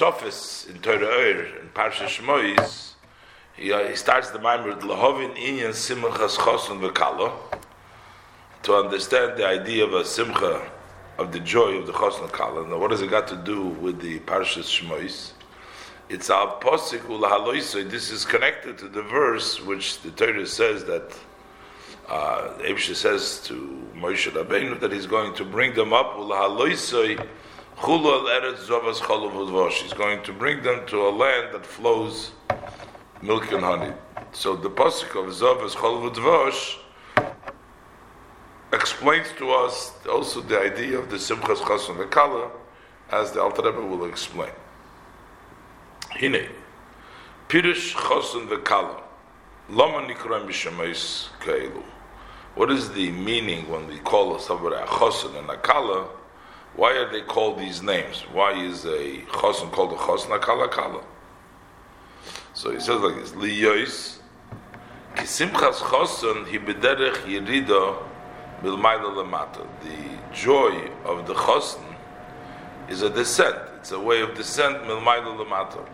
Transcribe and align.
Sofis 0.00 0.66
in 0.70 0.78
Torah 0.80 1.04
Oir, 1.04 1.44
in 1.60 1.68
Parsha 1.74 2.06
Shmois, 2.06 2.92
he, 3.54 3.70
uh, 3.70 3.86
he 3.86 3.94
starts 3.94 4.30
the 4.30 4.38
mimer 4.38 4.68
with 4.68 4.78
Lahovin 4.78 5.36
Inyan 5.36 5.74
Simchas 5.74 6.38
Chosun 6.38 6.80
V'Kala, 6.80 7.30
to 8.62 8.76
understand 8.76 9.38
the 9.38 9.46
idea 9.46 9.84
of 9.84 9.92
a 9.92 10.02
Simcha, 10.02 10.70
of 11.18 11.32
the 11.32 11.40
joy 11.40 11.72
of 11.72 11.86
the 11.86 11.92
Chosun 11.92 12.32
Kala. 12.32 12.66
Now, 12.66 12.78
what 12.78 12.92
has 12.92 13.02
it 13.02 13.10
got 13.10 13.28
to 13.28 13.36
do 13.36 13.62
with 13.62 14.00
the 14.00 14.20
Parsha 14.20 14.62
Shmois? 14.62 15.32
It's 16.08 16.30
al 16.30 16.58
posik 16.60 17.00
ulahaloisoi. 17.00 17.90
This 17.90 18.10
is 18.10 18.24
connected 18.24 18.78
to 18.78 18.88
the 18.88 19.02
verse 19.02 19.60
which 19.60 20.00
the 20.00 20.12
Torah 20.12 20.46
says 20.46 20.82
that 20.86 21.14
uh, 22.08 22.54
Abisha 22.60 22.94
says 22.94 23.42
to 23.44 23.86
Moshe 23.94 24.30
Rabbeinu 24.32 24.80
that 24.80 24.92
he's 24.92 25.06
going 25.06 25.34
to 25.34 25.44
bring 25.44 25.74
them 25.74 25.92
up 25.92 26.14
ulahaloisoi 26.14 27.26
He's 27.78 27.88
going 29.92 30.22
to 30.22 30.32
bring 30.32 30.62
them 30.62 30.86
to 30.86 31.08
a 31.08 31.10
land 31.10 31.52
that 31.54 31.64
flows 31.64 32.32
milk 33.22 33.52
and 33.52 33.64
honey. 33.64 33.92
So 34.32 34.56
the 34.56 34.70
pasuk 34.70 35.16
of 35.16 35.32
zovas 35.34 35.74
cholav 35.74 36.76
explains 38.72 39.26
to 39.38 39.50
us 39.50 39.92
also 40.08 40.40
the 40.40 40.60
idea 40.60 40.98
of 40.98 41.10
the 41.10 41.16
simchas 41.16 41.58
chasun 41.58 41.96
v'kala, 41.96 42.50
as 43.10 43.32
the 43.32 43.42
Alter 43.42 43.62
Rebbe 43.62 43.80
will 43.84 44.04
explain. 44.04 44.52
Hine, 46.12 46.48
Pirush 47.48 47.94
Chosun 47.94 48.46
Vekala, 48.48 49.00
Lama 49.68 50.06
Nikra 50.06 50.44
Mishamais 50.46 51.28
Kailu. 51.40 51.82
What 52.54 52.70
is 52.70 52.90
the 52.92 53.10
meaning 53.10 53.68
when 53.68 53.86
we 53.88 53.98
call 53.98 54.38
somebody 54.38 54.76
a 54.76 54.86
Chosun 54.86 55.36
and 55.38 55.48
a 55.48 55.56
Kala? 55.56 56.08
Why 56.76 56.92
are 56.92 57.10
they 57.10 57.22
called 57.22 57.58
these 57.58 57.82
names? 57.82 58.22
Why 58.32 58.52
is 58.52 58.84
a 58.84 59.22
Chosun 59.32 59.70
called 59.72 59.92
a 59.92 59.96
Chosun, 59.96 60.34
a 60.34 60.38
Kala 60.38 60.68
Kala? 60.68 61.02
So 62.54 62.70
he 62.70 62.80
says 62.80 63.00
like 63.00 63.16
this, 63.16 63.32
Liyois, 63.32 64.18
Kisimchas 65.16 65.80
Chosun, 65.80 66.46
Hi 66.46 66.58
Bederech 66.58 67.16
Yirida 67.24 68.02
Bilmayla 68.62 69.14
Lamata. 69.14 69.66
The 69.82 70.34
joy 70.34 70.90
of 71.04 71.26
the 71.26 71.34
Chosun 71.34 71.96
is 72.88 73.02
a 73.02 73.10
descent. 73.10 73.56
It's 73.76 73.92
a 73.92 74.00
way 74.00 74.20
of 74.20 74.34
descent, 74.34 74.82
Milmayla 74.84 75.44
Lamata. 75.44 75.86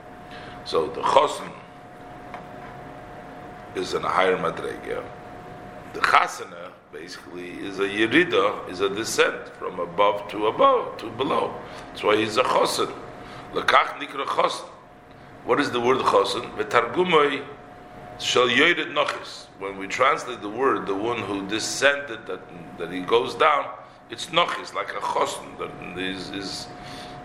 So 0.67 0.89
the 0.89 1.03
chosen 1.03 1.53
is 3.77 3.95
in 3.95 4.05
a 4.05 4.08
higher 4.08 4.36
madrega. 4.36 5.05
The 5.92 6.01
chasana 6.01 6.56
basically 6.98 7.50
is 7.69 7.78
a 7.78 7.89
yerida, 7.89 8.69
is 8.70 8.80
a 8.80 8.89
descent 8.89 9.48
from 9.58 9.78
above 9.80 10.28
to 10.28 10.47
above 10.47 10.97
to 10.98 11.11
below. 11.11 11.55
That's 11.89 12.02
why 12.02 12.16
he's 12.16 12.36
a 12.36 12.42
chosen. 12.42 12.89
Lekach 13.52 13.98
nikra 14.00 14.27
chosen. 14.27 14.66
What 15.44 15.61
is 15.61 15.70
the 15.70 15.80
word 15.80 16.00
chosen? 16.00 16.42
V'targumoi 16.56 17.44
shall 18.19 18.48
yored 18.48 18.78
nochis. 18.94 19.47
When 19.58 19.78
we 19.78 19.86
translate 19.86 20.41
the 20.41 20.48
word, 20.48 20.86
the 20.86 20.94
one 20.94 21.19
who 21.19 21.47
descended, 21.47 22.27
that 22.27 22.41
that 22.78 22.91
he 22.91 23.00
goes 23.00 23.34
down, 23.34 23.67
it's 24.11 24.27
nochis 24.27 24.74
like 24.74 24.91
a 24.91 25.00
chosen. 25.00 25.47
That 25.58 25.98
is 25.98 26.30
is 26.30 26.67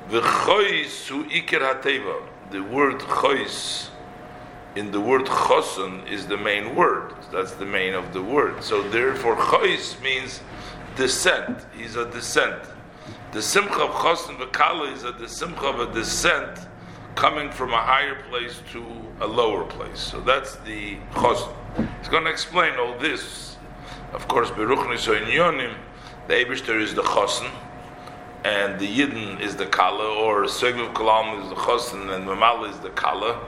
hu 0.09 1.23
ikir 1.25 2.25
the 2.51 2.59
word 2.59 2.99
chois 2.99 3.90
in 4.75 4.91
the 4.91 5.01
word 5.01 5.25
choson 5.25 6.09
is 6.09 6.27
the 6.27 6.37
main 6.37 6.75
word. 6.75 7.13
That's 7.31 7.51
the 7.53 7.65
main 7.65 7.93
of 7.93 8.13
the 8.13 8.21
word. 8.21 8.63
So 8.63 8.81
therefore, 8.89 9.35
chois 9.35 10.01
means 10.01 10.41
descent. 10.95 11.65
He's 11.75 11.95
a 11.95 12.09
descent. 12.09 12.63
The 13.31 13.41
simcha 13.41 13.83
of 13.83 13.91
choson 13.91 14.37
v'kala 14.37 14.93
is 14.93 15.03
a 15.03 15.11
the 15.11 15.27
simcha 15.27 15.65
of 15.65 15.79
a 15.79 15.93
descent 15.93 16.67
coming 17.15 17.51
from 17.51 17.73
a 17.73 17.77
higher 17.77 18.21
place 18.29 18.61
to 18.71 18.85
a 19.19 19.27
lower 19.27 19.65
place. 19.65 19.99
So 19.99 20.21
that's 20.21 20.55
the 20.57 20.97
choson. 21.13 21.53
He's 21.99 22.09
going 22.09 22.23
to 22.23 22.31
explain 22.31 22.77
all 22.79 22.97
this. 22.97 23.57
Of 24.13 24.27
course, 24.27 24.49
Beruch 24.51 24.85
Nisoinyonim, 24.87 25.73
the 26.27 26.33
Eberster 26.33 26.81
is 26.81 26.93
the 26.93 27.01
choson 27.01 27.49
and 28.43 28.79
the 28.79 28.87
Yidden 28.87 29.39
is 29.39 29.55
the 29.55 29.67
Kala, 29.67 30.15
or 30.15 30.43
Segviv 30.45 30.93
Kalam 30.93 31.43
is 31.43 31.49
the 31.49 31.55
Chosin, 31.55 32.13
and 32.15 32.25
Mamal 32.25 32.67
is 32.69 32.79
the 32.79 32.89
Kala, 32.89 33.39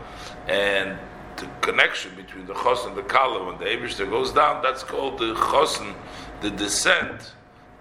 and 0.47 0.97
the 1.37 1.47
connection 1.61 2.15
between 2.15 2.45
the 2.45 2.53
Chosin 2.53 2.89
and 2.89 2.97
the 2.97 3.03
Kala, 3.03 3.45
when 3.45 3.57
the 3.57 3.65
Abishter 3.65 4.09
goes 4.09 4.31
down, 4.31 4.61
that's 4.61 4.83
called 4.83 5.19
the 5.19 5.33
Chosin, 5.33 5.93
the 6.41 6.49
descent 6.51 7.33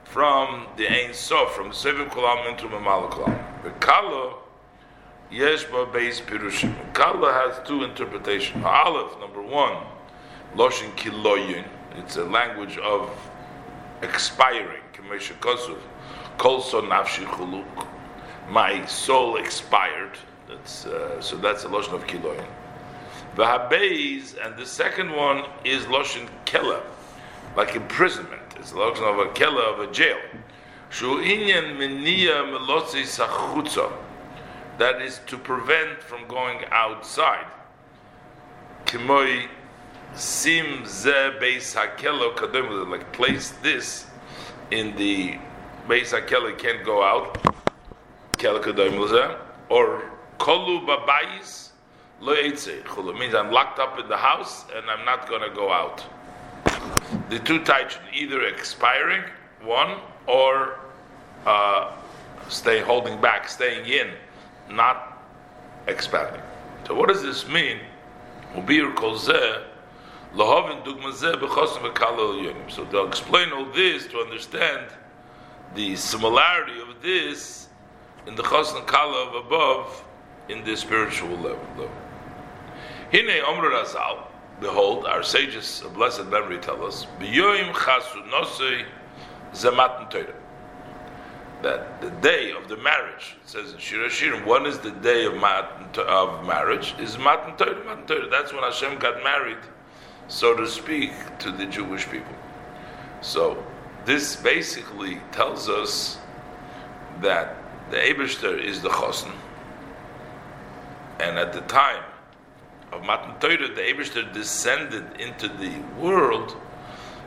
from 0.04 0.66
the 0.76 0.88
Ein 0.88 1.14
Sof, 1.14 1.52
from 1.54 1.70
Segviv 1.70 2.10
Kalam 2.10 2.50
into 2.50 2.64
Mamal 2.66 3.10
Kalam. 3.10 3.38
The 3.64 3.70
Kala, 3.70 4.34
Yeshba 5.30 5.90
Beis 5.92 6.20
Pirushim. 6.20 6.74
Kala 6.94 7.32
has 7.32 7.66
two 7.66 7.84
interpretations. 7.84 8.64
Aleph, 8.64 9.18
number 9.20 9.42
one, 9.42 9.76
Loshin 10.54 10.90
Kiloyin, 10.96 11.64
it's 11.96 12.16
a 12.16 12.24
language 12.24 12.78
of 12.78 13.10
expiring, 14.02 14.82
Kamesha 14.92 15.32
Kosov. 15.40 15.78
Kolso 16.38 16.80
nafshi 16.82 17.24
chuluk. 17.24 17.86
My 18.48 18.84
soul 18.86 19.36
expired. 19.36 20.19
That's 20.48 20.86
uh, 20.86 21.20
so. 21.20 21.36
That's 21.36 21.64
a 21.64 21.69
lotion 21.69 21.94
of 21.94 22.06
kiloyin. 22.06 22.46
V'habeiz, 23.37 24.37
and 24.44 24.56
the 24.56 24.66
second 24.66 25.10
one 25.12 25.44
is 25.65 25.87
lotion 25.88 26.28
kela, 26.44 26.82
like 27.56 27.75
imprisonment. 27.75 28.43
It's 28.56 28.72
lotion 28.72 29.04
of 29.04 29.19
a 29.19 29.26
kela 29.26 29.72
of 29.72 29.81
a 29.81 29.93
jail. 29.93 30.19
Shu 30.91 31.19
inyan 31.19 31.76
miniya 31.76 32.44
melotzi 32.50 33.04
sachutza. 33.04 33.91
That 34.78 35.03
is 35.03 35.20
to 35.26 35.38
prevent 35.38 36.03
from 36.03 36.26
going 36.28 36.65
outside. 36.70 37.47
Kimoi 38.87 39.49
sim 40.14 40.84
ze 40.87 41.32
beis 41.41 41.75
hakelo 41.75 42.34
kadem. 42.37 42.91
Like 42.91 43.12
place 43.12 43.50
this 43.62 44.06
in 44.70 44.97
the 44.97 45.38
Beis 45.88 46.12
HaKele 46.16 46.56
can't 46.56 46.84
go 46.84 47.03
out, 47.03 47.38
or 49.69 50.03
Kolu 50.38 50.87
Babayis 50.87 51.72
Chulu 52.22 53.19
means 53.19 53.34
I'm 53.34 53.50
locked 53.50 53.81
up 53.81 53.99
in 53.99 54.09
the 54.09 54.16
house 54.16 54.65
and 54.75 54.88
I'm 54.88 55.05
not 55.05 55.28
going 55.28 55.43
to 55.43 55.55
go 55.55 55.72
out. 55.72 56.05
The 57.31 57.41
two 57.41 57.65
types, 57.65 57.99
either 58.15 58.44
expiring, 58.44 59.25
one, 59.62 59.99
or 60.27 60.78
uh, 61.47 61.93
stay 62.49 62.81
holding 62.81 63.21
back, 63.21 63.49
staying 63.49 63.87
in, 63.87 64.12
not 64.71 65.21
expanding. 65.88 66.43
So 66.87 66.94
what 66.94 67.09
does 67.09 67.22
this 67.22 67.49
mean? 67.49 67.78
So 68.55 68.61
they'll 72.84 73.09
explain 73.09 73.53
all 73.53 73.65
this 73.72 74.06
to 74.06 74.19
understand 74.19 74.87
the 75.75 75.97
similarity 75.97 76.81
of 76.81 77.03
this 77.03 77.69
in 78.27 78.37
the 78.37 78.43
chasna 78.43 78.87
kala 78.87 79.28
of 79.28 79.47
above 79.47 80.05
in 80.49 80.62
the 80.65 80.77
spiritual 80.77 81.37
level. 81.37 81.91
Hine 83.12 83.43
Omer 83.47 83.69
Razal, 83.69 84.21
behold, 84.59 85.05
our 85.05 85.23
sages 85.23 85.83
of 85.83 85.93
blessed 85.93 86.25
memory 86.28 86.56
tell 86.56 86.83
us, 86.83 87.06
B'yoim 87.21 87.71
chasu 87.75 88.27
nosei 88.31 88.87
zematn 89.53 90.09
Torah. 90.09 90.33
That 91.61 92.00
the 92.00 92.11
day 92.23 92.53
of 92.53 92.69
the 92.69 92.78
marriage, 92.78 93.37
it 93.45 93.50
says 93.50 93.75
in 93.75 93.78
Shir 93.78 94.09
Hashirim, 94.09 94.67
is 94.67 94.78
the 94.78 94.93
day 94.93 95.27
of, 95.27 95.34
mat, 95.34 95.99
of 95.99 96.47
marriage? 96.47 96.95
Is 96.99 97.19
Matan 97.19 97.55
Torah. 97.59 97.84
Matan 97.84 98.06
Torah. 98.06 98.31
That's 98.31 98.50
when 98.50 98.62
Hashem 98.62 98.99
got 98.99 99.23
married, 99.23 99.59
so 100.29 100.56
to 100.56 100.67
speak, 100.67 101.12
to 101.41 101.53
the 101.53 101.67
Jewish 101.67 102.09
people. 102.09 102.34
So 103.21 103.62
this 104.06 104.37
basically 104.37 105.21
tells 105.33 105.69
us 105.69 106.19
that 107.21 107.56
the 107.91 107.99
Eberster 107.99 108.59
is 108.59 108.81
the 108.81 108.89
Chosn, 108.89 109.33
and 111.20 111.38
at 111.38 111.53
the 111.53 111.61
time 111.62 112.03
of 112.93 113.03
Matan 113.05 113.39
Torah, 113.41 113.69
the 113.75 113.81
Eberster 113.81 114.33
descended 114.33 115.21
into 115.21 115.49
the 115.49 115.73
world. 115.99 116.56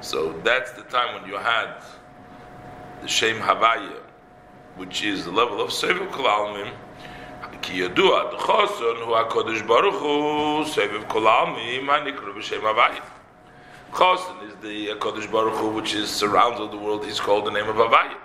So 0.01 0.33
that's 0.43 0.71
the 0.71 0.83
time 0.83 1.19
when 1.19 1.29
you 1.29 1.37
had 1.37 1.81
the 3.01 3.07
Shem 3.07 3.37
Havaya, 3.37 4.01
which 4.75 5.03
is 5.03 5.25
the 5.25 5.31
level 5.31 5.61
of 5.61 5.69
Kolalmim. 5.69 6.71
Ki 7.61 7.79
Yadua, 7.79 8.31
the 8.31 8.37
Choson, 8.37 8.97
who 9.05 9.11
HaKadosh 9.13 9.67
Baruch 9.67 9.95
Hu, 9.95 10.63
Seviv 10.65 11.07
Kolalmim, 11.07 11.85
HaNikru 11.87 12.35
B'Shem 12.35 12.61
Havaya. 12.61 13.01
Chosin 13.91 14.47
is 14.47 14.55
the 14.61 14.87
Kodesh 14.99 15.31
Baruch 15.31 15.55
Hu, 15.55 15.69
which 15.69 15.95
is 15.95 16.09
surrounds 16.09 16.59
all 16.59 16.67
the 16.67 16.77
world. 16.77 17.05
He's 17.05 17.19
called 17.19 17.45
the 17.45 17.51
name 17.51 17.67
of 17.67 17.77
Havaya. 17.77 18.17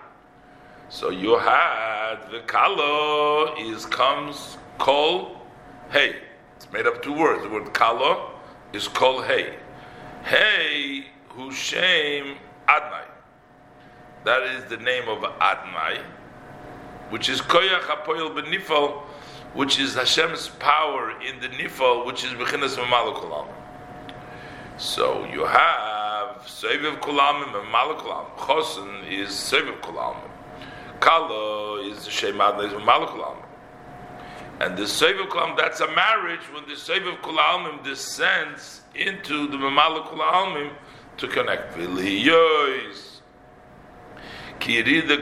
So 0.89 1.11
you 1.11 1.39
had 1.39 2.17
the 2.33 2.41
Kalo 2.41 3.55
is 3.57 3.87
comes 3.87 4.59
Kol 4.79 5.41
Hey. 5.91 6.17
It's 6.63 6.71
made 6.71 6.87
up 6.87 7.03
two 7.03 7.15
words. 7.15 7.43
The 7.43 7.49
word 7.49 7.73
kala 7.73 8.33
is 8.75 8.87
Kol 8.87 9.23
Hey. 9.23 9.55
Hey 10.23 11.07
Hushem 11.31 12.37
Adnai. 12.69 13.05
That 14.27 14.43
is 14.43 14.65
the 14.69 14.77
name 14.77 15.09
of 15.09 15.21
Adnai, 15.39 16.03
which 17.09 17.31
is 17.31 17.41
Koyach 17.41 17.81
HaPoyel 17.85 18.39
Benifal, 18.39 19.05
which 19.55 19.79
is 19.79 19.95
Hashem's 19.95 20.49
power 20.59 21.19
in 21.23 21.41
the 21.41 21.49
nifal, 21.49 22.05
which 22.05 22.25
is 22.25 22.33
bechinas 22.33 22.77
mamalakulam. 22.77 23.49
So 24.77 25.25
you 25.33 25.47
have 25.47 26.43
Seviv 26.43 27.01
Kulamim 27.01 27.59
and 27.59 27.73
Malakulam. 27.73 28.27
Chosen 28.47 29.11
is 29.11 29.31
Seviv 29.31 29.81
Kulamim. 29.81 30.29
Kala 31.01 31.81
is 31.89 32.05
the 32.05 32.11
Shem 32.11 32.39
Adna 32.39 32.65
is 32.65 32.75
Malakulam. 32.75 33.47
And 34.61 34.77
the 34.77 34.83
Seviv 34.83 35.29
Kulamim, 35.29 35.57
that's 35.57 35.81
a 35.81 35.91
marriage 35.95 36.43
when 36.53 36.67
the 36.69 36.75
Seviv 36.75 37.19
Kulamim 37.23 37.83
descends 37.83 38.83
into 38.95 39.47
the 39.49 39.57
Mamalakulamim 39.57 40.73
to 41.17 41.27
connect. 41.27 41.75
V'liyois. 41.79 43.21
Ki 44.59 44.83
yirida 44.83 45.17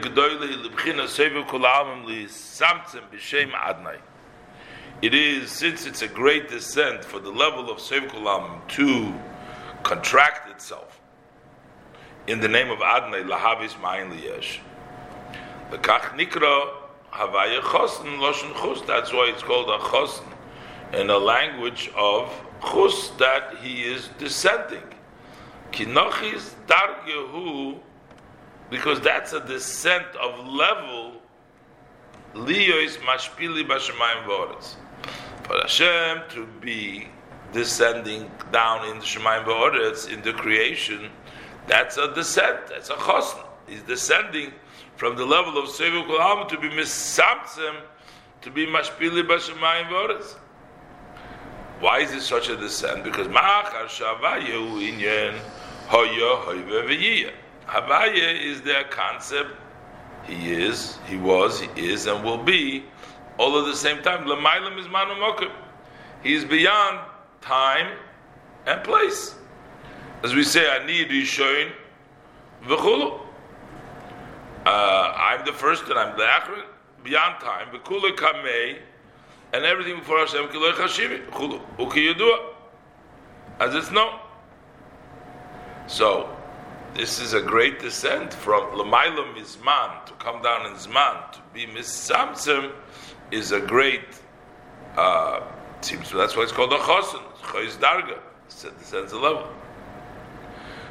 li 2.05 2.27
b'shem. 3.13 3.99
It 5.01 5.13
is, 5.13 5.49
since 5.49 5.85
it's 5.85 6.01
a 6.01 6.07
great 6.09 6.49
descent 6.49 7.05
for 7.05 7.19
the 7.21 7.31
level 7.31 7.69
of 7.69 7.77
Seviv 7.77 8.09
Kulamim 8.09 8.67
to 8.67 9.13
contract 9.83 10.49
itself 10.49 10.99
in 12.27 12.41
the 12.41 12.49
name 12.49 12.69
of 12.69 12.79
Adnai 12.79 13.25
Lahavis 13.25 13.75
Ma'in 13.75 14.11
Liyesh. 14.11 14.59
The 15.71 15.77
Kach 15.77 16.17
Nikra 16.17 16.78
Havaya 17.11 17.61
Chosn 17.61 18.17
Loshen 18.19 18.53
Chus. 18.55 18.81
That's 18.81 19.11
why 19.11 19.31
it's 19.33 19.43
called 19.43 19.69
a 19.69 19.77
Chosn 19.83 20.25
in 20.93 21.09
a 21.09 21.17
language 21.17 21.91
of 21.95 22.31
Chus 22.61 23.09
that 23.17 23.57
he 23.61 23.83
is 23.83 24.09
descending. 24.17 24.83
Kinochis 25.71 26.55
Dargehu 26.67 27.79
because 28.69 28.99
that's 29.01 29.33
a 29.33 29.45
descent 29.45 30.05
of 30.21 30.47
level 30.47 31.13
Liyois 32.35 32.97
Mashpili 32.97 33.67
Bashemayim 33.67 34.25
Voris. 34.25 34.75
For 35.43 35.57
Hashem 35.61 36.21
to 36.29 36.45
be 36.61 37.07
descending 37.51 38.29
down 38.51 38.87
in 38.89 38.99
the 38.99 39.05
Shemayim 39.05 39.45
V'Oretz, 39.45 40.11
in 40.11 40.21
the 40.21 40.33
creation, 40.33 41.09
that's 41.67 41.97
a 41.97 42.13
descent, 42.13 42.67
that's 42.67 42.89
a 42.89 42.93
chosn. 42.93 43.43
He's 43.67 43.81
descending 43.81 44.53
from 44.99 45.15
the 45.15 45.25
level 45.25 45.57
of 45.57 45.69
Sevu 45.69 46.05
Kol 46.05 46.45
to 46.45 46.59
be 46.59 46.67
misamtzem, 46.67 47.83
to 48.41 48.51
be 48.51 48.67
mashpili 48.67 49.25
b'Shemayim 49.25 49.87
V'Oretz. 49.87 50.35
Why 51.79 51.99
is 51.99 52.11
it 52.11 52.19
such 52.21 52.49
a 52.49 52.57
descent? 52.57 53.05
Because 53.05 53.29
ma'achar 53.29 53.85
shavayehu 53.85 54.81
inyan 54.81 55.39
hoya 55.87 56.43
hoyve. 56.43 57.31
Havaya 57.65 58.43
is 58.43 58.61
their 58.61 58.83
concept. 58.83 59.51
He 60.25 60.51
is, 60.51 60.99
he 61.07 61.15
was, 61.15 61.61
he 61.61 61.69
is, 61.89 62.05
and 62.07 62.21
will 62.21 62.43
be, 62.43 62.83
all 63.37 63.57
at 63.57 63.67
the 63.67 63.77
same 63.77 64.03
time. 64.03 64.25
Lamailam 64.25 64.77
is 64.77 64.89
manu 64.89 65.49
He 66.21 66.33
is 66.33 66.43
beyond 66.43 66.99
time, 67.39 67.97
and 68.65 68.83
place. 68.83 69.33
As 70.23 70.35
we 70.35 70.43
say, 70.43 70.69
I 70.69 70.85
need 70.85 71.07
Rishon 71.07 71.71
v'chulu. 72.65 73.28
Uh, 74.65 75.13
I'm 75.15 75.45
the 75.45 75.53
first 75.53 75.83
and 75.85 75.97
I'm 75.97 76.17
the 76.17 76.23
achron, 76.23 76.65
beyond 77.03 77.39
time. 77.39 77.67
V'kula 77.69 78.15
kamei, 78.15 78.79
and 79.53 79.65
everything 79.65 79.99
before 79.99 80.19
Hashem, 80.19 80.47
kiloi 80.47 80.73
chashivi, 80.73 81.25
chulu, 81.29 81.61
uki 81.77 82.13
yudua. 82.13 82.53
As 83.59 83.75
it's 83.75 83.91
known. 83.91 84.19
So, 85.87 86.29
this 86.93 87.19
is 87.19 87.33
a 87.33 87.41
great 87.41 87.79
descent 87.79 88.33
from 88.33 88.63
Lamaila 88.71 89.33
Mizman 89.35 90.05
to 90.05 90.13
come 90.13 90.41
down 90.41 90.65
in 90.65 90.73
Zman 90.73 91.31
to 91.31 91.39
be 91.53 91.65
Misamsim 91.65 92.71
is 93.31 93.51
a 93.51 93.59
great 93.59 94.05
uh, 94.97 95.41
seems 95.81 96.11
that's 96.11 96.35
why 96.35 96.43
it's 96.43 96.51
called 96.51 96.73
a 96.73 96.77
chosin. 96.77 97.21
Chois 97.41 97.77
darga. 97.77 98.19
Descends 98.49 99.13
a 99.13 99.17
level. 99.17 99.47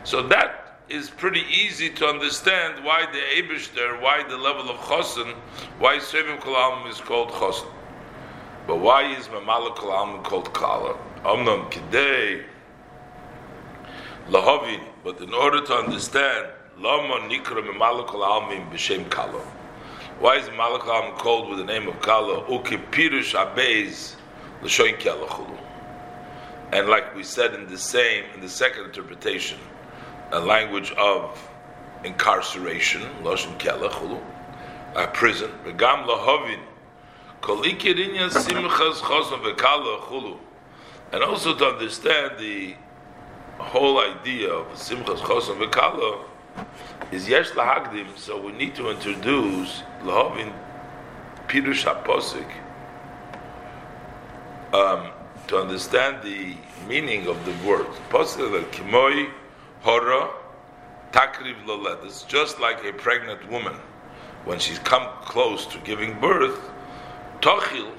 So 0.04 0.22
that 0.28 0.67
is 0.88 1.10
pretty 1.10 1.44
easy 1.50 1.90
to 1.90 2.06
understand 2.06 2.84
why 2.84 3.06
the 3.06 3.18
Abishter, 3.40 4.00
why 4.00 4.24
the 4.28 4.36
level 4.36 4.70
of 4.70 4.76
chosin, 4.78 5.34
why 5.78 5.98
Sevim 5.98 6.38
Kalam 6.40 6.88
is 6.90 7.00
called 7.00 7.30
chosin. 7.30 7.70
But 8.66 8.76
why 8.76 9.14
is 9.14 9.28
Mamala 9.28 9.74
Kalam 9.76 10.22
called 10.24 10.52
Kala? 10.52 10.94
Omnam 11.24 11.70
Kidei 11.70 12.44
Lahavin. 14.28 14.80
But 15.04 15.20
in 15.20 15.32
order 15.32 15.64
to 15.64 15.74
understand, 15.74 16.48
Lama 16.78 17.28
Nikra 17.28 17.66
Mamala 17.66 18.06
Kalam 18.06 18.70
B'Shem 18.70 19.08
Kala. 19.10 19.40
Why 20.20 20.36
is 20.36 20.48
Mamala 20.48 20.80
Kalam 20.80 21.16
called 21.18 21.48
with 21.48 21.58
the 21.58 21.64
name 21.64 21.88
of 21.88 22.00
Kala? 22.00 22.44
Uki 22.44 22.78
Pirush 22.90 23.34
Abez 23.34 24.16
and 24.60 26.88
like 26.88 27.14
we 27.14 27.22
said 27.22 27.54
in 27.54 27.68
the 27.68 27.78
same, 27.78 28.24
in 28.34 28.40
the 28.40 28.48
second 28.48 28.86
interpretation, 28.86 29.56
a 30.32 30.40
language 30.40 30.92
of 30.92 31.48
incarceration, 32.04 33.02
loshen 33.22 33.56
kelachulu, 33.58 34.20
a 34.94 35.06
prison, 35.08 35.50
v'gam 35.64 36.06
lahovin, 36.06 36.60
kolikirinya 37.40 38.28
simchas 38.30 39.00
chosno 39.00 39.38
v'kala 39.38 40.00
chulu, 40.02 40.38
and 41.12 41.22
also 41.22 41.56
to 41.56 41.64
understand 41.64 42.38
the 42.38 42.74
whole 43.58 43.98
idea 43.98 44.52
of 44.52 44.66
simchas 44.74 45.18
chosno 45.18 45.54
v'kala 45.54 46.24
is 47.10 47.28
yesh 47.28 47.50
lahagdim. 47.50 48.16
So 48.16 48.40
we 48.40 48.52
need 48.52 48.74
to 48.76 48.90
introduce 48.90 49.82
lahovin 50.02 50.52
pirush 51.48 51.84
haposik 51.84 52.46
um, 54.74 55.10
to 55.46 55.58
understand 55.58 56.22
the 56.22 56.54
meaning 56.86 57.26
of 57.26 57.42
the 57.46 57.52
word. 57.66 57.86
Posik 58.10 58.70
Kimoi 58.70 59.30
hora 59.82 60.30
takriv 61.12 61.64
lolet. 61.66 62.04
It's 62.04 62.22
just 62.24 62.60
like 62.60 62.84
a 62.84 62.92
pregnant 62.92 63.48
woman 63.50 63.74
when 64.44 64.58
she's 64.58 64.78
come 64.78 65.06
close 65.22 65.66
to 65.66 65.78
giving 65.80 66.18
birth. 66.20 66.70
Tochil, 67.40 67.92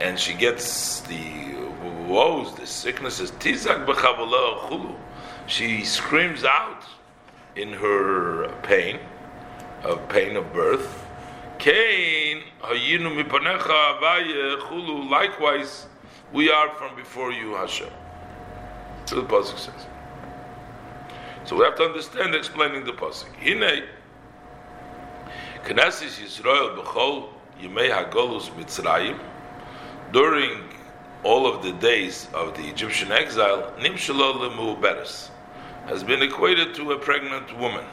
and 0.00 0.18
she 0.18 0.34
gets 0.34 1.00
the 1.02 1.54
woes, 2.06 2.54
the 2.54 2.66
sicknesses. 2.66 3.30
Tizak 3.32 3.86
chulu. 3.86 4.94
She 5.46 5.84
screams 5.84 6.44
out 6.44 6.82
in 7.56 7.72
her 7.72 8.48
pain, 8.62 8.98
of 9.82 10.08
pain 10.08 10.36
of 10.36 10.52
birth. 10.52 11.06
Cain, 11.58 12.42
hayinu 12.62 13.22
mipanecha 13.22 13.98
avaye 13.98 14.60
chulu. 14.60 15.08
Likewise, 15.10 15.86
we 16.32 16.50
are 16.50 16.70
from 16.74 16.94
before 16.96 17.32
you, 17.32 17.54
Hashem. 17.54 17.88
So 19.06 19.16
the 19.16 19.22
pasuk 19.22 19.58
says. 19.58 19.86
So 21.46 21.54
we 21.54 21.64
have 21.64 21.76
to 21.76 21.84
understand 21.84 22.34
explaining 22.34 22.84
the 22.84 22.92
pasuk. 22.92 23.32
Hine, 23.36 23.84
Knesset 25.64 26.18
Yisrael 26.20 26.76
b'chol 26.76 27.28
yimei 27.60 27.88
hagolus 27.88 28.48
mitzrayim 28.56 29.16
during 30.12 30.60
all 31.22 31.46
of 31.46 31.62
the 31.62 31.70
days 31.74 32.26
of 32.34 32.56
the 32.56 32.68
Egyptian 32.68 33.12
exile, 33.12 33.72
nimshalo 33.78 34.50
lemuberes 34.50 35.30
has 35.86 36.02
been 36.02 36.20
equated 36.20 36.74
to 36.74 36.90
a 36.90 36.98
pregnant 36.98 37.56
woman. 37.58 37.84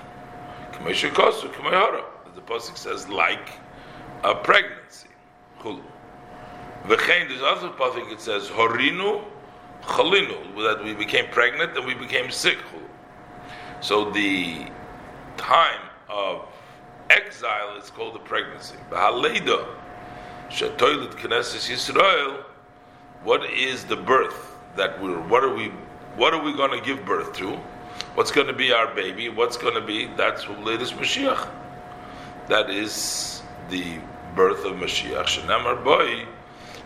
Kamesha 0.71 1.11
kosu, 1.11 1.47
kamehara 1.53 2.03
the 2.33 2.41
pasuk 2.41 2.75
says 2.75 3.07
like 3.07 3.51
a 4.23 4.33
pregnancy. 4.33 5.09
Chulu. 5.59 5.79
V'chein, 6.85 7.29
there's 7.29 7.43
other 7.43 7.69
pasuk 7.69 8.11
it 8.11 8.19
says 8.19 8.47
horinu 8.47 9.23
chalinu 9.83 10.55
that 10.63 10.83
we 10.83 10.95
became 10.95 11.27
pregnant 11.27 11.77
and 11.77 11.85
we 11.85 11.93
became 11.93 12.31
sick. 12.31 12.57
So 13.83 14.09
the 14.09 14.65
time 15.35 15.81
of 16.09 16.45
exile 17.09 17.75
is 17.75 17.89
called 17.89 18.15
a 18.15 18.19
pregnancy. 18.19 18.77
B'haleda 18.89 19.67
shatoilet 20.49 21.11
knesses 21.15 21.69
Yisrael. 21.69 22.43
What 23.25 23.43
is 23.51 23.83
the 23.83 23.97
birth 23.97 24.55
that 24.77 25.01
we're? 25.03 25.19
What 25.27 25.43
are 25.43 25.53
we? 25.53 25.67
What 26.15 26.33
are 26.33 26.41
we 26.41 26.53
going 26.53 26.71
to 26.79 26.83
give 26.85 27.05
birth 27.05 27.33
to? 27.33 27.59
What's 28.15 28.31
going 28.31 28.47
to 28.47 28.53
be 28.53 28.71
our 28.71 28.87
baby? 28.95 29.27
What's 29.27 29.57
going 29.57 29.75
to 29.75 29.81
be? 29.81 30.07
That's 30.15 30.47
latest 30.47 30.93
Mashiach 30.93 31.49
that 32.47 32.69
is 32.69 33.41
the 33.69 33.97
birth 34.35 34.65
of 34.65 34.73
Mashiach. 34.73 35.25
Shenamar 35.25 35.83
boy, 35.83 36.25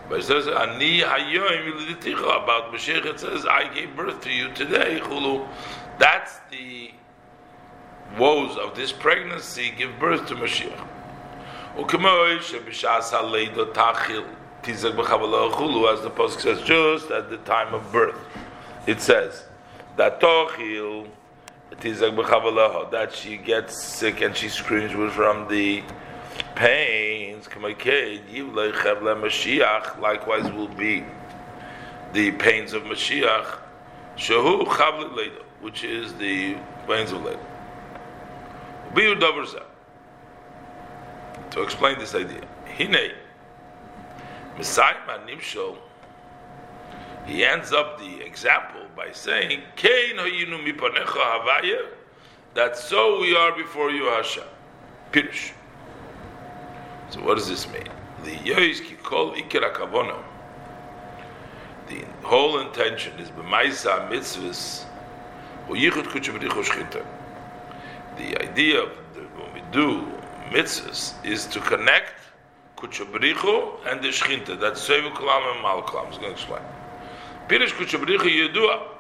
but 0.09 0.19
it 0.19 0.23
says 0.23 0.47
ani 0.47 1.01
hayoim 1.01 1.91
about 2.41 2.73
Mashiach. 2.73 3.05
It 3.05 3.19
says 3.19 3.45
I 3.45 3.71
gave 3.73 3.95
birth 3.95 4.21
to 4.21 4.31
you 4.31 4.51
today. 4.53 4.99
Chulu. 4.99 5.47
That's 5.97 6.39
the 6.51 6.91
woes 8.17 8.57
of 8.57 8.75
this 8.75 8.91
pregnancy. 8.91 9.71
Give 9.77 9.97
birth 9.99 10.27
to 10.27 10.35
Mashiach. 10.35 10.87
As 11.77 11.85
the 16.01 16.09
post 16.09 16.39
says, 16.39 16.59
just 16.61 17.11
at 17.11 17.29
the 17.29 17.37
time 17.45 17.73
of 17.73 17.91
birth, 17.91 18.17
it 18.87 19.01
says 19.01 19.45
that 19.95 20.19
tochil 20.19 21.07
that 22.91 23.13
she 23.13 23.37
gets 23.37 23.83
sick 23.83 24.21
and 24.21 24.35
she 24.35 24.49
screams 24.49 24.91
from 25.13 25.47
the 25.47 25.83
pains, 26.55 27.47
likewise 29.99 30.51
will 30.51 30.69
be 30.69 31.03
the 32.13 32.31
pains 32.31 32.73
of 32.73 32.81
Mashiach, 32.83 33.59
Leda, 34.17 35.43
which 35.61 35.83
is 35.83 36.13
the 36.15 36.55
pains 36.87 37.11
of 37.11 37.23
Leda. 37.23 37.39
To 41.51 41.61
explain 41.61 41.99
this 41.99 42.15
idea, 42.15 42.41
Hine, 42.77 43.11
Messiah 44.57 44.95
Nimshol, 45.27 45.77
he 47.25 47.43
ends 47.43 47.73
up 47.73 47.99
the 47.99 48.21
example 48.25 48.81
by 48.95 49.11
saying, 49.11 49.61
that 52.53 52.77
so 52.77 53.19
we 53.19 53.35
are 53.35 53.51
before 53.55 53.91
you, 53.91 54.05
Hashem. 54.05 54.43
Pirush. 55.11 55.51
So 57.09 57.21
what 57.21 57.35
does 57.37 57.47
this 57.47 57.67
mean? 57.71 57.87
The 58.23 58.31
yois 58.31 58.81
ki 58.81 58.95
kol 59.03 59.33
ikira 59.33 59.73
kavona. 59.73 60.17
The 61.87 62.03
whole 62.23 62.59
intention 62.59 63.17
is 63.19 63.29
b'maisa 63.29 64.09
mitzvahs. 64.09 64.85
The 68.17 68.37
idea 68.41 68.81
of 68.81 68.89
the, 69.13 69.21
when 69.21 69.53
we 69.53 69.61
do 69.71 70.07
mitzvahs 70.49 71.13
is 71.25 71.45
to 71.47 71.59
connect 71.59 72.13
kuchabrichu 72.77 73.85
and 73.85 74.01
the 74.01 74.07
shchinta. 74.07 74.59
That's 74.59 74.87
sevu 74.87 75.11
kalam 75.13 75.53
and 75.53 75.61
mal 75.61 75.81
kalam. 75.81 76.05
I'm 76.05 76.11
going 76.11 76.23
to 76.23 76.31
explain. 76.31 76.61
Pirish 77.47 77.71
kuchabrichu 77.73 78.29
yedua. 78.29 78.93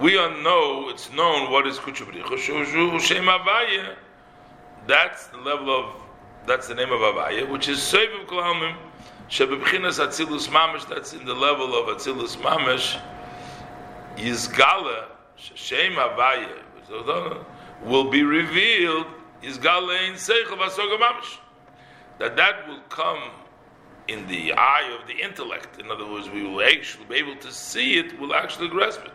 We 0.00 0.14
know, 0.14 0.88
it's 0.88 1.12
known 1.12 1.50
what 1.50 1.66
is 1.66 1.78
kuchabrichu. 1.78 2.24
Shushu 2.24 3.00
shem 3.00 3.26
avaya. 3.26 3.96
That's 4.86 5.26
the 5.28 5.36
level 5.36 5.70
of, 5.70 5.94
that's 6.46 6.66
the 6.66 6.74
name 6.74 6.90
of 6.90 7.00
avaya, 7.00 7.48
which 7.48 7.68
is 7.68 7.78
sevu 7.78 8.26
kalamim. 8.26 8.74
Shebebchinas 9.28 10.00
atzilus 10.00 10.48
mamish. 10.48 10.88
That's 10.88 11.12
in 11.12 11.24
the 11.24 11.34
level 11.34 11.74
of 11.74 11.96
atzilus 11.96 12.36
mamish. 12.38 12.98
Yizgala 14.16 15.11
shem 15.54 15.92
avaya 15.92 16.58
will 17.84 18.10
be 18.10 18.22
revealed. 18.22 19.06
Yizgala 19.42 20.08
in 20.08 20.14
seichel 20.14 20.58
vasoga 20.58 20.98
mamish 20.98 21.38
that 22.18 22.36
that 22.36 22.68
will 22.68 22.80
come 22.88 23.30
in 24.06 24.26
the 24.28 24.52
eye 24.52 24.96
of 25.00 25.06
the 25.08 25.14
intellect. 25.14 25.80
In 25.80 25.90
other 25.90 26.06
words, 26.06 26.30
we 26.30 26.44
will 26.44 26.62
actually 26.62 27.04
be 27.06 27.16
able 27.16 27.36
to 27.36 27.52
see 27.52 27.98
it, 27.98 28.18
we'll 28.20 28.34
actually 28.34 28.68
grasp 28.68 29.00
it. 29.04 29.12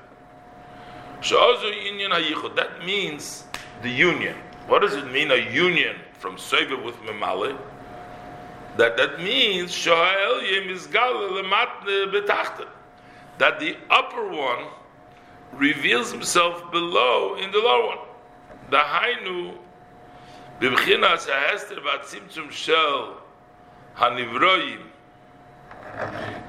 That 2.56 2.86
means 2.86 3.46
the 3.82 3.90
union. 3.90 4.36
What 4.68 4.82
does 4.82 4.96
it 4.96 5.10
mean, 5.12 5.32
a 5.32 5.52
union 5.52 5.96
from 6.14 6.36
Seva 6.36 6.84
with 6.84 6.96
Memale? 6.98 7.58
That 8.76 8.98
that 8.98 9.20
means 9.20 9.72
that 13.40 13.60
the 13.60 13.78
upper 13.90 14.28
one 14.28 14.68
reveals 15.54 16.12
himself 16.12 16.72
below 16.72 17.36
in 17.36 17.52
the 17.52 17.60
lower 17.60 17.88
one. 17.88 17.98
The 18.70 18.78
Hainu 18.78 19.58
Bibchinas 20.60 21.28
ha'ester 21.28 21.76
v'atzimtzum 21.76 22.52
shel 22.52 23.18
hanivroim 23.96 24.82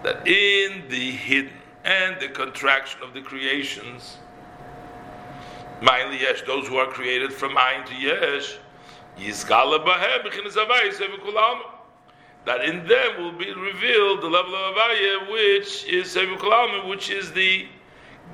that 0.02 0.26
in 0.26 0.88
the 0.88 1.10
hidden 1.12 1.52
and 1.84 2.20
the 2.20 2.28
contraction 2.28 3.02
of 3.02 3.14
the 3.14 3.20
creations, 3.22 4.18
Ma'ili 5.80 6.20
Yesh, 6.20 6.42
those 6.42 6.66
who 6.66 6.76
are 6.76 6.86
created 6.88 7.32
from 7.32 7.54
Ayin 7.54 7.86
to 7.86 7.94
Yesh, 7.94 8.58
that 12.44 12.64
in 12.64 12.86
them 12.86 13.22
will 13.22 13.32
be 13.32 13.52
revealed 13.52 14.20
the 14.20 14.28
level 14.28 14.54
of 14.54 14.74
Avaya, 14.74 15.32
which 15.32 15.84
is 15.86 16.16
which 16.88 17.10
is 17.10 17.32
the 17.32 17.66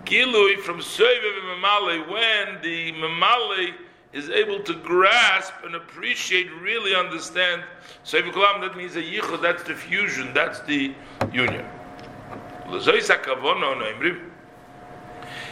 Gilui 0.05 0.59
from 0.59 0.81
Seviv 0.81 1.41
Mamale, 1.45 2.09
when 2.09 2.61
the 2.63 2.93
Mamale 2.93 3.75
is 4.13 4.31
able 4.31 4.61
to 4.61 4.75
grasp 4.75 5.53
and 5.65 5.75
appreciate, 5.75 6.49
really 6.61 6.95
understand. 6.95 7.65
So 8.05 8.23
Kalam, 8.23 8.61
that 8.61 8.77
means 8.77 8.95
a 8.97 9.03
yichud, 9.03 9.43
that's 9.43 9.65
the 9.65 9.75
fusion, 9.75 10.33
that's 10.33 10.61
the 10.61 10.95
union. 11.33 11.67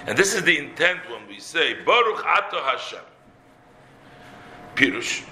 And 0.06 0.18
this 0.18 0.34
is 0.34 0.42
the 0.42 0.58
intent 0.58 1.00
when 1.10 1.26
we 1.28 1.40
say, 1.40 1.82
Baruch 1.84 2.24
Ato 2.24 2.62
Hashem. 2.62 3.00
Pirush. 4.76 5.24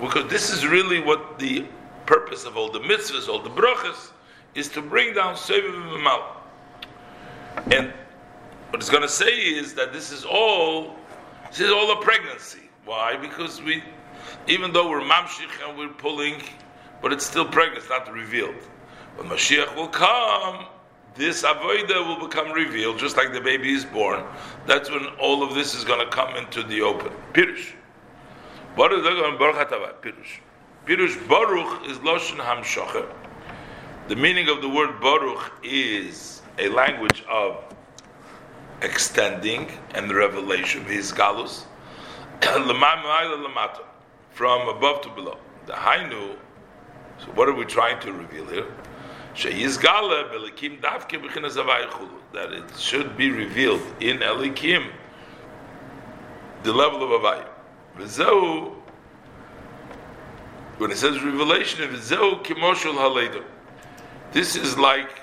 Because 0.00 0.30
this 0.30 0.50
is 0.50 0.66
really 0.66 1.00
what 1.00 1.38
the 1.38 1.66
purpose 2.06 2.44
of 2.44 2.56
all 2.56 2.70
the 2.70 2.80
mitzvahs, 2.80 3.28
all 3.28 3.40
the 3.40 3.50
brachas, 3.50 4.10
is 4.54 4.68
to 4.68 4.82
bring 4.82 5.14
down 5.14 5.34
Seviv 5.34 6.36
And 7.70 7.92
what 8.72 8.80
it's 8.80 8.88
going 8.88 9.02
to 9.02 9.08
say 9.08 9.36
is 9.36 9.74
that 9.74 9.92
this 9.92 10.10
is 10.10 10.24
all 10.24 10.96
this 11.50 11.60
is 11.60 11.70
all 11.70 11.92
a 11.92 12.00
pregnancy. 12.00 12.70
Why? 12.86 13.18
Because 13.18 13.60
we, 13.60 13.84
even 14.46 14.72
though 14.72 14.88
we're 14.88 15.02
mamshich 15.02 15.50
and 15.68 15.76
we're 15.76 15.90
pulling, 15.90 16.40
but 17.02 17.12
it's 17.12 17.26
still 17.26 17.44
pregnant, 17.44 17.80
it's 17.80 17.90
not 17.90 18.10
revealed. 18.10 18.54
When 19.16 19.28
Mashiach 19.28 19.76
will 19.76 19.88
come, 19.88 20.64
this 21.14 21.42
avoida 21.42 22.06
will 22.06 22.26
become 22.26 22.50
revealed, 22.52 22.98
just 22.98 23.18
like 23.18 23.34
the 23.34 23.42
baby 23.42 23.74
is 23.74 23.84
born. 23.84 24.24
That's 24.66 24.90
when 24.90 25.04
all 25.20 25.42
of 25.42 25.54
this 25.54 25.74
is 25.74 25.84
going 25.84 26.00
to 26.00 26.10
come 26.10 26.34
into 26.36 26.62
the 26.62 26.80
open. 26.80 27.12
Pirush. 27.34 27.72
Baruch 28.74 29.04
Pirush. 29.04 30.38
Pirush 30.86 31.28
Baruch 31.28 31.86
is 31.90 31.98
Loshen 31.98 32.38
Hamshocher. 32.38 33.06
The 34.08 34.16
meaning 34.16 34.48
of 34.48 34.62
the 34.62 34.68
word 34.70 34.98
Baruch 34.98 35.52
is 35.62 36.40
a 36.58 36.70
language 36.70 37.22
of 37.30 37.62
extending 38.82 39.70
and 39.94 40.10
the 40.10 40.14
revelation 40.14 40.84
his 40.84 41.12
galus 41.12 41.64
from 44.30 44.68
above 44.68 45.00
to 45.02 45.08
below. 45.10 45.38
The 45.66 45.74
Hainu, 45.74 46.36
so 47.18 47.26
what 47.34 47.48
are 47.48 47.54
we 47.54 47.64
trying 47.64 48.00
to 48.00 48.12
reveal 48.12 48.46
here? 48.46 48.66
That 52.32 52.52
it 52.52 52.76
should 52.78 53.16
be 53.16 53.30
revealed 53.30 53.82
in 54.00 54.18
Elikim, 54.18 54.90
the 56.64 56.72
level 56.72 57.02
of 57.04 57.22
Avayim. 57.22 57.46
When 60.78 60.90
it 60.90 60.96
says 60.96 61.22
revelation 61.22 61.84
of 61.84 61.92
this 64.32 64.56
is 64.56 64.78
like 64.78 65.20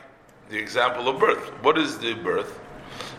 the 0.49 0.57
example 0.57 1.09
of 1.09 1.19
birth. 1.19 1.49
What 1.63 1.77
is 1.77 1.97
the 1.97 2.13
birth? 2.13 2.59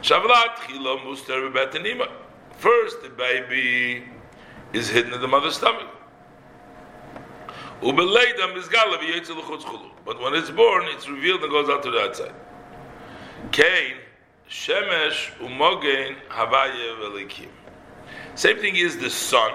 Shavlat 0.03 0.57
chila 0.65 1.05
muster 1.05 1.51
betanima. 1.51 2.09
First, 2.57 3.03
the 3.03 3.11
baby 3.11 4.05
is 4.73 4.89
hidden 4.89 5.13
in 5.13 5.21
the 5.21 5.29
mother's 5.29 5.57
stomach. 5.57 5.89
But 7.83 7.97
when 7.97 8.09
it's 10.35 10.51
born, 10.51 10.85
it's 10.89 11.09
revealed 11.09 11.43
and 11.43 11.51
goes 11.51 11.69
out 11.69 11.83
to 11.83 11.91
the 11.91 11.99
outside. 11.99 12.33
Cain, 13.53 13.97
shemesh 14.49 15.33
umogen 15.39 16.17
havaya 16.29 16.97
velikim. 16.99 17.49
Same 18.35 18.59
thing 18.59 18.77
is 18.77 18.99
the 18.99 19.11
sun 19.11 19.53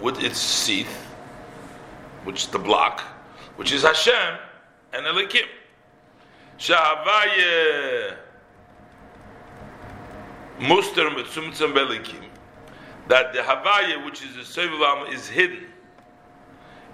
with 0.00 0.22
its 0.22 0.64
sheath, 0.64 1.06
which 2.24 2.44
is 2.44 2.48
the 2.48 2.58
block, 2.58 3.00
which 3.56 3.72
is 3.72 3.82
Hashem 3.82 4.38
and 4.92 5.06
Elikim. 5.06 5.46
Shahavaya 6.58 8.16
Muster 10.60 11.08
Mitzumtzum 11.08 11.72
Belikim, 11.72 12.22
that 13.08 13.32
the 13.32 13.38
Havaya, 13.38 14.04
which 14.04 14.22
is 14.22 14.34
the 14.36 14.42
Sevulam, 14.42 15.10
is 15.10 15.26
hidden 15.26 15.66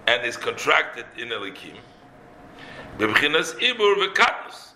and 0.06 0.24
is 0.24 0.36
contracted 0.36 1.04
in 1.18 1.30
Elikim. 1.30 1.76
Bebchinas 2.96 3.58
Ibur 3.58 3.96
Vekatnus. 4.06 4.68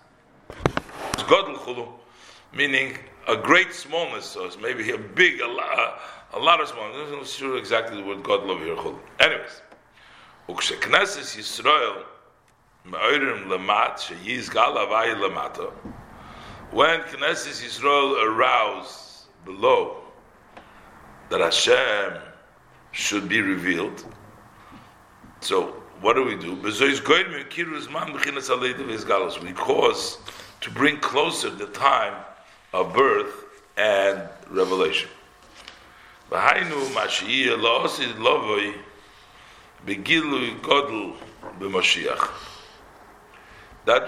It's 1.13 1.23
Godel 1.23 1.57
Chulu, 1.59 1.89
meaning 2.53 2.99
a 3.29 3.37
great 3.37 3.73
smallness, 3.73 4.25
so 4.27 4.51
maybe 4.61 4.91
a 4.91 4.99
big, 4.99 5.41
a 5.41 5.47
lot, 5.47 6.01
a 6.33 6.39
lot 6.41 6.61
of 6.61 6.67
smallness. 6.67 7.11
I'm 7.13 7.19
not 7.19 7.27
sure 7.29 7.59
exactly 7.59 7.97
the 7.97 8.05
word 8.05 8.25
God 8.25 8.43
love 8.43 8.59
here. 8.59 8.77
Anyways, 9.21 9.63
Ukshekneses 10.49 11.37
Yisrael, 11.37 12.03
Me'orim 12.85 13.47
Lamat, 13.47 13.99
Sheyiz 13.99 14.53
Gal 14.53 14.75
Havaya 14.75 15.15
Lamata, 15.15 15.73
when 16.71 17.01
Knesset 17.01 17.65
Israel 17.65 18.23
arouse 18.23 19.27
below 19.45 19.97
that 21.29 21.41
Hashem 21.41 22.21
should 22.93 23.29
be 23.29 23.41
revealed, 23.41 24.05
so 25.41 25.81
what 26.01 26.15
do 26.15 26.25
we 26.25 26.37
do? 26.37 26.55
We 26.55 26.71
cause 29.53 30.19
to 30.61 30.71
bring 30.71 30.99
closer 30.99 31.51
the 31.51 31.67
time 31.67 32.15
of 32.73 32.93
birth 32.93 33.45
and 33.77 34.23
revelation. 34.49 35.11
That 36.31 36.57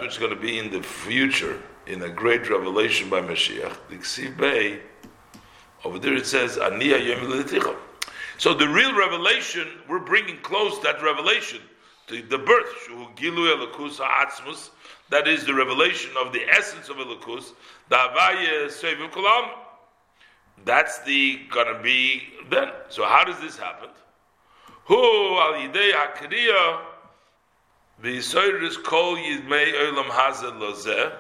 which 0.00 0.12
is 0.12 0.18
going 0.18 0.30
to 0.30 0.36
be 0.36 0.58
in 0.58 0.70
the 0.70 0.82
future, 0.82 1.60
in 1.86 2.02
a 2.02 2.08
great 2.08 2.48
revelation 2.48 3.08
by 3.10 3.20
Mashiach. 3.20 3.76
The 3.88 3.96
Ksiv 3.96 4.36
Bey, 4.36 4.80
over 5.84 5.98
there 5.98 6.14
it 6.14 6.26
says, 6.26 6.54
So 8.38 8.54
the 8.54 8.68
real 8.68 8.96
revelation, 8.96 9.68
we're 9.88 9.98
bringing 9.98 10.38
close 10.38 10.80
that 10.82 11.02
revelation 11.02 11.60
to 12.08 12.22
the 12.22 12.38
birth, 12.38 12.66
Shuhu 12.86 13.14
Gilu 13.16 13.54
Elokus 13.54 13.98
Ha'atzmus, 13.98 14.70
that 15.10 15.28
is 15.28 15.44
the 15.44 15.54
revelation 15.54 16.10
of 16.18 16.32
the 16.32 16.42
essence 16.48 16.88
of 16.88 16.96
Elokus, 16.96 17.52
Sevim. 17.90 19.50
That's 20.64 21.00
the 21.00 21.40
gonna 21.50 21.82
be 21.82 22.22
then. 22.48 22.68
So 22.88 23.04
how 23.04 23.24
does 23.24 23.40
this 23.40 23.58
happen? 23.58 23.88
Who 24.86 24.96
al 24.96 25.54
yidei 25.54 25.92
hakriya 25.92 26.80
v'yisoyris 28.02 28.82
kol 28.84 29.16
yidmei 29.16 29.72
olam 29.72 30.08
hazeh 30.08 30.58
lozeh. 30.58 31.12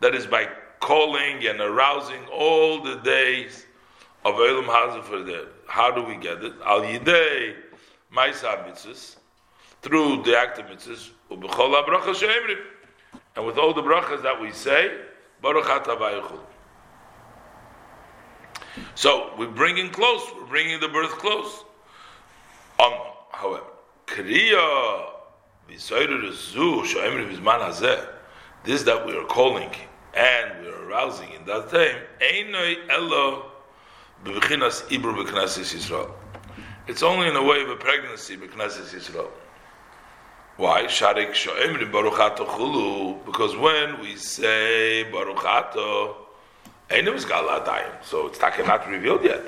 That 0.00 0.14
is 0.14 0.26
by 0.26 0.48
calling 0.80 1.46
and 1.46 1.60
arousing 1.60 2.24
all 2.32 2.82
the 2.82 2.96
days 2.96 3.66
of 4.24 4.34
olam 4.34 4.66
hazeh 4.66 5.04
for 5.04 5.22
the. 5.22 5.48
How 5.66 5.90
do 5.90 6.02
we 6.02 6.16
get 6.16 6.42
it? 6.42 6.54
Al 6.64 6.82
yidei 6.82 7.56
ma'isa 8.14 8.64
mitzvahs 8.66 9.16
through 9.82 10.22
the 10.22 10.36
act 10.36 10.58
of 10.58 10.66
mitzvahs 10.66 11.10
ha'bracha 11.30 12.14
she'emrim 12.14 12.58
and 13.36 13.46
with 13.46 13.58
all 13.58 13.72
the 13.72 13.82
brachas 13.82 14.22
that 14.22 14.40
we 14.40 14.52
say 14.52 14.98
baruch. 15.42 16.40
So 18.94 19.32
we're 19.38 19.48
bringing 19.48 19.90
close. 19.90 20.22
We're 20.36 20.46
bringing 20.46 20.80
the 20.80 20.88
birth 20.88 21.12
close. 21.18 21.64
Um, 22.80 22.94
however, 23.32 23.64
kriya 24.06 25.10
this 28.64 28.82
that 28.82 29.06
we 29.06 29.16
are 29.16 29.24
calling 29.26 29.70
and 30.14 30.60
we 30.60 30.68
are 30.68 30.84
arousing 30.88 31.32
in 31.32 31.44
that 31.46 31.70
time, 31.70 31.96
it's 36.88 37.02
only 37.02 37.28
in 37.28 37.36
a 37.36 37.42
way 37.42 37.62
of 37.62 37.68
a 37.68 37.76
pregnancy 37.76 38.36
b'knesses 38.36 38.94
Yisrael. 38.94 39.30
Why? 40.56 40.84
Sharik 40.84 41.32
sho'emrim 41.32 41.92
baruchato 41.92 42.46
chulu. 42.46 43.24
Because 43.24 43.56
when 43.56 44.00
we 44.00 44.16
say 44.16 45.06
baruchato, 45.12 46.16
Einim 46.90 47.14
is 47.14 47.24
galadayim. 47.26 48.02
So 48.02 48.26
it's 48.26 48.40
not, 48.40 48.58
not 48.66 48.88
revealed 48.88 49.22
yet. 49.22 49.44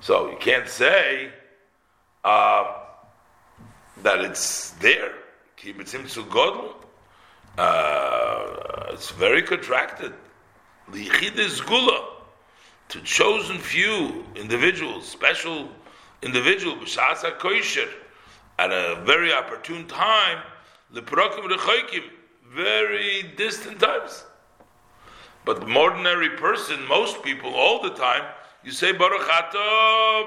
So 0.00 0.30
you 0.30 0.36
can't 0.38 0.68
say 0.68 1.30
uh, 2.24 2.64
that 4.02 4.20
it's 4.20 4.70
there. 4.80 5.12
Kibitzim 5.56 6.08
godl. 6.28 6.74
Uh, 7.58 8.86
it's 8.90 9.10
very 9.10 9.42
contracted. 9.42 10.12
Lichid 10.90 11.66
gula 11.66 12.16
to 12.88 13.00
chosen 13.02 13.58
few 13.58 14.24
individuals, 14.34 15.06
special 15.06 15.68
individual, 16.22 16.76
b'shasa 16.76 17.38
koisher, 17.38 17.88
at 18.58 18.70
a 18.70 19.00
very 19.04 19.32
opportune 19.32 19.86
time, 19.86 20.38
leprokim 20.92 21.48
rechoikim, 21.48 22.04
very 22.48 23.32
distant 23.36 23.78
times. 23.78 24.24
But 25.44 25.60
the 25.60 25.74
ordinary 25.74 26.30
person, 26.30 26.86
most 26.86 27.22
people, 27.22 27.54
all 27.54 27.80
the 27.80 27.90
time, 27.90 28.24
you 28.62 28.72
say 28.72 28.92
Baruch 28.92 29.26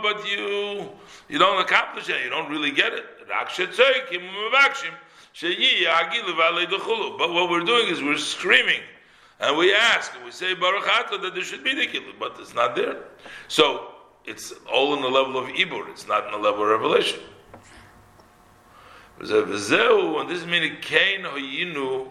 but 0.01 0.27
you 0.27 0.89
you 1.29 1.37
don't 1.37 1.61
accomplish 1.61 2.09
it. 2.09 2.23
You 2.23 2.29
don't 2.29 2.49
really 2.49 2.71
get 2.71 2.93
it. 2.93 3.05
But 5.41 7.33
what 7.33 7.49
we're 7.49 7.63
doing 7.63 7.87
is 7.87 8.01
we're 8.01 8.17
screaming 8.17 8.81
and 9.39 9.57
we 9.57 9.73
ask 9.73 10.13
and 10.15 10.23
we 10.23 10.31
say 10.31 10.53
Baruch 10.53 10.85
Atah 10.85 11.21
that 11.21 11.33
there 11.33 11.43
should 11.43 11.63
be 11.63 11.73
the 11.73 11.87
kilu, 11.87 12.13
but 12.19 12.37
it's 12.39 12.53
not 12.53 12.75
there. 12.75 12.97
So 13.47 13.93
it's 14.25 14.53
all 14.71 14.93
in 14.95 15.01
the 15.01 15.09
level 15.09 15.37
of 15.37 15.47
ibur. 15.49 15.89
It's 15.89 16.07
not 16.07 16.25
in 16.25 16.31
the 16.31 16.37
level 16.37 16.63
of 16.63 16.69
revelation. 16.69 17.19
And 19.19 19.29
this 20.29 20.41
is 20.41 20.45
meaning 20.47 20.77
kain 20.81 21.21
hoyinu 21.21 22.09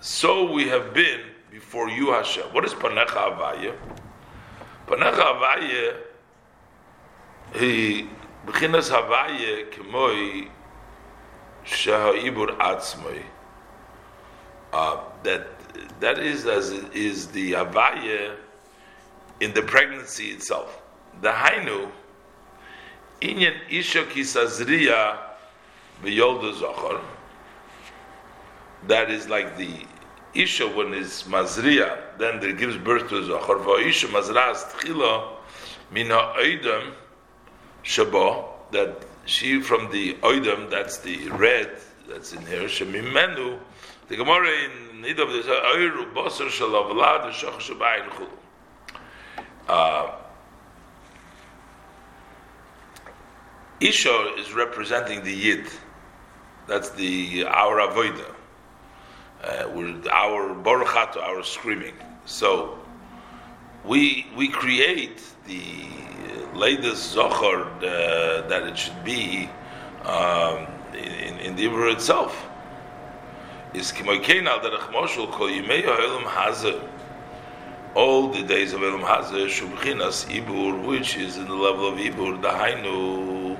so 0.00 0.52
we 0.52 0.68
have 0.68 0.92
been 0.92 1.20
before 1.50 1.88
you, 1.88 2.10
Hashem. 2.10 2.44
What 2.52 2.64
is 2.64 2.74
Panecha 2.74 3.36
Avaya? 3.36 3.76
Panecha 4.86 5.38
Avaya, 5.38 5.96
he, 7.54 8.08
Bechinas 8.48 8.90
Havaya, 8.90 9.70
Kemoi, 9.70 10.48
Sheha'ibur 11.66 12.56
Atzmoi. 12.56 13.22
That 15.22 15.46
that 16.00 16.18
is 16.18 16.46
as 16.46 16.70
is 16.70 17.28
the 17.28 17.52
Avaya 17.52 18.36
in 19.40 19.52
the 19.52 19.62
pregnancy 19.62 20.30
itself. 20.30 20.80
The 21.20 21.30
Hainu, 21.30 21.90
Inyan 23.20 23.54
Isha 23.68 24.04
Kisazriya, 24.04 25.18
V'yolda 26.02 26.54
Zochor, 26.54 27.00
that 28.86 29.10
is 29.10 29.28
like 29.28 29.58
the 29.58 29.84
Isha 30.34 30.68
when 30.68 30.94
is 30.94 31.24
Mazriya, 31.24 31.98
then 32.18 32.42
it 32.42 32.56
gives 32.58 32.76
birth 32.76 33.08
to 33.10 33.24
Zohar. 33.24 33.58
For 33.62 33.80
Isha 33.80 34.06
Mazras 34.08 34.64
Tchila 34.72 35.36
Mina 35.90 36.34
Oidam 36.38 36.94
Shabo, 37.88 38.44
that 38.70 39.02
she 39.24 39.62
from 39.62 39.90
the 39.90 40.12
Oidam, 40.16 40.68
that's 40.68 40.98
the 40.98 41.26
red 41.30 41.70
that's 42.06 42.34
in 42.34 42.44
here, 42.44 42.64
Shemimenu, 42.64 43.58
the 44.08 44.16
Gemara 44.16 44.50
in 44.50 45.02
Nidav, 45.02 45.32
there's 45.32 45.46
Oyru 45.46 46.12
Bosar 46.12 46.48
Shalavlad, 46.48 47.32
Shach 47.32 47.58
Shabayin 47.58 48.10
Chulu. 48.10 48.28
Uh, 49.68 50.12
Isha 53.80 54.34
is 54.36 54.52
representing 54.52 55.24
the 55.24 55.32
Yid. 55.32 55.66
That's 56.66 56.90
the 56.90 57.44
our 57.46 57.76
avodah 57.88 58.34
uh, 59.42 59.68
with 59.70 60.06
our 60.08 60.54
baruchato, 60.54 61.22
our 61.22 61.42
screaming. 61.42 61.94
So 62.26 62.78
we 63.84 64.26
we 64.36 64.48
create 64.48 65.22
the 65.48 65.88
latest 66.54 67.12
zohar 67.12 67.62
uh, 67.64 68.46
that 68.48 68.62
it 68.64 68.76
should 68.76 69.02
be 69.04 69.48
um, 70.04 70.66
in, 70.92 71.38
in 71.38 71.56
the 71.56 71.66
Ibra 71.66 71.92
itself. 71.94 72.46
Is 73.74 73.92
all 77.94 78.28
the 78.28 78.42
days 78.42 78.72
of 78.72 78.82
Elam 78.82 79.00
Hazeh 79.02 79.46
Shubchinas 79.46 80.26
Ibur, 80.26 80.86
which 80.86 81.16
is 81.16 81.36
in 81.36 81.46
the 81.48 81.54
level 81.54 81.88
of 81.88 81.98
Ibur, 81.98 82.40
Dahainu 82.40 83.56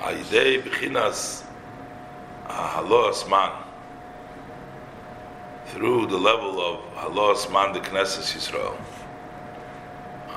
Aidei 0.00 0.62
Bchinas 0.62 1.44
Halo 2.48 3.10
Asman 3.10 3.52
through 5.66 6.06
the 6.06 6.16
level 6.16 6.60
of 6.60 6.80
Halos 6.96 7.50
Man 7.50 7.72
the 7.72 7.80
Knesset 7.80 8.24
Yisrael. 8.34 8.76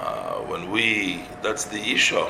Uh, 0.01 0.39
when 0.49 0.71
we, 0.71 1.23
that's 1.43 1.65
the 1.65 1.77
Isha. 1.77 2.25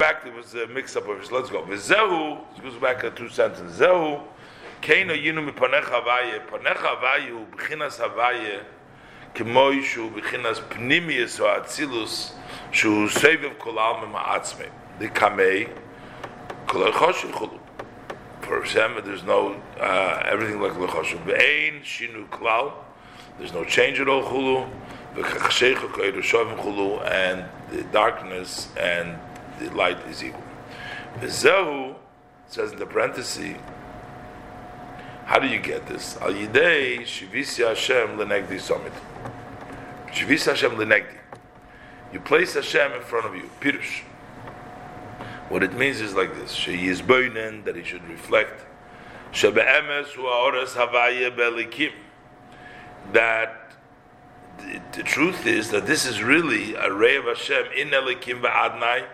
Back, 0.00 0.24
there 0.24 0.32
was 0.34 0.52
a 0.54 0.66
mix 0.66 0.96
up 0.96 1.08
of. 1.08 1.30
Let's 1.30 1.48
go. 1.48 1.62
Vizehu, 1.62 2.40
it 2.56 2.62
goes 2.62 2.74
back 2.80 3.02
to 3.02 3.12
two 3.12 3.28
sentences. 3.28 3.78
Zehu, 3.78 4.20
Keino 4.80 5.14
Yinu 5.16 5.48
Mipanecha 5.48 6.02
Havaye, 6.02 6.44
Panecha 6.48 6.96
Havayu, 6.96 7.48
Bchinas 7.50 7.98
Havaye, 7.98 8.64
Kemoi 9.36 9.80
Shu, 9.84 10.10
Bchinas 10.10 10.60
Pnimius 10.70 11.38
or 11.38 11.62
Atzilus, 11.62 12.32
Shu 12.72 13.08
Seviv 13.08 13.56
Kolam 13.58 14.12
Ma'atzme. 14.12 14.68
The 14.98 15.06
Kamei, 15.06 15.70
Kolay 16.66 16.90
Choshu 16.90 17.30
Chulu 17.30 17.60
for 18.42 18.60
Hashem, 18.60 19.00
there's 19.04 19.22
no 19.22 19.54
uh, 19.80 20.22
everything 20.26 20.60
like 20.60 20.72
lechoshu. 20.72 21.16
Ve'ein 21.24 21.82
shinu 21.82 22.28
klal. 22.28 22.72
There's 23.38 23.52
no 23.52 23.64
change 23.64 24.00
at 24.00 24.08
all 24.08 24.22
chulu. 24.24 24.68
And 25.14 25.24
the 27.70 27.82
darkness 27.92 28.68
and 28.78 29.18
the 29.58 29.70
light 29.74 29.98
is 30.08 30.24
equal. 30.24 30.42
V'zehu 31.20 31.94
says 32.48 32.72
in 32.72 32.78
the 32.78 32.86
parenthesis. 32.86 33.56
How 35.24 35.38
do 35.38 35.46
you 35.46 35.58
get 35.58 35.86
this? 35.86 36.16
Al 36.20 36.32
yidei 36.32 37.00
shivisi 37.00 37.66
Hashem 37.66 38.18
lenegdi 38.18 38.60
summit. 38.60 38.92
Shivisi 40.08 40.46
Hashem 40.46 40.72
lenegdi. 40.72 41.18
You 42.12 42.20
place 42.20 42.54
Hashem 42.54 42.92
in 42.92 43.02
front 43.02 43.26
of 43.26 43.34
you. 43.34 43.48
Pirush. 43.60 44.02
What 45.48 45.62
it 45.62 45.74
means 45.74 46.00
is 46.00 46.14
like 46.14 46.34
this: 46.34 46.52
She 46.52 46.86
is 46.86 47.02
boinen 47.02 47.64
that 47.64 47.76
he 47.76 47.84
should 47.84 48.06
reflect. 48.08 48.64
That 53.12 53.61
the, 54.58 55.02
truth 55.02 55.46
is 55.46 55.70
that 55.70 55.86
this 55.86 56.06
is 56.06 56.22
really 56.22 56.74
a 56.74 56.92
ray 56.92 57.16
of 57.16 57.24
Hashem 57.24 57.66
in 57.76 57.88
Elikim 57.88 58.40
Ba'adnai 58.42 59.04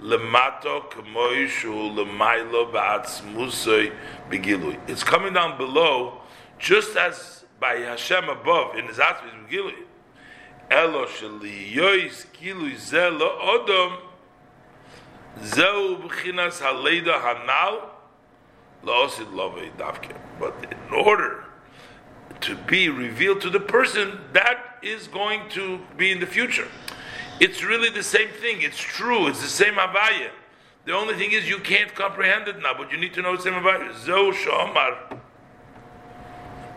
lemato 0.00 0.90
k'moishu 0.90 1.94
lemailo 1.94 2.72
ba'atzmusoi 2.72 3.92
begilui. 4.30 4.78
It's 4.88 5.02
coming 5.02 5.32
down 5.32 5.56
below, 5.58 6.20
just 6.58 6.96
as 6.96 7.44
by 7.60 7.76
Hashem 7.76 8.28
above 8.28 8.76
in 8.76 8.86
His 8.86 8.98
atzmus 8.98 9.48
begilui. 9.48 9.74
Elo 10.70 11.06
sheli 11.06 11.72
yois 11.72 12.26
gilui 12.32 12.74
zelo 12.74 13.40
odom 13.40 13.98
zeu 15.42 15.96
b'chinas 15.96 16.60
haleida 16.60 17.20
hanal 17.20 17.90
laosid 18.84 19.32
lovei 19.32 19.70
davke. 19.76 20.14
But 20.38 20.54
in 20.70 20.94
order 20.94 21.44
to 22.40 22.54
be 22.54 22.88
revealed 22.88 23.40
to 23.40 23.50
the 23.50 23.60
person, 23.60 24.20
that 24.32 24.67
is 24.82 25.06
going 25.08 25.48
to 25.50 25.80
be 25.96 26.10
in 26.10 26.20
the 26.20 26.26
future. 26.26 26.68
It's 27.40 27.62
really 27.62 27.90
the 27.90 28.02
same 28.02 28.28
thing. 28.28 28.62
It's 28.62 28.78
true. 28.78 29.28
It's 29.28 29.40
the 29.40 29.48
same 29.48 29.74
Havaya. 29.74 30.30
The 30.84 30.92
only 30.92 31.14
thing 31.14 31.32
is 31.32 31.48
you 31.48 31.58
can't 31.58 31.94
comprehend 31.94 32.48
it 32.48 32.60
now, 32.60 32.72
but 32.76 32.90
you 32.90 32.98
need 32.98 33.14
to 33.14 33.22
know 33.22 33.36
the 33.36 33.42
same 33.42 33.54
Havaya. 33.54 33.96
Zo 33.98 34.32
Shomar. 34.32 35.18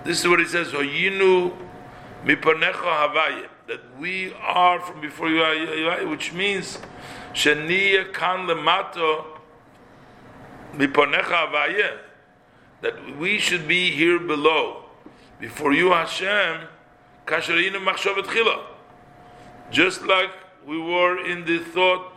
This 0.04 0.20
is 0.20 0.28
what 0.28 0.40
he 0.40 0.46
says. 0.46 0.72
Havaya. 2.86 3.48
That 3.68 3.98
we 3.98 4.34
are 4.34 4.80
from 4.80 5.02
before 5.02 5.30
you, 5.30 5.42
are 5.42 6.06
which 6.08 6.34
means 6.34 6.80
Shaniya 7.34 8.12
kan 8.12 8.48
lemato 8.48 9.26
mipanecha 10.74 11.48
Havaya. 11.48 11.98
That 12.82 13.18
we 13.18 13.40
should 13.40 13.68
be 13.68 13.92
here 13.92 14.20
below. 14.20 14.86
Before 15.40 15.74
you, 15.74 15.92
Hashem, 15.92 16.68
kasharinu 17.26 17.84
machshavet 17.84 18.26
chila. 18.26 18.64
Just 19.72 20.04
like 20.04 20.32
we 20.66 20.78
were 20.80 21.26
in 21.26 21.46
the 21.46 21.60
thought 21.60 22.12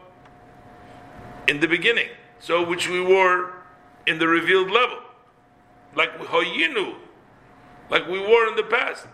in 1.49 1.61
the 1.61 1.69
beginning, 1.69 2.09
so 2.40 2.67
which 2.67 2.88
we 2.88 3.01
were 3.01 3.53
in 4.07 4.19
the 4.19 4.27
revealed 4.27 4.71
level, 4.71 4.99
like 5.95 6.19
hoyinu, 6.19 6.95
like 7.90 8.07
we 8.09 8.19
were 8.19 8.49
in 8.49 8.57
the 8.57 8.62
past. 8.64 9.07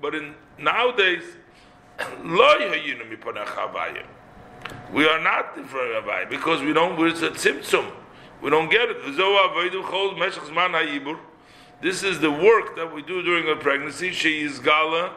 But 0.00 0.14
in 0.14 0.34
nowadays, 0.58 1.24
we 4.92 5.06
are 5.06 5.22
not 5.22 5.56
in 5.56 5.64
front 5.66 5.92
of 5.92 6.04
Havaya 6.04 6.28
because 6.30 6.62
we 6.62 6.72
don't. 6.72 6.98
It's 7.06 7.22
a 7.22 7.30
tzimtzum. 7.30 7.90
We 8.40 8.50
don't 8.50 8.70
get 8.70 8.88
it. 8.90 8.96
This 11.80 12.02
is 12.02 12.20
the 12.20 12.30
work 12.30 12.76
that 12.76 12.94
we 12.94 13.02
do 13.02 13.22
during 13.22 13.48
a 13.50 13.56
pregnancy. 13.56 14.12
She 14.12 14.42
is 14.42 14.58
gala 14.58 15.12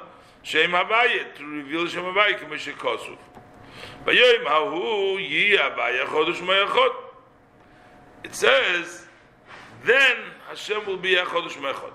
Shem 0.48 0.72
Havaya, 0.72 1.36
to 1.36 1.46
reveal 1.46 1.88
Shem 1.88 2.04
Havaya, 2.04 2.40
Kamisha 2.40 2.72
Kosuf. 2.74 3.18
Vayoyim 4.06 4.46
Hahu 4.46 5.20
Yi 5.20 5.58
Havaya 5.58 6.06
Chodesh 6.06 6.36
Mayachot. 6.36 6.90
It 8.24 8.34
says, 8.34 9.04
then 9.86 10.16
Hashem 10.48 10.86
will 10.86 10.98
be 10.98 11.16
a 11.16 11.26
Chodesh 11.26 11.52
Mayachot. 11.52 11.92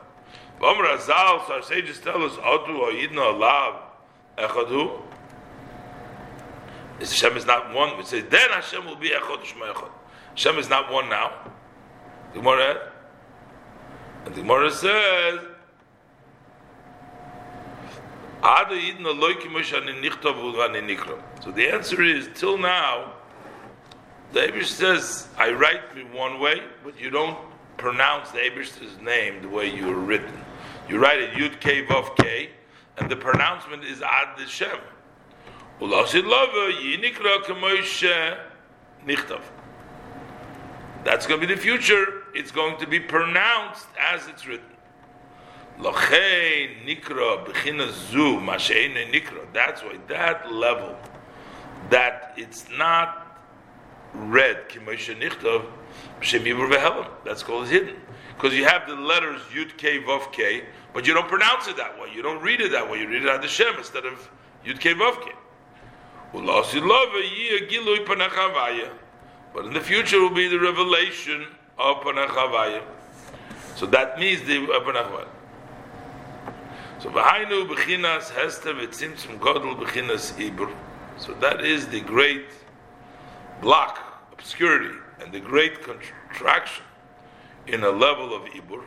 V'omra 0.61 0.98
Azal, 0.98 1.46
so 1.46 1.55
our 1.55 1.62
sages 1.62 1.98
tell 1.98 2.22
us, 2.22 2.37
Odu 2.44 2.77
or 2.77 2.90
Yidna 2.90 3.35
Alav 3.35 3.77
Echadu. 4.37 5.01
Hashem 6.98 7.37
is 7.38 7.46
not 7.46 7.72
one. 7.75 7.96
We 7.96 8.05
say, 8.05 8.20
then 8.20 8.51
Hashem 8.51 8.85
will 8.85 8.96
be 8.96 9.12
a 9.12 9.18
Chodesh 9.20 9.55
Mayachot. 9.55 9.90
Hashem 10.33 10.59
is 10.59 10.68
not 10.68 10.92
one 10.92 11.09
now. 11.09 11.33
Gemara, 12.35 12.91
and 14.24 14.35
the 14.35 14.40
Gemara 14.40 14.70
says, 14.70 15.40
so 18.44 18.64
the 21.50 21.72
answer 21.72 22.02
is, 22.02 22.28
till 22.35 22.58
now, 22.58 23.12
the 24.32 24.40
Abish 24.40 24.64
says, 24.64 25.28
I 25.38 25.52
write 25.52 25.94
me 25.94 26.02
one 26.04 26.40
way, 26.40 26.62
but 26.82 27.00
you 27.00 27.11
don't 27.11 27.38
pronounce 27.76 28.30
the 28.30 28.38
Abish's 28.38 28.98
name 29.00 29.42
the 29.42 29.48
way 29.48 29.72
you 29.72 29.88
are 29.90 30.00
written. 30.00 30.32
You 30.88 30.98
write 30.98 31.20
it 31.20 31.30
Yud 31.35 31.61
K 31.61 31.87
Vav 31.87 32.16
K, 32.16 32.50
and 32.98 33.08
the 33.08 33.16
pronouncement 33.16 33.85
is 33.85 34.02
Ad 34.02 34.37
Shem. 34.48 34.78
That's 41.04 41.26
going 41.26 41.40
to 41.40 41.46
be 41.46 41.54
the 41.54 41.61
future. 41.61 42.21
It's 42.35 42.51
going 42.51 42.79
to 42.79 42.87
be 42.87 42.99
pronounced 43.01 43.87
as 44.01 44.27
it's 44.29 44.47
written. 44.47 44.66
nikra 45.79 47.45
zu 47.92 48.40
nikra. 48.40 49.53
That's 49.53 49.83
why 49.83 49.99
that 50.09 50.53
level, 50.53 50.97
that 51.90 52.35
it's 52.37 52.66
not 52.77 53.38
read 54.14 54.68
kimoshe 54.68 55.18
yibur 56.21 57.07
That's 57.25 57.42
called 57.42 57.68
hidden 57.68 57.97
because 58.37 58.57
you 58.57 58.64
have 58.64 58.88
the 58.88 58.95
letters 58.95 59.40
yud 59.55 59.77
k 59.77 60.01
vav 60.03 60.33
k, 60.33 60.64
but 60.92 61.07
you 61.07 61.14
don't 61.14 61.29
pronounce 61.29 61.68
it 61.68 61.77
that 61.77 61.99
way. 62.01 62.09
You 62.14 62.23
don't 62.23 62.42
read 62.42 62.61
it 62.61 62.73
that 62.73 62.90
way. 62.90 63.01
You 63.01 63.09
read 63.09 63.25
it 63.25 63.42
the 63.42 63.49
shem 63.49 63.77
instead 63.77 64.05
of 64.05 64.31
yud 64.64 64.81
k 64.81 64.95
vav 64.95 65.23
k. 65.25 65.33
But 69.55 69.66
in 69.66 69.75
the 69.75 69.81
future 69.81 70.21
will 70.21 70.31
be 70.31 70.49
the 70.49 70.59
revelation 70.59 71.47
So 73.75 73.87
that 73.87 74.18
means 74.18 74.42
the 74.42 74.66
Panachavaya. 74.66 75.27
So 77.01 77.11
v'hainu 77.11 77.66
b'chinas 77.68 78.31
hester 78.31 78.75
v'tzimtzum 78.75 79.38
godel 79.40 79.75
b'chinas 79.77 80.33
ibur. 80.38 80.73
So 81.18 81.35
that 81.40 81.64
is 81.64 81.88
the 81.88 82.01
great 82.01 82.47
block, 83.61 83.99
obscurity, 84.33 84.97
and 85.21 85.33
the 85.33 85.40
great 85.40 85.83
contraction 85.83 86.85
in 87.66 87.83
a 87.83 87.90
level 87.90 88.33
of 88.37 88.42
ibur. 88.42 88.85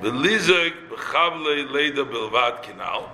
V'lizog 0.00 0.72
b'chavle 0.88 1.68
leida 1.68 2.04
bilvad 2.10 2.62
kinal. 2.62 3.10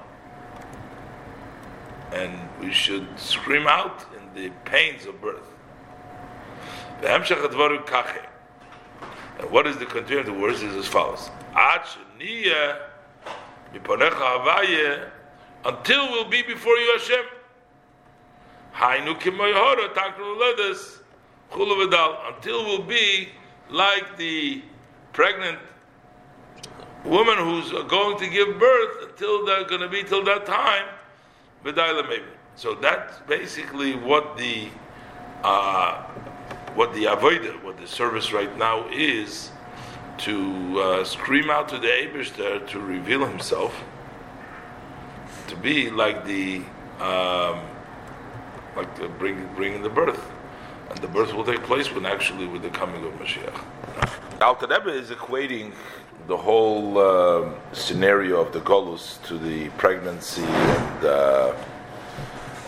And 2.13 2.39
we 2.61 2.73
should 2.73 3.09
scream 3.19 3.67
out 3.67 4.07
in 4.17 4.41
the 4.41 4.51
pains 4.65 5.07
of 5.07 5.21
birth. 5.21 5.49
V'hemshach 7.03 7.43
advaru 7.45 7.85
kache. 7.85 8.30
And 9.41 9.51
what 9.51 9.67
is 9.67 9.79
the 9.79 9.87
continuation 9.87 10.33
of 10.33 10.37
the 10.37 10.43
words 10.43 10.63
is 10.63 10.75
as 10.75 10.87
follows. 10.87 11.31
Until 15.65 16.11
we'll 16.11 16.29
be 16.29 16.43
before 16.43 16.77
you, 16.77 16.99
Hashem. 16.99 17.25
Until 22.27 22.65
we'll 22.67 22.83
be 22.83 23.29
like 23.71 24.19
the 24.19 24.63
pregnant 25.15 25.59
woman 27.05 27.39
who's 27.39 27.71
going 27.89 28.19
to 28.19 28.29
give 28.29 28.59
birth 28.59 29.09
until 29.09 29.47
they're 29.47 29.65
going 29.65 29.81
to 29.81 29.89
be 29.89 30.03
till 30.03 30.23
that 30.25 30.45
time. 30.45 30.85
So 32.57 32.75
that's 32.75 33.19
basically 33.21 33.95
what 33.97 34.37
the 34.37 34.69
uh, 35.43 36.03
what 36.75 36.93
the 36.95 37.05
avodah, 37.05 37.63
what 37.63 37.79
the 37.79 37.87
service 37.87 38.33
right 38.33 38.57
now 38.57 38.89
is 38.89 39.51
to 40.19 40.81
uh, 40.81 41.05
scream 41.05 41.51
out 41.51 41.69
to 41.69 41.79
the 41.79 41.89
Abishter 41.89 42.67
to 42.69 42.81
reveal 42.81 43.25
himself, 43.25 43.83
to 45.49 45.57
be 45.57 45.91
like 45.91 46.25
the 46.27 46.63
um, 47.01 47.61
like 48.77 48.95
the 48.97 49.09
bring, 49.09 49.49
bringing 49.57 49.83
the 49.83 49.89
birth, 49.89 50.31
and 50.91 50.99
the 50.99 51.09
birth 51.09 51.33
will 51.33 51.45
take 51.45 51.63
place 51.63 51.93
when 51.93 52.05
actually 52.05 52.47
with 52.47 52.63
the 52.63 52.71
coming 52.71 53.05
of 53.05 53.13
Mashiach. 53.15 54.41
Alter 54.41 54.67
Rebbe 54.67 54.91
is 54.91 55.11
equating 55.11 55.73
the 56.27 56.37
whole 56.37 56.99
uh, 56.99 57.51
scenario 57.73 58.41
of 58.41 58.53
the 58.53 58.61
Golus 58.61 59.23
to 59.25 59.39
the 59.39 59.69
pregnancy 59.71 60.43
and, 60.43 61.05
uh, 61.05 61.55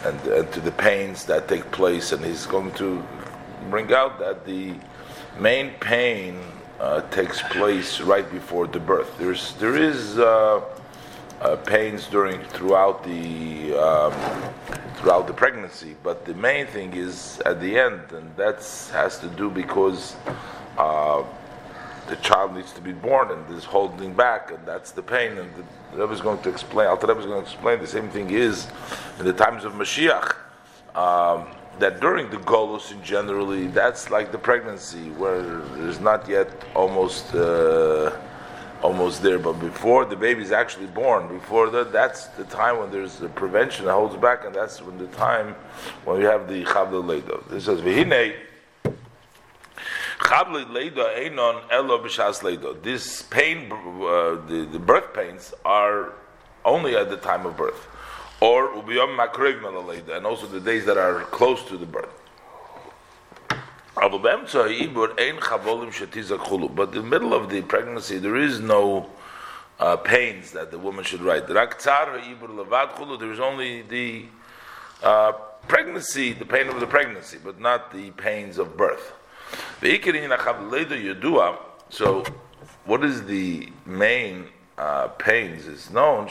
and 0.05 0.21
and 0.27 0.53
to 0.53 0.61
the 0.61 0.73
pains 0.73 1.27
that 1.27 1.49
take 1.49 1.71
place, 1.71 2.12
and 2.12 2.25
he's 2.25 2.47
going 2.47 2.73
to 2.73 3.05
bring 3.70 3.92
out 3.92 4.18
that 4.18 4.44
the 4.44 4.75
main 5.38 5.70
pain 5.81 6.38
uh, 6.81 7.01
takes 7.11 7.42
place 7.42 8.01
right 8.01 8.31
before 8.31 8.66
the 8.66 8.81
birth. 8.81 9.16
There's 9.18 9.55
there 9.55 9.77
is 9.77 10.18
uh, 10.18 10.62
uh, 11.40 11.57
pains 11.57 12.07
during 12.07 12.40
throughout 12.55 13.05
the 13.05 13.75
um, 13.75 14.12
throughout 14.96 15.27
the 15.27 15.33
pregnancy, 15.33 15.96
but 16.03 16.25
the 16.25 16.35
main 16.35 16.66
thing 16.66 16.94
is 16.94 17.40
at 17.46 17.61
the 17.61 17.79
end, 17.79 18.01
and 18.12 18.35
that 18.37 18.57
has 18.92 19.18
to 19.20 19.29
do 19.29 19.51
because 19.51 20.16
uh, 20.79 21.22
the 22.09 22.16
child 22.16 22.55
needs 22.55 22.72
to 22.72 22.81
be 22.81 22.92
born, 22.92 23.31
and 23.31 23.46
there's 23.48 23.64
holding 23.64 24.12
back, 24.12 24.51
and 24.51 24.64
that's 24.66 24.90
the 24.90 25.03
pain. 25.03 25.38
And 25.38 25.51
the 25.55 25.64
Rebbe 25.96 26.12
is 26.12 26.20
going 26.20 26.42
to 26.42 26.48
explain. 26.48 26.88
Alter 26.88 27.07
Rebbe 27.07 27.20
is 27.20 27.27
going 27.27 27.44
to 27.44 27.51
explain 27.51 27.81
the 27.81 27.87
same 27.87 28.09
thing 28.09 28.31
is 28.31 28.66
in 29.18 29.25
the 29.25 29.33
times 29.33 29.64
of 29.64 29.72
Mashiach. 29.75 30.37
Um, 30.94 31.46
that 31.79 32.01
during 32.01 32.31
the 32.31 32.39
golus 32.39 32.93
in 32.93 33.03
generally, 33.03 33.67
that's 33.69 34.11
like 34.11 34.31
the 34.33 34.39
pregnancy 34.39 35.11
where 35.11 35.43
there's 35.77 36.01
not 36.01 36.29
yet 36.29 36.49
almost 36.75 37.35
uh, 37.35 38.17
almost 38.83 39.23
there. 39.23 39.39
But 39.39 39.55
before 39.55 40.05
the 40.05 40.17
baby 40.17 40.43
is 40.43 40.53
actually 40.53 40.87
born, 40.87 41.29
before 41.29 41.71
that, 41.71 41.93
that's 41.93 42.27
the 42.27 42.45
time 42.45 42.79
when 42.79 42.91
there's 42.91 43.17
the 43.17 43.29
prevention 43.29 43.87
that 43.87 43.93
holds 43.93 44.17
back, 44.17 44.45
and 44.45 44.55
that's 44.55 44.81
when 44.83 44.99
the 44.99 45.09
time 45.09 45.55
when 46.05 46.19
we 46.19 46.25
have 46.25 46.49
the 46.49 46.65
chavle 46.65 47.03
leido. 47.03 47.49
This 47.49 47.65
says 47.65 47.81
v'hinei. 47.81 48.35
This 52.83 53.23
pain, 53.23 53.73
uh, 53.73 53.77
the, 54.47 54.69
the 54.71 54.79
birth 54.79 55.13
pains, 55.13 55.53
are 55.65 56.13
only 56.65 56.97
at 56.97 57.11
the 57.11 57.17
time 57.17 57.45
of 57.45 57.57
birth, 57.57 57.89
or 58.42 58.70
ubiyom 58.70 59.16
makrigna 59.16 60.16
and 60.16 60.26
also 60.26 60.46
the 60.46 60.59
days 60.59 60.85
that 60.85 60.98
are 60.98 61.20
close 61.26 61.62
to 61.64 61.76
the 61.76 61.87
birth. 61.87 62.09
But 63.94 64.12
in 64.12 64.22
the 66.94 67.02
middle 67.05 67.35
of 67.35 67.48
the 67.50 67.62
pregnancy, 67.62 68.18
there 68.18 68.35
is 68.35 68.59
no 68.59 69.09
uh, 69.78 69.96
pains 69.98 70.50
that 70.50 70.72
the 70.72 70.78
woman 70.78 71.05
should 71.05 71.20
write. 71.20 71.46
There 71.46 71.62
is 71.62 73.40
only 73.40 73.83
the 73.83 74.24
uh, 75.05 75.33
pregnancy, 75.68 76.33
the 76.33 76.44
pain 76.44 76.66
of 76.68 76.81
the 76.81 76.87
pregnancy, 76.88 77.38
but 77.44 77.61
not 77.61 77.92
the 77.92 78.11
pains 78.11 78.59
of 78.59 78.76
birth. 78.76 79.12
So, 81.90 82.24
what 82.87 83.05
is 83.05 83.24
the 83.24 83.68
main 83.87 84.48
uh, 84.83 85.09
pains? 85.09 85.66
Is 85.66 85.90
known. 85.90 86.29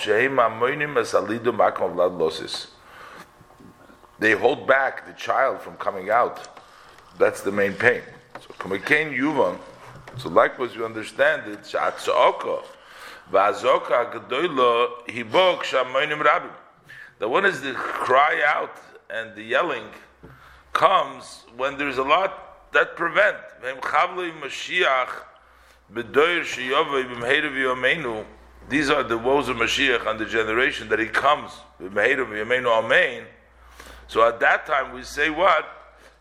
They 4.19 4.31
hold 4.33 4.67
back 4.67 5.07
the 5.07 5.13
child 5.13 5.61
from 5.61 5.75
coming 5.77 6.09
out 6.09 6.61
that's 7.17 7.41
the 7.41 7.51
main 7.51 7.73
pain. 7.73 8.01
So. 8.39 8.55
So 10.17 10.29
likewise 10.29 10.75
you 10.75 10.85
understand 10.85 11.51
it, 11.51 11.59
Rabim. 16.19 16.51
The 17.19 17.29
one 17.29 17.45
is 17.45 17.61
the 17.61 17.73
cry 17.73 18.41
out 18.45 18.77
and 19.09 19.35
the 19.35 19.43
yelling 19.43 19.85
comes 20.73 21.43
when 21.55 21.77
there's 21.77 21.97
a 21.97 22.03
lot 22.03 22.71
that 22.73 22.95
prevent. 22.95 23.37
These 28.71 28.89
are 28.89 29.03
the 29.03 29.17
woes 29.17 29.49
of 29.49 29.57
Mashiach 29.57 30.07
and 30.07 30.17
the 30.17 30.25
generation 30.25 30.87
that 30.87 30.99
he 30.99 31.07
comes. 31.07 31.51
So 34.07 34.25
at 34.25 34.39
that 34.39 34.65
time 34.65 34.93
we 34.93 35.03
say 35.03 35.29
what? 35.29 35.67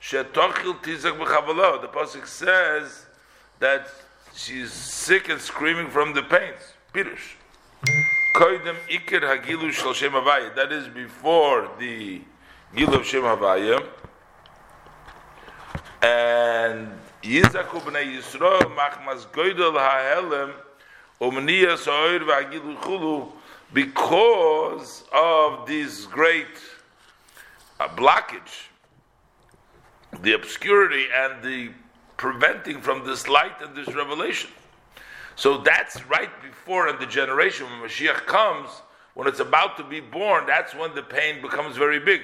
The 0.01 0.25
pasuk 1.95 2.27
says 2.27 3.07
that 3.61 3.87
she's 4.35 4.73
sick 4.73 5.29
and 5.29 5.41
screaming 5.41 5.91
from 5.91 6.13
the 6.13 6.25
pains. 6.25 6.75
Pirush. 6.93 7.37
Ikir 8.35 9.73
shel. 9.73 9.95
That 10.57 10.73
is 10.73 10.89
before 10.89 11.71
the 11.79 12.21
Gil 12.75 12.95
of 12.95 13.07
Shem 13.07 13.23
Havaya. 13.23 13.81
And 16.03 16.99
Yizaku 17.23 17.81
b'nei 17.81 18.17
Yisrael 18.17 18.75
machmas 18.75 19.27
goydel 19.29 19.77
because 23.73 25.05
of 25.13 25.67
this 25.67 26.07
great 26.07 26.47
uh, 27.79 27.89
blockage 27.89 28.69
the 30.23 30.33
obscurity 30.33 31.07
and 31.15 31.43
the 31.43 31.71
preventing 32.17 32.81
from 32.81 33.07
this 33.07 33.29
light 33.29 33.61
and 33.63 33.77
this 33.77 33.95
revelation. 33.95 34.51
So 35.37 35.59
that's 35.59 36.05
right 36.07 36.31
before 36.43 36.89
in 36.89 36.99
the 36.99 37.07
generation 37.07 37.67
when 37.67 37.89
Mashiach 37.89 38.27
comes, 38.27 38.69
when 39.15 39.27
it's 39.27 39.41
about 39.41 39.77
to 39.79 39.85
be 39.85 40.01
born, 40.01 40.47
that's 40.47 40.75
when 40.75 40.95
the 40.95 41.03
pain 41.03 41.41
becomes 41.41 41.77
very 41.77 41.99
big. 41.99 42.23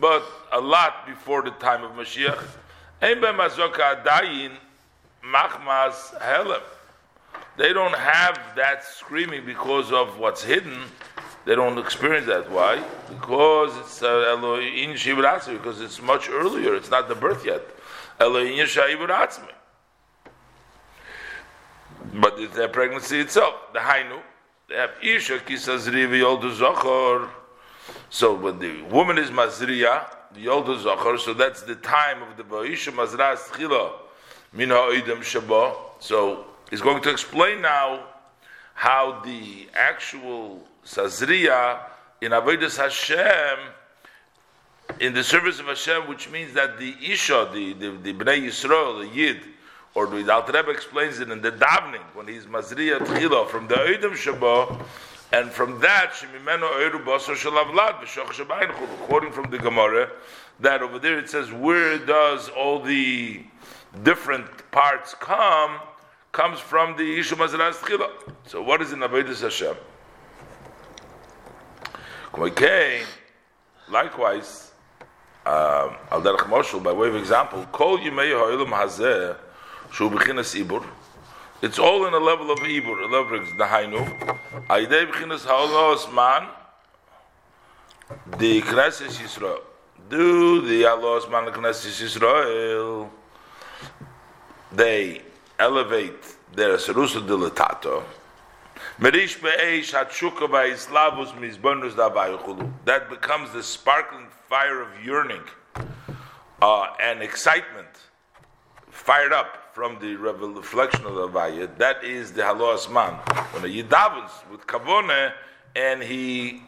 But 0.00 0.22
a 0.52 0.60
lot 0.60 1.06
before 1.06 1.42
the 1.42 1.50
time 1.52 1.84
of 1.84 1.92
Mashiach. 1.92 2.44
Machmas 5.24 6.18
helem. 6.20 6.62
They 7.56 7.72
don't 7.72 7.94
have 7.94 8.38
that 8.56 8.84
screaming 8.84 9.44
because 9.44 9.92
of 9.92 10.18
what's 10.18 10.42
hidden 10.42 10.82
they 11.44 11.54
don't 11.54 11.78
experience 11.78 12.26
that. 12.26 12.50
Why? 12.50 12.82
Because 13.08 13.76
it's 13.78 14.02
uh, 14.02 14.24
Elohim 14.28 14.90
uh, 14.90 15.52
because 15.52 15.80
it's 15.80 16.02
much 16.02 16.28
earlier. 16.28 16.74
It's 16.74 16.90
not 16.90 17.08
the 17.08 17.14
birth 17.14 17.46
yet. 17.46 17.62
Elohim 18.18 18.66
Shaibratzmi. 18.66 19.50
But 22.14 22.38
it's 22.38 22.54
their 22.54 22.68
pregnancy 22.68 23.20
itself. 23.20 23.54
The 23.72 23.78
Hainu. 23.78 24.20
They 24.68 24.76
have 24.76 24.90
Isha 25.02 25.38
Kisazri 25.38 26.06
Yoldu 26.08 26.54
Zochor. 26.56 27.28
So 28.10 28.34
when 28.34 28.58
the 28.58 28.82
woman 28.82 29.18
is 29.18 29.30
Mazriya, 29.30 30.06
the 30.34 30.46
Yoldu 30.46 30.82
Zochor, 30.84 31.18
so 31.18 31.32
that's 31.32 31.62
the 31.62 31.76
time 31.76 32.22
of 32.22 32.36
the 32.36 32.44
Ba'isha 32.44 32.92
Mazras 32.92 33.48
Chila 33.48 33.92
Shabbat. 34.54 35.76
So 36.00 36.46
he's 36.70 36.80
going 36.80 37.02
to 37.02 37.10
explain 37.10 37.62
now 37.62 38.04
how 38.74 39.20
the 39.24 39.68
actual 39.74 40.62
Sazriya 40.84 41.80
in 42.20 42.32
Avodas 42.32 42.76
Hashem, 42.76 43.58
in 44.98 45.14
the 45.14 45.22
service 45.22 45.60
of 45.60 45.66
Hashem, 45.66 46.08
which 46.08 46.30
means 46.30 46.52
that 46.54 46.78
the 46.78 46.94
Isha, 47.00 47.50
the, 47.52 47.74
the, 47.74 47.90
the 47.90 48.12
Bnei 48.12 48.46
Yisrael, 48.46 49.00
the 49.00 49.14
Yid, 49.14 49.40
or 49.94 50.06
the 50.06 50.32
Alter 50.32 50.52
Rebbe 50.52 50.70
explains 50.70 51.20
it 51.20 51.30
in 51.30 51.40
the 51.40 51.52
davening, 51.52 52.02
when 52.14 52.28
he's 52.28 52.44
Mazriya 52.44 52.98
Tchila, 52.98 53.48
from 53.48 53.68
the 53.68 53.74
Oidim 53.74 54.12
Shabbat, 54.12 54.84
and 55.32 55.50
from 55.50 55.80
that, 55.80 56.12
Shabayin 56.12 56.60
quoting 59.06 59.32
from 59.32 59.50
the 59.50 59.58
Gemara, 59.58 60.10
that 60.58 60.82
over 60.82 60.98
there 60.98 61.18
it 61.18 61.30
says, 61.30 61.52
where 61.52 61.98
does 61.98 62.48
all 62.50 62.80
the 62.80 63.44
different 64.02 64.70
parts 64.70 65.14
come? 65.14 65.80
Comes 66.32 66.60
from 66.60 66.96
the 66.96 67.18
Isha 67.18 67.34
Mazras 67.36 67.74
Tchila. 67.74 68.10
So 68.46 68.62
what 68.62 68.80
is 68.82 68.92
in 68.92 69.00
Avodas 69.00 69.42
Hashem? 69.42 69.74
Okay, 72.32 73.02
likewise, 73.88 74.70
um, 75.44 75.96
al 76.12 76.22
derech 76.22 76.46
moshul, 76.46 76.80
by 76.80 76.92
way 76.92 77.08
of 77.08 77.16
example, 77.16 77.66
kol 77.72 77.98
yimei 77.98 78.30
ha'ilum 78.30 78.68
hazeh, 78.68 79.36
shu 79.90 80.08
b'chinas 80.08 80.54
ibur, 80.64 80.86
it's 81.60 81.80
all 81.80 82.06
in 82.06 82.14
a 82.14 82.18
level 82.18 82.52
of 82.52 82.60
ibur, 82.60 83.02
a 83.02 83.06
level 83.06 83.40
of 83.40 83.48
nahainu, 83.48 83.98
aidei 84.68 85.10
b'chinas 85.10 85.44
ha'olos 85.44 86.06
man, 86.14 86.48
the 88.38 88.62
Knesset 88.62 89.10
Yisrael, 89.20 89.60
do 90.08 90.60
the 90.60 90.82
Alos 90.84 91.28
man 91.30 91.46
the 91.46 91.50
Knesset 91.50 92.00
Yisrael, 92.00 93.10
they 94.72 95.22
elevate 95.58 96.36
their 96.54 96.76
serusa 96.76 97.26
dilatato, 97.26 98.02
that 102.84 103.10
becomes 103.10 103.52
the 103.52 103.62
sparkling 103.62 104.26
fire 104.48 104.80
of 104.82 104.88
yearning 105.04 105.42
uh, 106.62 106.86
and 107.00 107.22
excitement, 107.22 107.88
fired 108.90 109.32
up 109.32 109.70
from 109.72 109.98
the 110.00 110.16
reflection 110.16 111.04
of 111.06 111.14
the 111.14 111.28
Avaya. 111.28 111.68
That 111.78 112.02
is 112.04 112.32
the 112.32 112.42
Halos 112.44 112.88
Man. 112.88 113.14
When 113.52 113.70
he 113.70 113.82
davens 113.82 114.30
with 114.50 114.66
Kavone 114.66 115.32
and 115.76 116.02
he 116.02 116.62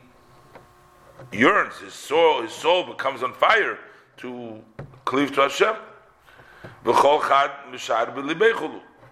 yearns, 1.32 1.78
his 1.78 1.92
soul, 1.92 2.42
his 2.42 2.52
soul 2.52 2.84
becomes 2.84 3.22
on 3.22 3.32
fire 3.34 3.78
to 4.18 4.62
cleave 5.04 5.32
to 5.34 5.42
Hashem. 5.42 5.74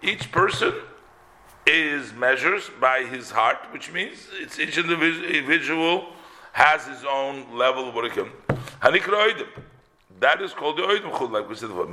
Each 0.03 0.31
person 0.31 0.73
is 1.65 2.13
measures 2.13 2.69
by 2.79 3.03
his 3.03 3.29
heart, 3.31 3.57
which 3.71 3.91
means 3.91 4.27
it's 4.33 4.59
each 4.59 4.77
individual 4.77 6.07
has 6.53 6.85
his 6.85 7.05
own 7.05 7.55
level 7.55 7.89
of 7.89 7.95
what 7.95 8.05
it 8.05 8.13
can. 8.13 8.29
That 10.19 10.41
is 10.41 10.53
called 10.53 10.77
the 10.77 10.83
oidim 10.83 11.11
chud, 11.11 11.31
like 11.31 11.47
we 11.49 11.55
said 11.55 11.69
before. 11.69 11.87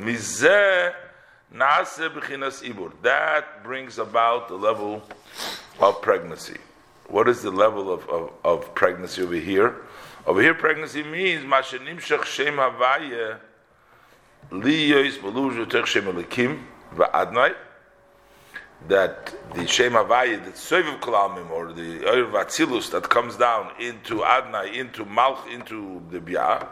That 3.02 3.62
brings 3.64 3.98
about 3.98 4.48
the 4.48 4.56
level 4.56 5.02
of 5.80 6.02
pregnancy. 6.02 6.58
What 7.06 7.28
is 7.28 7.40
the 7.42 7.50
level 7.50 7.92
of, 7.92 8.08
of, 8.08 8.32
of 8.44 8.74
pregnancy 8.74 9.22
over 9.22 9.36
here? 9.36 9.76
Over 10.26 10.42
here, 10.42 10.54
pregnancy 10.54 11.02
means 11.02 11.44
shem 12.24 12.58
that 18.86 19.34
the 19.54 19.66
Shem 19.66 19.92
Havayah, 19.92 20.44
the 20.44 20.50
Soviv 20.52 21.00
Kalamim, 21.00 21.50
or 21.50 21.72
the 21.72 22.08
Oyer 22.08 22.26
Vatzilus 22.26 22.90
that 22.92 23.08
comes 23.08 23.36
down 23.36 23.70
into 23.80 24.20
Adnai, 24.20 24.72
into 24.74 25.04
Malch, 25.04 25.46
into 25.52 26.02
the 26.10 26.20
Bia, 26.20 26.68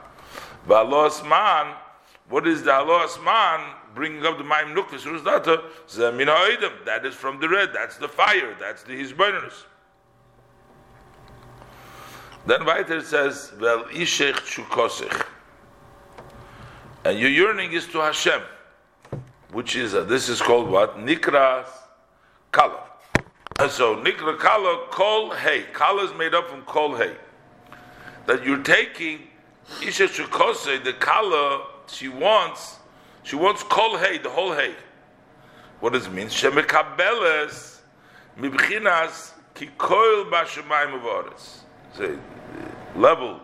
Valos 0.69 1.29
Man, 1.29 1.75
What 2.29 2.47
is 2.47 2.63
the 2.63 2.73
halos 2.73 3.19
man 3.25 3.75
bringing 3.95 4.25
up 4.27 4.37
the 4.39 4.45
Maim 4.45 4.75
Nukvis 4.75 5.05
Rusdata? 5.05 5.63
Zemina 5.89 6.85
That 6.85 7.07
is 7.07 7.15
from 7.15 7.41
the 7.41 7.49
red. 7.49 7.71
That's 7.73 7.97
the 7.99 8.09
fire. 8.09 8.57
That's 8.59 8.83
the 8.83 8.93
Hizbonus. 8.93 9.65
Then 12.47 12.65
weiter 12.65 12.99
it 12.99 13.07
says, 13.07 13.51
Vel 13.57 13.85
Ishech 13.85 14.35
Chukosich. 14.35 15.25
And 17.07 17.21
your 17.21 17.31
yearning 17.31 17.73
is 17.73 17.87
to 17.93 17.99
Hashem, 17.99 18.43
which 19.53 19.77
is, 19.77 19.95
uh, 19.95 20.03
this 20.03 20.29
is 20.29 20.43
called 20.43 20.69
what? 20.69 20.99
Nikras 20.99 21.69
Kala. 22.51 22.83
So, 23.71 23.95
Nikra 23.95 24.37
Kala, 24.37 24.89
Kol 24.91 25.31
Hey. 25.31 25.67
Kala 25.73 26.03
is 26.03 26.19
made 26.19 26.35
up 26.35 26.51
from 26.51 26.63
Kol 26.63 26.97
Hey. 26.97 27.15
That 28.27 28.45
you're 28.45 28.61
taking 28.65 29.21
Isha 29.81 30.09
Chukose, 30.09 30.83
the 30.83 30.95
Kala, 30.95 31.67
she 31.87 32.09
wants, 32.09 32.79
she 33.23 33.37
wants 33.37 33.63
Kol 33.63 33.97
Hey, 33.99 34.19
the 34.19 34.29
whole 34.29 34.53
Hey. 34.53 34.75
What 35.79 35.93
does 35.93 36.09
it 36.09 36.13
mean? 36.13 36.27
Shemekabeles 36.27 37.83
Mibchinas 38.37 39.31
Kikoil 39.55 40.29
Bashemayim 40.29 41.01
Uvaris. 41.01 41.59
Say, 41.97 42.19
level, 42.97 43.39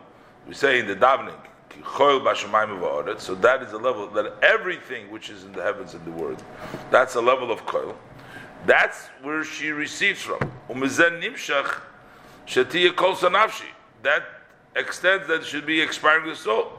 we 0.48 0.54
say 0.54 0.80
in 0.80 0.88
the 0.88 0.96
davening, 0.96 1.38
so 1.84 3.34
that 3.34 3.62
is 3.62 3.72
a 3.72 3.78
level 3.78 4.06
that 4.08 4.34
everything 4.42 5.10
which 5.10 5.30
is 5.30 5.44
in 5.44 5.52
the 5.52 5.62
heavens 5.62 5.94
and 5.94 6.04
the 6.04 6.10
world, 6.10 6.42
that's 6.90 7.14
a 7.16 7.20
level 7.20 7.50
of 7.50 7.64
koil. 7.66 7.94
That's 8.66 9.08
where 9.22 9.44
she 9.44 9.70
receives 9.70 10.22
from. 10.22 10.38
Umizen 10.68 11.20
nimshach 11.20 11.80
shatiya 12.46 12.94
kol 12.94 13.14
sanafshi. 13.14 13.66
That 14.02 14.22
extends 14.76 15.26
that 15.28 15.44
should 15.44 15.66
be 15.66 15.80
expiring 15.80 16.28
the 16.28 16.36
soul. 16.36 16.72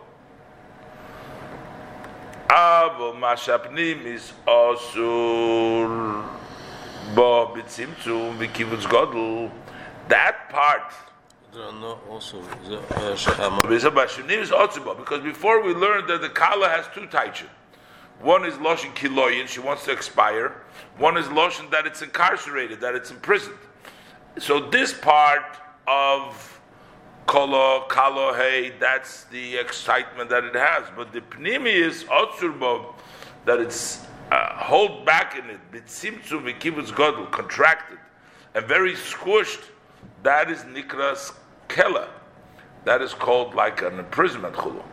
Avo 2.48 3.16
mashapnim 3.20 4.06
is 4.06 4.34
osur 4.48 6.24
bo 7.16 7.54
bitzimtzum 7.56 8.38
v'kivutz 8.38 8.86
godel. 8.86 9.52
That 10.08 10.50
part 10.50 10.94
also 14.52 14.96
because 14.96 15.22
before 15.22 15.63
we 15.63 15.74
learned 15.74 16.10
that 16.10 16.22
the 16.22 16.30
kala 16.30 16.68
has 16.70 16.88
two 16.94 17.08
taichin. 17.08 17.50
One 18.22 18.46
is 18.46 18.54
loshin 18.56 18.94
kiloyin, 18.96 19.48
she 19.48 19.60
wants 19.60 19.86
to 19.86 19.92
expire. 19.92 20.56
One 20.98 21.18
is 21.18 21.28
loshin 21.28 21.70
that 21.72 21.86
it's 21.86 22.02
incarcerated, 22.02 22.80
that 22.82 22.96
it's 22.96 23.12
imprisoned. 23.12 23.58
So 24.39 24.60
this 24.70 24.94
part 24.94 25.58
of 25.88 26.62
kolo 27.28 27.86
kalo 27.88 28.34
hey, 28.34 28.74
that's 28.80 29.26
the 29.26 29.58
excitement 29.58 30.30
that 30.30 30.44
it 30.44 30.56
has. 30.56 30.86
But 30.96 31.12
the 31.12 31.22
pnimi 31.22 31.74
is 31.74 32.06
otzurbo, 32.06 32.94
that 33.46 33.60
it's 33.60 34.06
uh, 34.32 34.56
hold 34.56 35.06
back 35.06 35.38
in 35.38 35.50
it, 35.50 35.60
bitzimtzu 35.72 36.42
v'kibbutz 36.42 36.92
godel, 36.92 37.30
contracted 37.32 38.00
and 38.56 38.66
very 38.66 38.94
squished. 38.94 39.70
That 40.24 40.50
is 40.50 40.60
nikras 40.60 41.34
kela. 41.74 42.08
That 42.86 43.02
is 43.02 43.14
called 43.14 43.56
like 43.56 43.82
an 43.82 44.00
imprisonment 44.00 44.56
chulu. 44.56 44.84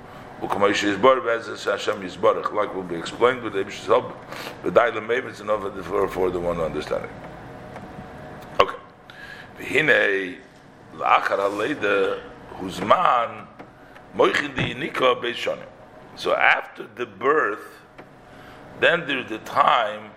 Like 0.42 2.74
will 2.74 2.82
be 2.82 2.96
explained 2.96 3.42
with 3.42 3.52
the 3.52 3.64
Ibish's 3.64 3.86
help, 3.86 4.16
the 4.62 4.70
Daila 4.70 5.06
Mavits 5.06 5.40
and 5.40 5.50
over 5.50 5.70
for, 5.82 6.08
for 6.08 6.30
the 6.30 6.40
one 6.40 6.58
understanding. 6.60 7.10
Okay. 8.58 8.76
V'hinei 9.58 10.38
la'achar 10.96 12.20
huzman. 12.56 13.46
So 16.16 16.34
after 16.34 16.86
the 16.96 17.06
birth, 17.06 17.78
then 18.80 19.06
there's 19.06 19.28
the 19.28 19.38
time 19.38 20.10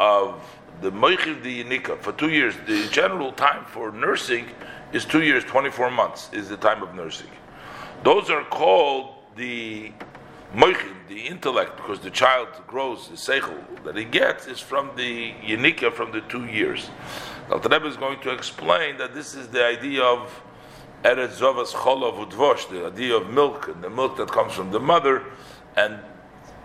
of 0.00 0.42
the 0.80 0.90
moichin 0.90 1.42
di 1.42 1.62
yinika 1.62 2.00
for 2.00 2.12
two 2.12 2.30
years. 2.30 2.54
The 2.66 2.88
general 2.88 3.32
time 3.32 3.64
for 3.66 3.92
nursing 3.92 4.46
is 4.92 5.04
two 5.04 5.22
years, 5.22 5.44
24 5.44 5.90
months 5.90 6.30
is 6.32 6.48
the 6.48 6.56
time 6.56 6.82
of 6.82 6.94
nursing. 6.94 7.30
Those 8.02 8.30
are 8.30 8.44
called 8.44 9.14
the 9.36 9.92
moichin, 10.54 10.96
the 11.08 11.26
intellect, 11.26 11.76
because 11.76 12.00
the 12.00 12.10
child 12.10 12.48
grows, 12.66 13.08
the 13.08 13.16
seichel 13.16 13.84
that 13.84 13.96
he 13.96 14.04
gets 14.04 14.46
is 14.46 14.58
from 14.58 14.90
the 14.96 15.32
yenika, 15.42 15.92
from 15.92 16.12
the 16.12 16.20
two 16.22 16.46
years. 16.46 16.90
Now, 17.48 17.58
Rebbe 17.58 17.86
is 17.86 17.96
going 17.96 18.20
to 18.20 18.30
explain 18.30 18.96
that 18.98 19.14
this 19.14 19.34
is 19.34 19.48
the 19.48 19.64
idea 19.64 20.02
of 20.02 20.42
Eretz 21.04 21.38
Zovas 21.38 21.72
Cholov 21.72 22.28
Udvosh, 22.28 22.68
the 22.68 22.86
idea 22.86 23.16
of 23.16 23.30
milk, 23.30 23.68
and 23.68 23.82
the 23.82 23.90
milk 23.90 24.16
that 24.16 24.30
comes 24.30 24.52
from 24.52 24.70
the 24.70 24.80
mother, 24.80 25.24
and 25.76 25.98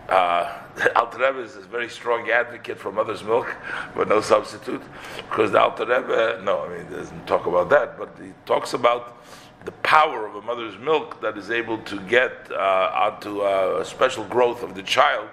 uh, 0.10 0.52
Alter 0.96 1.18
Rebbe 1.18 1.40
is 1.40 1.56
a 1.56 1.62
very 1.62 1.90
strong 1.90 2.30
advocate 2.30 2.78
for 2.78 2.92
mother's 2.92 3.24
milk, 3.24 3.56
but 3.96 4.08
no 4.08 4.22
substitute, 4.22 4.82
because 5.30 5.52
the 5.52 5.60
Alter 5.62 5.86
Rebbe, 5.86 6.42
no, 6.44 6.66
I 6.66 6.78
mean, 6.78 6.92
doesn't 6.92 7.26
talk 7.26 7.46
about 7.46 7.70
that, 7.70 7.98
but 7.98 8.10
he 8.22 8.34
talks 8.46 8.74
about 8.74 9.24
the 9.66 9.72
power 9.72 10.28
of 10.28 10.36
a 10.36 10.42
mother's 10.42 10.78
milk 10.78 11.22
that 11.22 11.38
is 11.38 11.50
able 11.50 11.80
to 11.80 12.00
get 12.02 12.52
uh, 12.52 12.92
onto 12.94 13.42
uh, 13.42 13.80
a 13.82 13.86
special 13.86 14.24
growth 14.26 14.62
of 14.62 14.76
the 14.76 14.84
child 14.84 15.28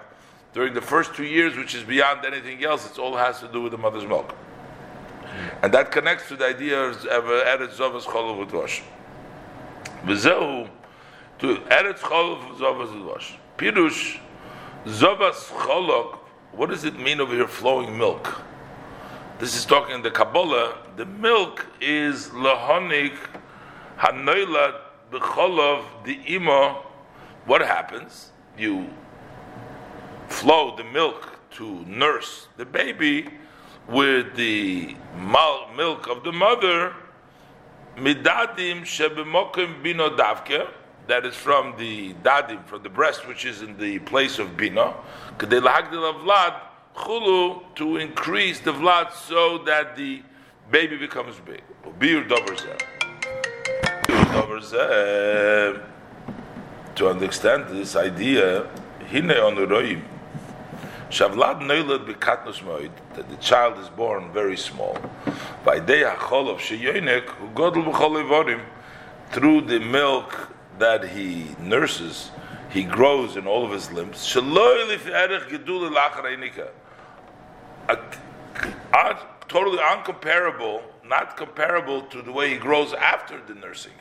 during 0.53 0.73
the 0.73 0.81
first 0.81 1.13
two 1.13 1.25
years, 1.25 1.55
which 1.55 1.75
is 1.75 1.83
beyond 1.83 2.25
anything 2.25 2.63
else. 2.63 2.89
It 2.89 2.97
all 2.97 3.15
has 3.15 3.39
to 3.41 3.47
do 3.47 3.61
with 3.61 3.71
the 3.71 3.77
mother's 3.77 4.05
milk, 4.05 4.33
and 5.61 5.73
that 5.73 5.91
connects 5.91 6.27
to 6.29 6.35
the 6.35 6.45
idea 6.45 6.79
of 6.79 6.97
Eretz 7.03 7.75
Zovas 7.75 8.03
Cholav 8.03 8.47
Udvosh. 8.47 8.81
V'zehu 10.05 10.69
to 11.39 11.55
Eretz 11.57 11.99
Cholav 11.99 12.57
Zovas 12.57 12.87
Udvosh. 12.87 13.35
Pirush. 13.57 14.19
Zovas 14.85 15.47
cholok, 15.47 16.17
what 16.51 16.69
does 16.69 16.83
it 16.83 16.99
mean 16.99 17.21
over 17.21 17.33
here, 17.33 17.47
flowing 17.47 17.97
milk? 17.97 18.41
This 19.39 19.55
is 19.55 19.65
talking 19.65 19.95
in 19.95 20.01
the 20.01 20.11
Kabbalah. 20.11 20.77
The 20.97 21.05
milk 21.05 21.65
is 21.79 22.27
lahonik 22.29 23.17
hanoilat 23.97 24.81
b'cholov 25.09 25.85
the 26.03 26.19
imo. 26.35 26.85
What 27.45 27.61
happens? 27.61 28.31
You 28.57 28.89
flow 30.27 30.75
the 30.75 30.83
milk 30.83 31.39
to 31.51 31.85
nurse 31.85 32.49
the 32.57 32.65
baby 32.65 33.29
with 33.87 34.35
the 34.35 34.97
milk 35.17 36.07
of 36.07 36.25
the 36.25 36.33
mother. 36.33 36.93
Midadim 37.95 38.81
shebemokim 38.81 39.81
bino 39.81 40.09
davke 40.09 40.67
that 41.07 41.25
is 41.25 41.35
from 41.35 41.75
the 41.77 42.13
dadim, 42.23 42.65
from 42.65 42.81
the 42.83 42.89
breast, 42.89 43.27
which 43.27 43.45
is 43.45 43.61
in 43.61 43.77
the 43.77 43.99
place 43.99 44.39
of 44.39 44.55
bina, 44.55 44.93
vlad 45.37 46.61
chulu 46.95 47.61
to 47.75 47.97
increase 47.97 48.59
the 48.61 48.71
vlad 48.71 49.11
so 49.11 49.57
that 49.59 49.95
the 49.95 50.21
baby 50.71 50.97
becomes 50.97 51.35
big. 51.45 51.61
To 56.95 57.09
understand 57.09 57.69
this 57.69 57.95
idea, 57.95 58.67
hine 59.11 59.29
onuroim. 59.29 60.01
Shavlad 61.09 61.61
neilad 61.61 62.05
bekatnus 62.07 62.61
moed, 62.63 62.91
that 63.15 63.29
the 63.29 63.35
child 63.37 63.77
is 63.79 63.89
born 63.89 64.31
very 64.31 64.57
small. 64.57 64.97
By 65.65 65.79
day 65.79 66.03
hachol 66.03 66.49
of 66.49 66.59
sheyonek, 66.59 67.29
who 67.29 67.47
godel 67.49 67.83
b'chol 67.91 68.59
through 69.31 69.61
the 69.61 69.79
milk 69.79 70.52
that 70.79 71.09
he 71.09 71.55
nurses, 71.59 72.31
he 72.69 72.83
grows 72.83 73.37
in 73.37 73.47
all 73.47 73.65
of 73.65 73.71
his 73.71 73.91
limbs. 73.91 74.19
Totally 79.49 79.77
uncomparable, 79.77 80.81
not 81.05 81.35
comparable 81.37 82.01
to 82.03 82.21
the 82.23 82.31
way 82.31 82.49
he 82.49 82.57
grows 82.57 82.93
after 82.93 83.39
the 83.45 83.53
nursing. 83.53 83.91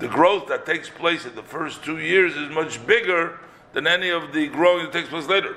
The 0.00 0.08
growth 0.08 0.48
that 0.48 0.66
takes 0.66 0.90
place 0.90 1.24
in 1.24 1.34
the 1.34 1.42
first 1.42 1.82
two 1.84 1.98
years 1.98 2.36
is 2.36 2.50
much 2.50 2.84
bigger 2.86 3.38
than 3.72 3.86
any 3.86 4.10
of 4.10 4.34
the 4.34 4.48
growing 4.48 4.84
that 4.84 4.92
takes 4.92 5.08
place 5.08 5.28
later. 5.28 5.56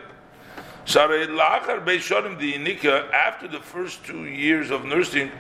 After 0.87 1.17
the 3.47 3.59
first 3.61 4.05
two 4.05 4.25
years 4.25 4.69
of 4.69 4.85
nursing, 4.85 5.31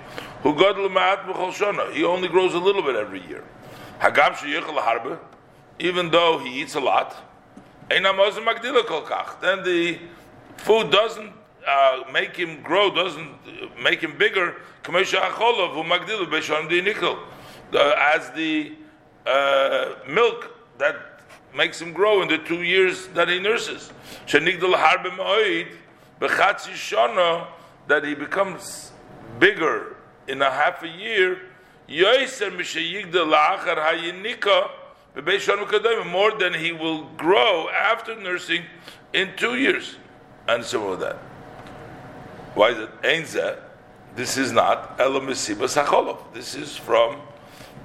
he 0.43 2.03
only 2.03 2.27
grows 2.27 2.53
a 2.53 2.59
little 2.59 2.81
bit 2.81 2.95
every 2.95 3.21
year. 3.27 3.43
Hagam 3.99 4.33
sheyichel 4.33 4.77
harbe, 4.77 5.17
even 5.79 6.11
though 6.11 6.39
he 6.39 6.61
eats 6.61 6.75
a 6.75 6.79
lot, 6.79 7.15
then 7.89 8.03
the 9.63 9.99
food 10.57 10.91
doesn't 10.91 11.31
uh, 11.67 12.03
make 12.11 12.35
him 12.35 12.61
grow, 12.61 12.93
doesn't 12.93 13.29
make 13.81 14.01
him 14.01 14.17
bigger. 14.17 14.55
As 17.73 18.31
the 18.31 18.73
uh, 19.25 19.95
milk 20.07 20.55
that 20.77 20.95
makes 21.55 21.81
him 21.81 21.93
grow 21.93 22.21
in 22.21 22.27
the 22.27 22.37
two 22.39 22.61
years 22.61 23.07
that 23.07 23.29
he 23.29 23.39
nurses. 23.39 23.91
That 27.87 28.03
he 28.03 28.15
becomes 28.15 28.91
bigger 29.39 29.95
in 30.27 30.41
a 30.41 30.51
half 30.51 30.83
a 30.83 30.87
year 30.87 31.41
Yoiser 31.87 32.51
mishayigda 32.51 33.25
la'achar 33.25 33.77
hayinika 33.77 34.69
more 36.11 36.31
than 36.37 36.53
he 36.53 36.71
will 36.71 37.03
grow 37.17 37.69
after 37.69 38.15
nursing 38.15 38.63
in 39.13 39.31
two 39.37 39.55
years. 39.55 39.95
And 40.47 40.63
so 40.63 40.91
with 40.91 40.99
that. 40.99 41.15
Why 42.53 42.69
is 42.69 42.79
it? 42.79 43.01
Ainzeh. 43.01 43.59
This 44.15 44.37
is 44.37 44.51
not 44.51 44.97
elamisiba 44.97 45.67
sacholov. 45.67 46.19
This 46.33 46.55
is 46.55 46.75
from 46.75 47.21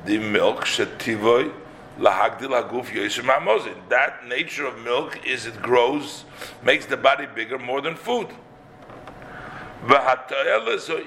the 0.05 0.19
milk 0.19 0.65
shetivoy 0.65 1.53
lahagdil 1.99 2.51
haguf 2.51 2.87
yeshem 2.87 3.25
ma'mozin. 3.25 3.77
That 3.89 4.27
nature 4.27 4.67
of 4.67 4.79
milk 4.79 5.27
is 5.27 5.47
it 5.47 5.61
grows, 5.61 6.25
makes 6.63 6.87
the 6.87 6.97
body 6.97 7.27
bigger 7.27 7.59
more 7.59 7.81
than 7.81 7.95
food. 7.97 8.29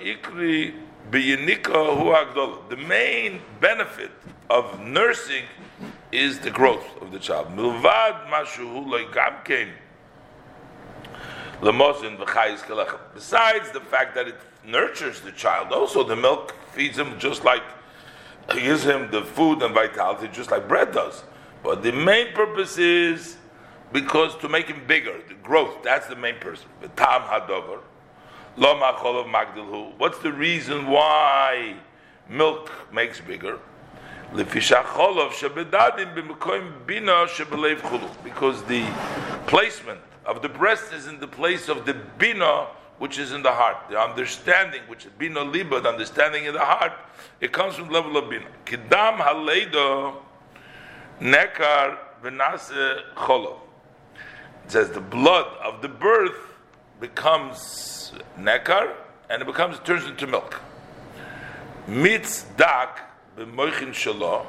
ikri 0.03 0.73
The 1.13 2.77
main 2.87 3.39
benefit 3.61 4.09
of 4.49 4.79
nursing 4.79 5.43
is 6.11 6.39
the 6.39 6.49
growth 6.49 6.85
of 7.01 7.11
the 7.11 7.19
child. 7.19 7.49
Besides 13.13 13.71
the 13.71 13.79
fact 13.79 14.15
that 14.15 14.27
it 14.27 14.35
nurtures 14.65 15.21
the 15.21 15.31
child, 15.31 15.71
also 15.71 16.03
the 16.03 16.15
milk 16.15 16.55
feeds 16.71 16.97
him 16.97 17.19
just 17.19 17.43
like 17.43 17.61
gives 18.49 18.83
him 18.83 19.11
the 19.11 19.21
food 19.21 19.61
and 19.61 19.73
vitality, 19.73 20.27
just 20.33 20.49
like 20.49 20.67
bread 20.67 20.91
does. 20.91 21.23
But 21.63 21.83
the 21.83 21.91
main 21.91 22.33
purpose 22.33 22.79
is 22.79 23.37
because 23.91 24.35
to 24.37 24.49
make 24.49 24.67
him 24.67 24.81
bigger, 24.87 25.21
the 25.27 25.35
growth. 25.35 25.83
That's 25.83 26.07
the 26.07 26.15
main 26.15 26.39
purpose. 26.39 26.65
The. 26.81 26.89
What's 28.55 30.19
the 30.19 30.31
reason 30.31 30.87
why 30.87 31.75
milk 32.29 32.71
makes 32.93 33.19
bigger? 33.19 33.59
Because 34.35 34.53
the 38.63 38.85
placement 39.47 39.99
of 40.25 40.41
the 40.41 40.49
breast 40.49 40.93
is 40.93 41.07
in 41.07 41.19
the 41.19 41.27
place 41.27 41.67
of 41.67 41.85
the 41.85 41.93
bina, 42.17 42.67
which 42.99 43.17
is 43.17 43.31
in 43.31 43.41
the 43.41 43.51
heart. 43.51 43.77
The 43.89 43.99
understanding, 43.99 44.81
which 44.87 45.05
is 45.05 45.11
bina 45.17 45.41
liba, 45.41 45.81
the 45.81 45.89
understanding 45.89 46.45
in 46.45 46.53
the 46.53 46.59
heart, 46.59 46.93
it 47.41 47.51
comes 47.51 47.75
from 47.75 47.87
the 47.87 47.93
level 47.93 48.17
of 48.17 48.29
bina. 48.29 48.45
Kidam 48.65 49.17
haleido 49.17 50.15
nekar 51.19 51.97
v'nase 52.23 53.01
cholov. 53.15 53.57
It 54.65 54.71
says 54.71 54.91
the 54.91 55.01
blood 55.01 55.47
of 55.63 55.81
the 55.81 55.89
birth 55.89 56.52
becomes 57.03 58.13
nekar, 58.39 58.93
and 59.29 59.41
it 59.41 59.45
becomes 59.45 59.75
it 59.75 59.83
turns 59.83 60.05
into 60.05 60.25
milk. 60.25 60.61
Mitz 61.85 62.45
dak 62.55 63.01
b'moichin 63.37 63.91
shalo, 63.91 64.45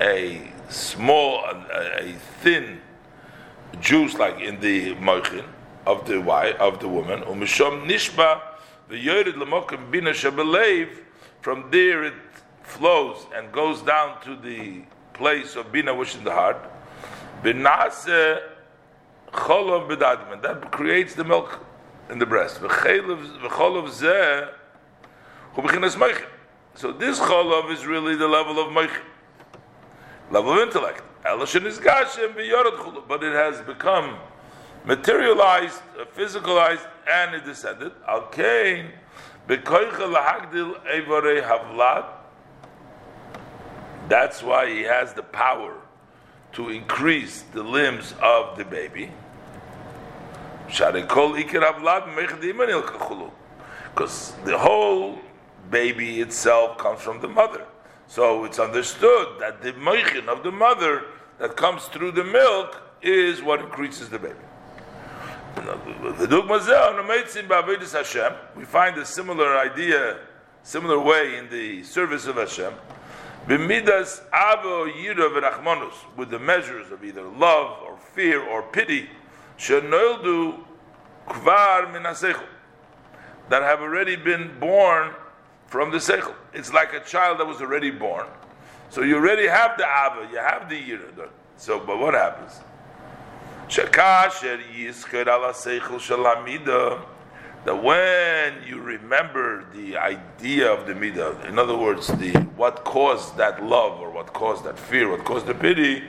a 0.00 0.50
small, 0.68 1.44
a, 1.44 2.08
a 2.08 2.12
thin 2.42 2.80
juice 3.80 4.14
like 4.14 4.40
in 4.40 4.58
the 4.58 4.96
moichin 4.96 5.44
of 5.86 6.08
the 6.08 6.20
wife 6.20 6.56
of 6.56 6.80
the 6.80 6.88
woman. 6.88 7.20
Umishom 7.20 7.86
nishba 7.88 8.40
v'yored 8.90 9.32
lemokim 9.34 9.92
bina 9.92 10.10
shabelev. 10.10 10.88
From 11.40 11.70
there 11.70 12.02
it 12.02 12.14
flows 12.64 13.26
and 13.32 13.52
goes 13.52 13.80
down 13.82 14.20
to 14.22 14.34
the 14.34 14.82
place 15.12 15.54
of 15.54 15.70
bina, 15.70 15.94
which 15.94 16.10
is 16.10 16.16
in 16.16 16.24
the 16.24 16.32
heart. 16.32 16.58
Binase 17.44 18.42
cholov 19.32 19.88
bedadim, 19.88 20.42
that 20.42 20.72
creates 20.72 21.14
the 21.14 21.24
milk 21.24 21.64
in 22.10 22.18
the 22.18 22.26
breast. 22.26 22.60
V'cholov 22.60 23.88
zeh 23.88 24.48
hu 25.52 25.62
b'chinas 25.62 25.96
moichin. 25.96 26.26
So 26.74 26.92
this 26.92 27.18
cholov 27.18 27.72
is 27.72 27.86
really 27.86 28.16
the 28.16 28.28
level 28.28 28.58
of 28.58 28.72
moichin, 28.72 29.02
level 30.30 30.52
of 30.52 30.58
intellect. 30.58 31.02
But 31.22 33.22
it 33.22 33.34
has 33.34 33.60
become 33.60 34.16
materialized, 34.84 35.80
uh, 35.98 36.04
physicalized, 36.16 36.86
and 37.08 37.34
it 37.34 37.44
descended. 37.44 37.92
Al 38.08 38.22
kain 38.28 38.90
That's 44.08 44.42
why 44.42 44.70
he 44.70 44.82
has 44.82 45.12
the 45.12 45.22
power 45.22 45.74
to 46.52 46.70
increase 46.70 47.42
the 47.52 47.62
limbs 47.62 48.14
of 48.22 48.56
the 48.56 48.64
baby. 48.64 49.10
Because 53.94 54.32
the 54.44 54.58
whole 54.58 55.18
baby 55.70 56.20
itself 56.20 56.78
comes 56.78 57.00
from 57.00 57.20
the 57.20 57.28
mother. 57.28 57.66
So 58.06 58.44
it's 58.44 58.58
understood 58.58 59.38
that 59.38 59.62
the 59.62 59.72
meichin 59.74 60.28
of 60.28 60.42
the 60.42 60.50
mother 60.50 61.04
that 61.38 61.56
comes 61.56 61.84
through 61.86 62.12
the 62.12 62.24
milk 62.24 62.82
is 63.02 63.42
what 63.42 63.60
increases 63.60 64.08
the 64.08 64.18
baby. 64.18 64.34
We 68.56 68.64
find 68.64 68.98
a 68.98 69.04
similar 69.04 69.56
idea, 69.58 70.18
similar 70.62 70.98
way 70.98 71.38
in 71.38 71.48
the 71.50 71.82
service 71.82 72.26
of 72.26 72.36
Hashem. 72.36 72.72
B'midas 73.50 74.20
avo 74.30 74.86
yira 74.94 75.90
with 76.16 76.30
the 76.30 76.38
measures 76.38 76.92
of 76.92 77.02
either 77.02 77.24
love 77.24 77.82
or 77.82 77.98
fear 78.14 78.40
or 78.40 78.62
pity, 78.62 79.10
shenoldu 79.58 80.56
kvar 81.26 81.92
minasechel, 81.92 82.46
that 83.48 83.62
have 83.62 83.80
already 83.80 84.14
been 84.14 84.56
born 84.60 85.10
from 85.66 85.90
the 85.90 85.96
seichel. 85.96 86.32
It's 86.54 86.72
like 86.72 86.92
a 86.92 87.00
child 87.00 87.40
that 87.40 87.44
was 87.44 87.60
already 87.60 87.90
born. 87.90 88.28
So 88.88 89.02
you 89.02 89.16
already 89.16 89.48
have 89.48 89.76
the 89.76 89.84
ava, 89.84 90.28
you 90.30 90.38
have 90.38 90.70
the 90.70 90.80
yira. 90.80 91.28
So, 91.56 91.80
but 91.80 91.98
what 91.98 92.14
happens? 92.14 92.60
That 97.64 97.82
when 97.82 98.62
you 98.66 98.80
remember 98.80 99.66
the 99.74 99.98
idea 99.98 100.72
of 100.72 100.86
the 100.86 100.94
midah, 100.94 101.44
in 101.46 101.58
other 101.58 101.76
words, 101.76 102.06
the 102.06 102.32
what 102.56 102.84
caused 102.84 103.36
that 103.36 103.62
love 103.62 104.00
or 104.00 104.10
what 104.10 104.32
caused 104.32 104.64
that 104.64 104.78
fear, 104.78 105.10
what 105.10 105.24
caused 105.24 105.46
the 105.46 105.54
pity, 105.54 106.02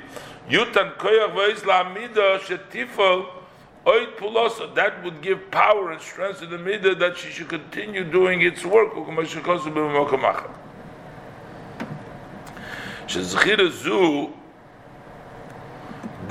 that 4.76 5.04
would 5.04 5.22
give 5.22 5.52
power 5.52 5.92
and 5.92 6.02
strength 6.02 6.40
to 6.40 6.46
the 6.46 6.58
midah 6.58 6.98
that 7.00 7.18
she 7.18 7.30
should 7.30 7.50
continue 7.50 8.04
doing 8.04 8.42
its 8.42 8.66
work. 8.66 8.94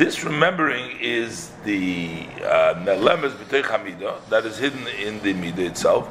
This 0.00 0.24
remembering 0.24 0.96
is 0.98 1.50
the 1.66 2.24
uh, 2.42 2.72
nelemes 2.86 3.32
b'teich 3.32 3.64
hamida 3.64 4.26
that 4.30 4.46
is 4.46 4.56
hidden 4.56 4.86
in 4.88 5.20
the 5.20 5.34
midah 5.34 5.58
itself. 5.58 6.08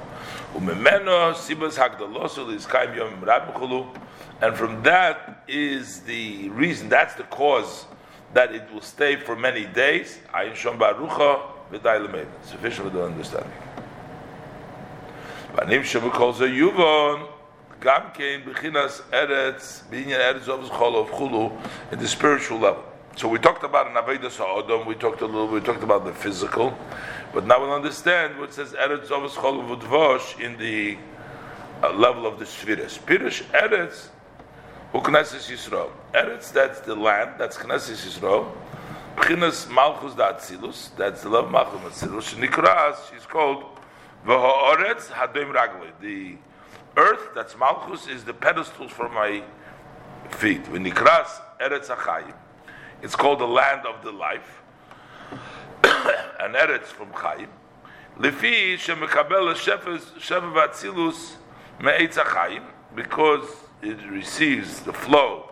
Umemeno 0.54 1.34
sibas 1.34 1.74
hagdalosul 1.74 2.54
is 2.54 2.68
kaim 2.68 2.94
yom 2.94 3.20
rabbichulu, 3.22 3.88
And 4.42 4.56
from 4.56 4.84
that 4.84 5.44
is 5.48 6.02
the 6.02 6.50
reason, 6.50 6.88
that's 6.88 7.16
the 7.16 7.24
cause 7.24 7.86
that 8.36 8.54
it 8.54 8.72
will 8.72 8.82
stay 8.82 9.16
for 9.16 9.36
many 9.36 9.66
days. 9.66 10.20
Ayin 10.36 10.52
Shom 10.52 10.78
Barucha 10.78 11.42
v'day 11.72 12.28
Sufficient 12.44 12.92
for 12.92 12.96
the 12.96 13.04
understanding. 13.04 13.52
Banim 15.56 15.82
Shem 15.82 16.08
calls 16.12 16.42
a 16.42 16.48
Yuvon. 16.48 17.28
Gam 17.82 18.12
kein 18.14 18.44
bechinas 18.44 19.02
eretz 19.10 19.82
binyan 19.90 20.20
eretz 20.20 20.48
of 20.48 21.10
chulu 21.10 21.60
in 21.92 21.98
the 21.98 22.08
spiritual 22.08 22.60
level. 22.60 22.84
So 23.20 23.28
we 23.28 23.38
talked 23.38 23.66
about 23.66 23.88
an 23.88 23.96
avodah 23.96 24.32
sa'odom. 24.32 24.86
We 24.86 24.96
talked 24.96 25.20
a 25.20 25.26
little. 25.26 25.50
We 25.50 25.60
talked 25.60 25.84
about 25.84 26.06
the 26.06 26.14
physical, 26.14 26.74
but 27.34 27.46
now 27.46 27.60
we'll 27.60 27.74
understand 27.74 28.40
what 28.40 28.54
says 28.54 28.72
eretz 28.72 29.12
of 29.12 29.30
chol 29.34 29.60
of 29.70 30.40
in 30.40 30.58
the 30.58 30.98
uh, 31.84 31.92
level 31.92 32.26
of 32.26 32.40
the 32.40 32.46
spheres. 32.46 32.98
Pirish 32.98 33.44
eretz 33.52 34.08
who 34.94 35.02
Knesset 35.02 35.52
Yisrael. 35.52 35.92
Eretz, 36.14 36.54
that's 36.54 36.80
the 36.80 36.96
land, 36.96 37.32
that's 37.38 37.58
Knesset 37.58 38.08
Yisrael. 38.08 38.50
B'chinas 39.18 39.70
Malchus 39.70 40.14
da 40.14 40.32
Atzilus, 40.32 40.96
that's 40.96 41.24
the 41.24 41.28
love 41.28 41.52
Malchus 41.52 42.02
Atzilus. 42.02 42.36
Nikras, 42.36 43.12
she's 43.12 43.26
called 43.26 43.66
V'ha'oretz 44.26 45.08
Hadoim 45.08 45.54
Ragle. 45.54 45.92
The 46.00 46.38
earth, 46.96 47.32
that's 47.36 47.58
Malchus, 47.58 48.08
is 48.08 48.24
the 48.24 48.34
pedestals 48.34 48.92
for 48.92 49.10
my 49.10 49.44
feet. 50.30 50.64
V'nikras 50.64 51.42
Eretz 51.60 51.88
HaChayim. 51.88 52.34
It's 53.02 53.16
called 53.16 53.40
the 53.40 53.48
land 53.48 53.86
of 53.86 54.04
the 54.04 54.12
life. 54.12 54.62
and 55.84 56.56
Eretz 56.56 56.86
from 56.86 57.10
Chayim. 57.10 57.48
Lefi 58.18 58.76
shemekabel 58.76 59.54
shefa 59.56 60.54
v'atzilus 60.54 61.36
me'etz 61.82 62.16
HaChayim. 62.16 62.64
Because 62.96 63.48
it 63.82 63.98
receives 64.10 64.82
the 64.82 64.92
flow. 64.92 65.52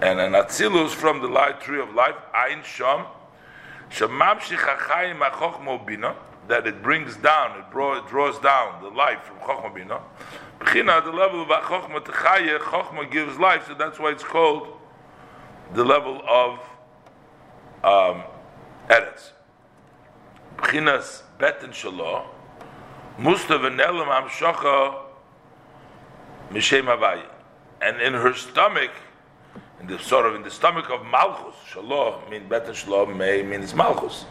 And 0.00 0.20
an 0.20 0.32
atzilus 0.32 0.90
from 0.90 1.20
the 1.20 1.28
light 1.28 1.60
tree 1.60 1.80
of 1.80 1.92
life, 1.94 2.16
Ein 2.34 2.62
Sham, 2.62 3.06
Shemamshich 3.90 4.58
HaChayim 4.58 5.18
HaChochmo 5.18 5.84
Bina, 5.84 6.14
that 6.46 6.66
it 6.66 6.82
brings 6.82 7.16
down, 7.16 7.58
it, 7.58 7.64
it 7.74 8.08
draws 8.08 8.38
down 8.38 8.82
the 8.82 8.90
life 8.90 9.22
from 9.22 9.38
Chokhmah 9.38 9.74
Bina. 9.74 10.00
The 10.60 11.12
level 11.12 11.42
of 11.42 11.48
Techaya, 11.48 12.58
Chokhmah 12.58 13.10
gives 13.10 13.38
life, 13.38 13.66
so 13.66 13.74
that's 13.74 13.98
why 13.98 14.10
it's 14.10 14.22
called 14.22 14.68
the 15.74 15.84
level 15.84 16.22
of 16.28 16.58
um, 17.82 18.24
Eretz. 18.88 19.32
Bechinas 20.56 21.22
Betin 21.38 21.70
Shalah, 21.70 22.24
Mustav 23.18 23.60
Enelam 23.60 24.06
Amshocha 24.06 25.02
Mishem 26.50 26.84
Havaya. 26.84 27.26
And 27.82 28.00
in 28.00 28.14
her 28.14 28.34
stomach, 28.34 28.92
in 29.80 29.88
the 29.88 29.98
sort 29.98 30.26
of 30.26 30.36
in 30.36 30.42
the 30.42 30.50
stomach 30.50 30.88
of 30.90 31.04
Malchus, 31.06 31.54
Shalah, 31.70 32.30
mean 32.30 32.48
Betin 32.48 32.70
Shalah 32.70 33.14
may 33.14 33.42
means 33.42 33.74
Malchus. 33.74 34.24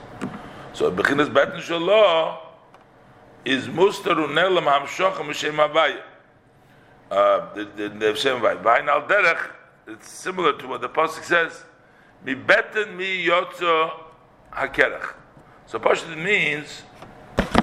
So 0.72 0.92
Bechinas 0.92 1.32
Betin 1.32 1.58
Shalah 1.60 2.38
is 3.46 3.68
Mustar 3.68 4.16
Unelam 4.16 4.66
Amshocha 4.66 5.18
Mishem 5.18 5.56
Havaya. 5.56 6.02
Uh, 7.12 7.54
the 7.54 7.66
the 7.76 7.90
the 7.90 8.16
Shem 8.16 8.40
Havaya. 8.40 8.64
Behind 8.64 8.90
Al 8.90 9.02
Derech, 9.04 9.52
it's 9.88 10.10
similar 10.10 10.58
to 10.58 10.68
what 10.68 10.82
the 10.82 10.90
pasuk 10.90 11.24
says. 11.24 11.64
Mi 12.26 12.36
beten 12.36 12.96
mi 12.96 13.26
yotzo 13.26 13.92
hakerach. 14.52 15.16
So 15.66 15.80
Pashut 15.80 16.18
means 16.18 16.84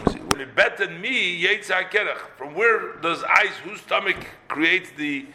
it 0.07 0.55
beten 0.55 1.01
mi 1.01 1.43
yetza 1.43 1.83
hakerach. 1.83 2.19
From 2.37 2.55
where 2.55 2.97
does 3.01 3.25
ice, 3.25 3.57
whose 3.65 3.81
stomach 3.81 4.17
creates 4.49 4.91
the 4.97 5.27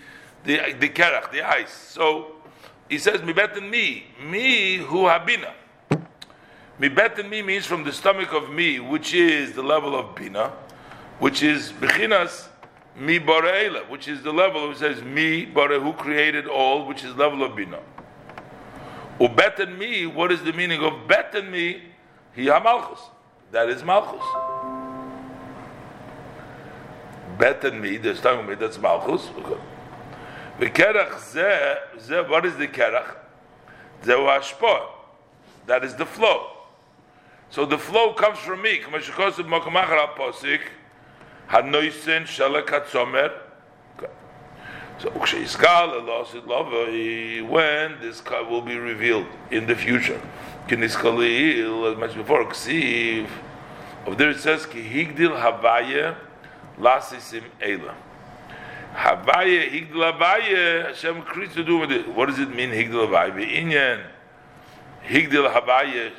the 0.43 0.73
the 0.79 0.89
kerach, 0.89 1.31
the 1.31 1.41
ice? 1.41 1.73
So 1.73 2.36
he 2.89 2.97
says 2.97 3.21
mi 3.21 3.33
beten 3.33 3.69
mi, 3.69 4.05
mi 4.23 4.77
hu 4.77 5.03
habina. 5.05 5.53
Mi 6.77 6.89
beten 6.89 7.29
mi 7.29 7.41
means 7.41 7.65
from 7.65 7.83
the 7.83 7.93
stomach 7.93 8.33
of 8.33 8.49
me, 8.49 8.79
which 8.79 9.13
is 9.13 9.53
the 9.53 9.63
level 9.63 9.95
of 9.95 10.13
bina, 10.13 10.51
which 11.19 11.41
is 11.41 11.71
bechinas 11.71 12.49
mi 12.97 13.19
bareila, 13.19 13.89
which 13.89 14.07
is 14.07 14.21
the 14.23 14.31
level. 14.31 14.71
It 14.71 14.77
says 14.77 15.01
mi 15.01 15.45
bare 15.45 15.79
who 15.79 15.93
created 15.93 16.47
all, 16.47 16.85
which 16.85 17.03
is 17.03 17.15
level 17.15 17.43
of 17.43 17.55
bina. 17.55 17.79
Ubeten 19.19 19.77
me, 19.77 20.05
what 20.05 20.31
is 20.31 20.43
the 20.43 20.53
meaning 20.53 20.83
of 20.83 21.07
beten 21.07 21.49
me? 21.49 21.81
Hiya 22.35 22.59
malchus. 22.61 22.99
That 23.51 23.69
is 23.69 23.83
malchus. 23.83 24.25
Beten 27.37 27.79
me, 27.79 27.97
there's 27.97 28.21
talking 28.21 28.45
about 28.45 28.59
that's 28.59 28.77
malchus. 28.77 29.29
The 30.59 30.67
kerach 30.67 31.19
ze, 31.19 31.75
ze, 31.99 32.21
what 32.21 32.45
is 32.45 32.57
the 32.57 32.67
kerach? 32.67 33.15
Zehu 34.03 34.27
hashpah. 34.27 34.87
That 35.67 35.83
is 35.83 35.95
the 35.95 36.05
flow. 36.05 36.51
So 37.49 37.65
the 37.65 37.77
flow 37.77 38.13
comes 38.13 38.37
from 38.39 38.61
me. 38.61 38.79
Posik. 38.79 40.61
Hanoisen 41.49 42.23
shalak 42.23 42.67
hatzomer. 42.67 43.31
So 44.97 45.09
Uksheiskal 45.09 46.05
lost 46.07 46.35
love 46.35 46.71
when 46.71 47.99
this 47.99 48.23
will 48.23 48.61
be 48.61 48.77
revealed 48.77 49.27
in 49.51 49.67
the 49.67 49.75
future. 49.75 50.21
Kiniskalil, 50.67 51.91
as 51.91 51.97
mentioned 51.97 52.21
before, 52.21 52.45
Ksiv. 52.45 53.27
Of 54.05 54.17
there 54.17 54.29
it 54.29 54.39
says 54.39 54.65
Ki 54.65 54.79
higdil 54.79 55.39
havaya 55.39 56.15
lasisim 56.79 57.43
eila. 57.61 57.93
Havaya 58.93 59.69
higdil 59.69 60.13
havaya 60.13 60.87
Hashem 60.87 61.23
creates 61.23 61.55
to 61.55 61.63
do 61.63 61.77
with 61.77 61.91
it. 61.91 62.07
What 62.07 62.27
does 62.27 62.39
it 62.39 62.49
mean 62.55 62.69
higdil 62.69 63.07
havaya? 63.07 63.33
Inyan 63.33 64.05
higdil 65.03 65.51
havaya. 65.51 66.11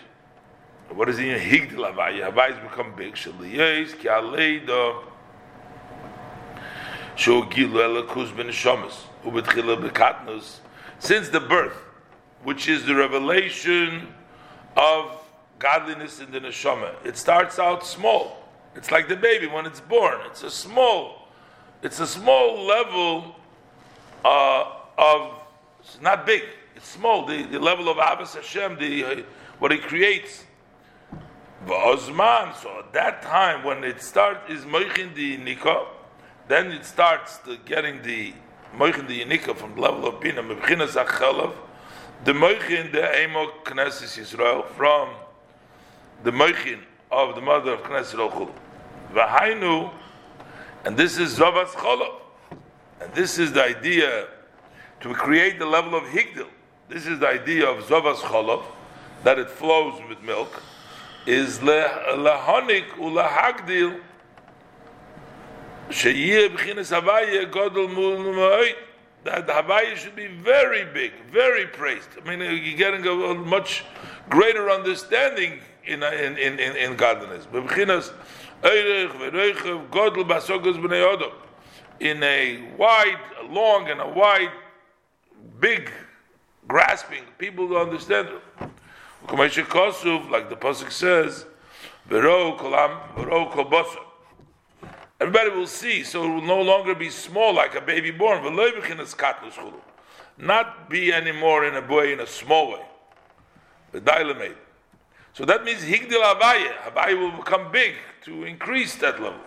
What 0.90 1.06
does 1.06 1.18
it 1.18 1.22
mean 1.22 1.38
higdil 1.38 1.90
havaya? 1.90 2.30
Havaya 2.30 2.54
has 2.54 2.70
become 2.70 2.94
big. 2.94 3.14
Shaliyes 3.14 3.98
ki 3.98 4.08
aleidah. 4.08 5.02
Since 10.98 11.28
the 11.28 11.40
birth, 11.40 11.76
which 12.42 12.68
is 12.68 12.84
the 12.84 12.94
revelation 12.94 14.08
of 14.76 15.22
godliness 15.58 16.20
in 16.20 16.30
the 16.30 16.40
neshama, 16.40 16.94
it 17.04 17.16
starts 17.16 17.58
out 17.58 17.86
small. 17.86 18.36
It's 18.74 18.90
like 18.90 19.08
the 19.08 19.16
baby 19.16 19.46
when 19.46 19.64
it's 19.64 19.80
born. 19.80 20.20
It's 20.26 20.42
a 20.42 20.50
small, 20.50 21.28
it's 21.82 22.00
a 22.00 22.06
small 22.06 22.62
level 22.66 23.36
uh, 24.24 24.72
of. 24.98 25.32
It's 25.80 26.00
not 26.00 26.26
big. 26.26 26.42
It's 26.74 26.88
small. 26.88 27.24
The, 27.24 27.44
the 27.44 27.58
level 27.58 27.88
of 27.88 27.96
Abbas 27.96 28.34
Hashem, 28.34 28.78
the 28.78 29.04
uh, 29.04 29.22
what 29.58 29.72
He 29.72 29.78
creates. 29.78 30.44
V'ozman. 31.66 32.54
So 32.56 32.78
at 32.78 32.92
that 32.92 33.22
time, 33.22 33.64
when 33.64 33.82
it 33.82 34.02
starts, 34.02 34.50
is 34.50 34.64
moichin 34.64 35.14
the 35.14 35.38
nikah 35.38 35.86
then 36.48 36.70
it 36.72 36.84
starts 36.84 37.38
the, 37.38 37.56
getting 37.64 38.02
the 38.02 38.32
moichin 38.74 39.06
the 39.08 39.22
yanika 39.22 39.56
from 39.56 39.74
the 39.74 39.80
level 39.80 40.06
of 40.06 40.20
bina 40.20 40.42
mebchinas 40.42 41.02
achalav, 41.02 41.54
the 42.24 42.32
moichin 42.32 42.92
the 42.92 43.22
emo 43.22 43.50
knesses 43.64 44.18
Yisrael 44.18 44.66
from 44.70 45.10
the 46.22 46.30
moichin 46.30 46.80
of 47.10 47.34
the 47.34 47.40
mother 47.40 47.74
of 47.74 47.80
Knesset 47.82 48.30
Yisrael 48.30 48.50
V'hainu, 49.12 49.92
and 50.84 50.96
this 50.96 51.18
is 51.18 51.38
zavas 51.38 51.68
chalav, 51.68 52.14
and 53.00 53.12
this 53.14 53.38
is 53.38 53.52
the 53.52 53.62
idea 53.62 54.28
to 55.00 55.12
create 55.14 55.58
the 55.58 55.66
level 55.66 55.94
of 55.94 56.04
higdil. 56.04 56.48
This 56.88 57.06
is 57.06 57.18
the 57.18 57.28
idea 57.28 57.68
of 57.68 57.84
zavas 57.84 58.16
chalav 58.16 58.64
that 59.24 59.38
it 59.38 59.50
flows 59.50 60.00
with 60.08 60.22
milk. 60.22 60.62
Is 61.26 61.58
lehanik 61.58 62.88
ulahagdil 62.98 64.00
that 69.26 69.46
the 69.46 69.52
Havaya 69.52 69.96
should 69.96 70.16
be 70.16 70.28
very 70.28 70.84
big, 70.84 71.12
very 71.30 71.66
praised. 71.66 72.08
I 72.24 72.28
mean, 72.28 72.40
you're 72.40 72.76
getting 72.76 73.06
a, 73.06 73.34
much 73.34 73.84
greater 74.30 74.70
understanding 74.70 75.60
in 75.84 76.02
in 76.02 76.38
in 76.38 76.58
in, 76.58 76.76
in 76.76 76.96
godliness. 76.96 77.46
In 81.98 82.22
a 82.22 82.68
wide, 82.76 83.18
long, 83.48 83.88
and 83.88 84.00
a 84.00 84.08
wide, 84.08 84.52
big 85.60 85.90
grasping, 86.68 87.22
people 87.38 87.66
will 87.66 87.78
understand. 87.78 88.28
Like 89.28 89.50
the 89.58 90.56
pasuk 90.56 90.92
says, 90.92 91.46
"V'ro 92.08 92.56
kolam, 92.58 93.14
v'ro 93.16 93.50
kol 93.50 94.05
Everybody 95.18 95.50
will 95.50 95.66
see, 95.66 96.02
so 96.02 96.24
it 96.24 96.28
will 96.28 96.42
no 96.42 96.60
longer 96.60 96.94
be 96.94 97.08
small 97.08 97.54
like 97.54 97.74
a 97.74 97.80
baby 97.80 98.10
born. 98.10 98.42
Not 100.38 100.90
be 100.90 101.12
anymore 101.12 101.64
in 101.64 101.74
a 101.74 101.82
boy 101.82 102.12
in 102.12 102.20
a 102.20 102.26
small 102.26 102.72
way. 102.72 102.82
So 105.32 105.44
that 105.44 105.64
means 105.64 105.82
higdil 105.82 106.22
havaya. 106.22 106.72
Havaya 106.84 107.18
will 107.18 107.38
become 107.38 107.72
big 107.72 107.94
to 108.24 108.44
increase 108.44 108.96
that 108.96 109.20
level. 109.22 109.40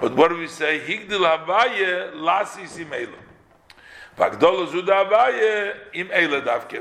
But 0.00 0.14
what 0.16 0.28
do 0.28 0.38
we 0.38 0.46
say? 0.46 0.80
Higdil 0.80 1.20
havaya 1.20 2.14
lasis 2.14 2.78
im 2.78 2.90
Vagdola 4.16 4.66
zuda 4.68 5.04
havaya 5.04 5.74
im. 5.92 6.08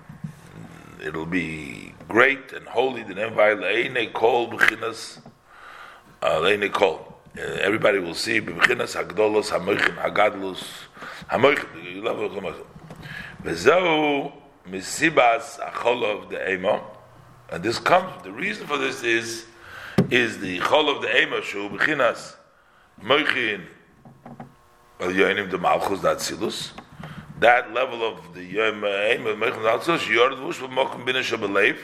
it'll 1.04 1.26
be 1.26 1.94
great 2.08 2.54
and 2.54 2.68
holy. 2.68 3.04
The 3.04 3.16
name 3.16 3.34
le'ene 3.34 4.14
kol 4.14 4.50
b'chinas 4.50 5.20
le'ene 6.22 6.72
kol. 6.72 7.14
Everybody 7.36 8.00
will 8.00 8.14
see 8.14 8.40
b'chinas 8.40 8.96
hagdolos 8.96 9.50
hamoichin 9.50 9.98
hagadlos 9.98 10.64
hamoichin. 11.30 11.94
You 11.94 12.02
love 12.04 12.22
it. 12.22 12.32
V'zeu 13.44 14.32
misibas 14.68 15.59
achol 15.59 16.03
of 16.03 16.30
the 16.30 16.51
ema, 16.51 16.82
and 17.49 17.64
this 17.64 17.80
comes. 17.80 18.24
The 18.24 18.32
reason 18.32 18.68
for 18.68 18.78
this 18.78 19.03
is 19.03 19.45
is 20.09 20.39
the 20.39 20.59
chol 20.59 20.93
of 20.93 21.01
the 21.01 21.22
ema 21.22 21.41
shu 21.41 21.70
b'chinas 21.70 22.36
moichin 23.01 23.66
al 24.99 25.09
yoinim 25.09 25.49
de 25.49 25.57
malchus 25.57 26.01
dat 26.01 26.18
silus. 26.18 26.72
That 27.39 27.74
level 27.74 28.03
of 28.07 28.34
the 28.34 28.43
yom 28.43 28.84
uh, 28.84 28.88
ema 28.88 29.36
moichin 29.36 29.82
silus 29.82 30.07
yord 30.07 30.34
vush 30.34 30.66
v'mokum 30.66 31.05
bina 31.05 31.20
shabalev, 31.20 31.78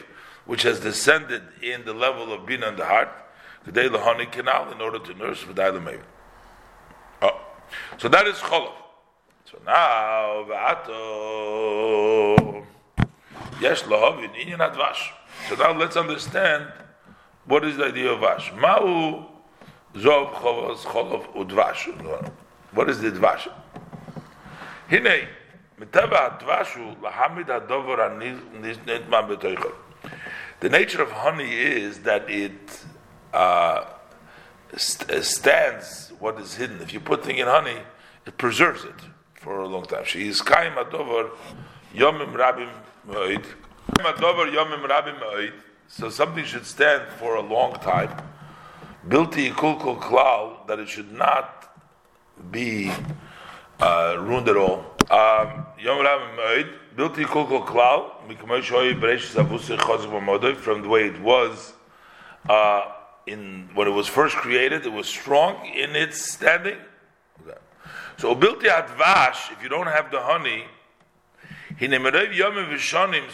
which 0.45 0.63
has 0.63 0.80
descended 0.80 1.43
in 1.61 1.86
the 1.86 1.93
level 1.93 2.34
of 2.34 2.45
bina 2.45 2.69
in 2.69 2.75
the 2.75 2.86
heart, 2.86 3.09
the 3.65 3.71
day 3.71 3.89
lahani 3.89 4.32
canal 4.32 4.71
in 4.71 4.82
order 4.82 4.99
to 4.99 5.13
nurse 5.15 5.43
v'day. 5.43 6.01
Oh, 7.21 7.41
so 7.97 8.07
that 8.07 8.25
is 8.25 8.38
cholav. 8.38 8.73
So 9.50 9.58
now, 9.66 10.45
v'ato, 10.47 10.93
yesh 13.60 13.82
lahavin, 13.84 14.36
inyan 14.36 14.60
advash. 14.60 15.10
So 15.47 15.56
now 15.56 15.72
let's 15.76 15.97
understand 15.97 16.72
what 17.45 17.66
is 17.66 17.78
the 17.78 17.86
idea 17.86 18.12
of 18.12 18.20
vash. 18.20 18.52
Ma'u 18.52 19.26
zov 19.95 20.34
chovos 20.36 20.84
cholov 20.84 21.34
udvash. 21.34 22.32
What 22.74 22.91
is 22.91 23.02
the 23.02 23.10
dvash? 23.10 23.52
Hine, 24.88 25.28
mitava 25.80 26.38
advashu 26.38 26.95
lahamid 27.02 27.47
hadover 27.47 27.97
anitma 27.97 29.28
betoichel. 29.28 29.74
The 30.60 30.70
nature 30.70 31.02
of 31.02 31.10
honey 31.12 31.52
is 31.52 32.02
that 32.02 32.30
it 32.30 32.84
uh, 33.34 33.86
st- 34.78 35.26
stands 35.26 36.14
what 36.20 36.39
is 36.39 36.54
hidden. 36.54 36.82
If 36.82 36.93
you 36.93 37.00
put 37.00 37.26
thing 37.26 37.38
in 37.38 37.47
honey, 37.47 37.80
it 38.28 38.38
preserves 38.38 38.84
it 38.84 39.09
for 39.39 39.61
a 39.61 39.67
long 39.67 39.85
time. 39.85 40.03
She 40.05 40.27
is 40.27 40.41
kaim 40.41 40.73
adover 40.73 41.29
yomim 41.95 42.33
rabim 42.33 42.69
ma'id. 43.07 43.45
Adover 43.93 44.51
yomim 44.51 44.85
rabim 44.85 45.17
ma'id. 45.19 45.53
So 45.87 46.09
something 46.09 46.43
should 46.43 46.65
stand 46.65 47.03
for 47.13 47.35
a 47.35 47.41
long 47.41 47.73
time. 47.75 48.11
Bilti 49.07 49.51
kulkul 49.51 49.99
klal 49.99 50.67
that 50.67 50.77
it 50.79 50.89
should 50.89 51.11
not 51.13 51.73
be 52.51 52.91
uh, 53.79 54.17
ruined 54.19 54.49
at 54.49 54.57
all. 54.57 54.79
Um, 55.09 55.65
yom 55.79 56.03
rabim 56.05 56.35
ma'id. 56.35 56.73
Bilti 56.97 57.23
kulkul 57.23 57.65
klal. 57.65 58.17
From 60.57 60.81
the 60.83 60.87
way 60.87 61.05
it 61.05 61.19
was 61.19 61.73
uh, 62.47 62.91
in 63.25 63.69
when 63.73 63.87
it 63.87 63.91
was 63.91 64.07
first 64.07 64.35
created, 64.35 64.85
it 64.85 64.91
was 64.91 65.07
strong 65.07 65.65
in 65.65 65.95
its 65.95 66.31
standing. 66.31 66.77
So 68.20 68.36
bilti 68.36 68.67
advash, 68.67 69.49
if 69.53 69.63
you 69.63 69.70
don't 69.70 69.88
have 69.88 70.11
the 70.11 70.20
honey, 70.20 70.65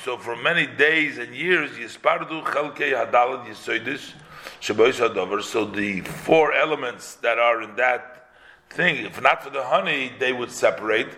so 0.04 0.18
for 0.18 0.36
many 0.36 0.68
days 0.68 1.18
and 1.18 1.34
years, 1.36 1.72
yispardu 1.72 2.44
chelkei 2.44 2.94
hadalad 2.94 3.48
yisoidis 3.48 4.14
shabois 4.62 5.00
hadover. 5.00 5.42
So 5.42 5.66
the 5.66 6.02
four 6.02 6.54
elements 6.54 7.16
that 7.16 7.40
are 7.40 7.64
in 7.64 7.76
that 7.78 8.28
thing, 8.70 8.98
if 8.98 9.20
not 9.20 9.42
for 9.42 9.50
the 9.50 9.64
honey, 9.64 10.12
they 10.20 10.32
would 10.32 10.52
separate. 10.52 11.10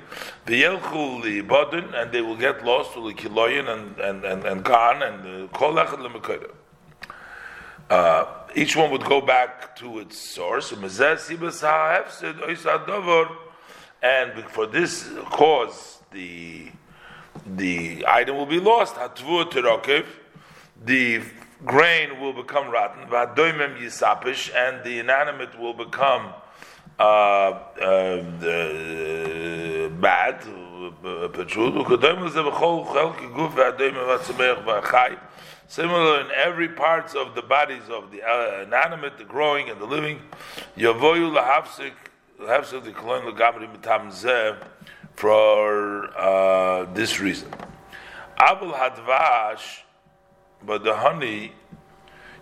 The 0.45 0.63
yelchu 0.63 1.21
li 1.21 1.39
and 1.99 2.11
they 2.13 2.21
will 2.21 2.37
get 2.37 2.63
lost 2.63 2.93
to 2.93 3.05
the 3.05 3.13
kiloyin 3.13 3.67
and 3.67 3.99
and 3.99 4.23
and, 4.23 4.45
and 4.45 4.63
gone 4.63 5.03
and 5.03 5.51
kol 5.51 5.73
echad 5.73 6.51
uh, 7.89 8.25
each 8.55 8.77
one 8.77 8.91
would 8.91 9.03
go 9.03 9.19
back 9.19 9.75
to 9.77 9.99
its 9.99 10.17
source. 10.17 10.73
And 14.01 14.43
for 14.45 14.67
this 14.67 15.09
cause, 15.31 15.99
the 16.11 16.71
the 17.55 18.05
item 18.07 18.37
will 18.37 18.45
be 18.45 18.59
lost. 18.59 18.95
The 20.85 21.21
grain 21.65 22.19
will 22.19 22.33
become 22.33 22.69
rotten. 22.69 23.07
yisapish, 23.09 24.53
and 24.55 24.83
the 24.83 24.99
inanimate 24.99 25.57
will 25.59 25.73
become 25.73 26.33
uh, 26.99 27.03
uh, 27.03 28.21
bad. 29.89 30.43
Similar 35.69 36.21
in 36.21 36.31
every 36.31 36.69
parts 36.69 37.13
of 37.13 37.35
the 37.35 37.41
bodies 37.41 37.89
of 37.89 38.11
the 38.11 38.23
uh, 38.23 38.63
inanimate, 38.63 39.17
the 39.17 39.25
growing 39.25 39.69
and 39.69 39.81
the 39.81 39.85
living. 39.85 40.21
Yavoyu 40.77 41.31
lahafsik 41.35 41.91
the 42.37 42.45
kolon 42.45 43.23
lagamri 43.31 43.67
mitam 43.75 44.57
for 45.15 46.15
uh, 46.15 46.85
this 46.93 47.19
reason. 47.19 47.51
Abul 48.37 48.73
hadvash, 48.73 49.81
but 50.63 50.83
the 50.83 50.95
honey, 50.95 51.53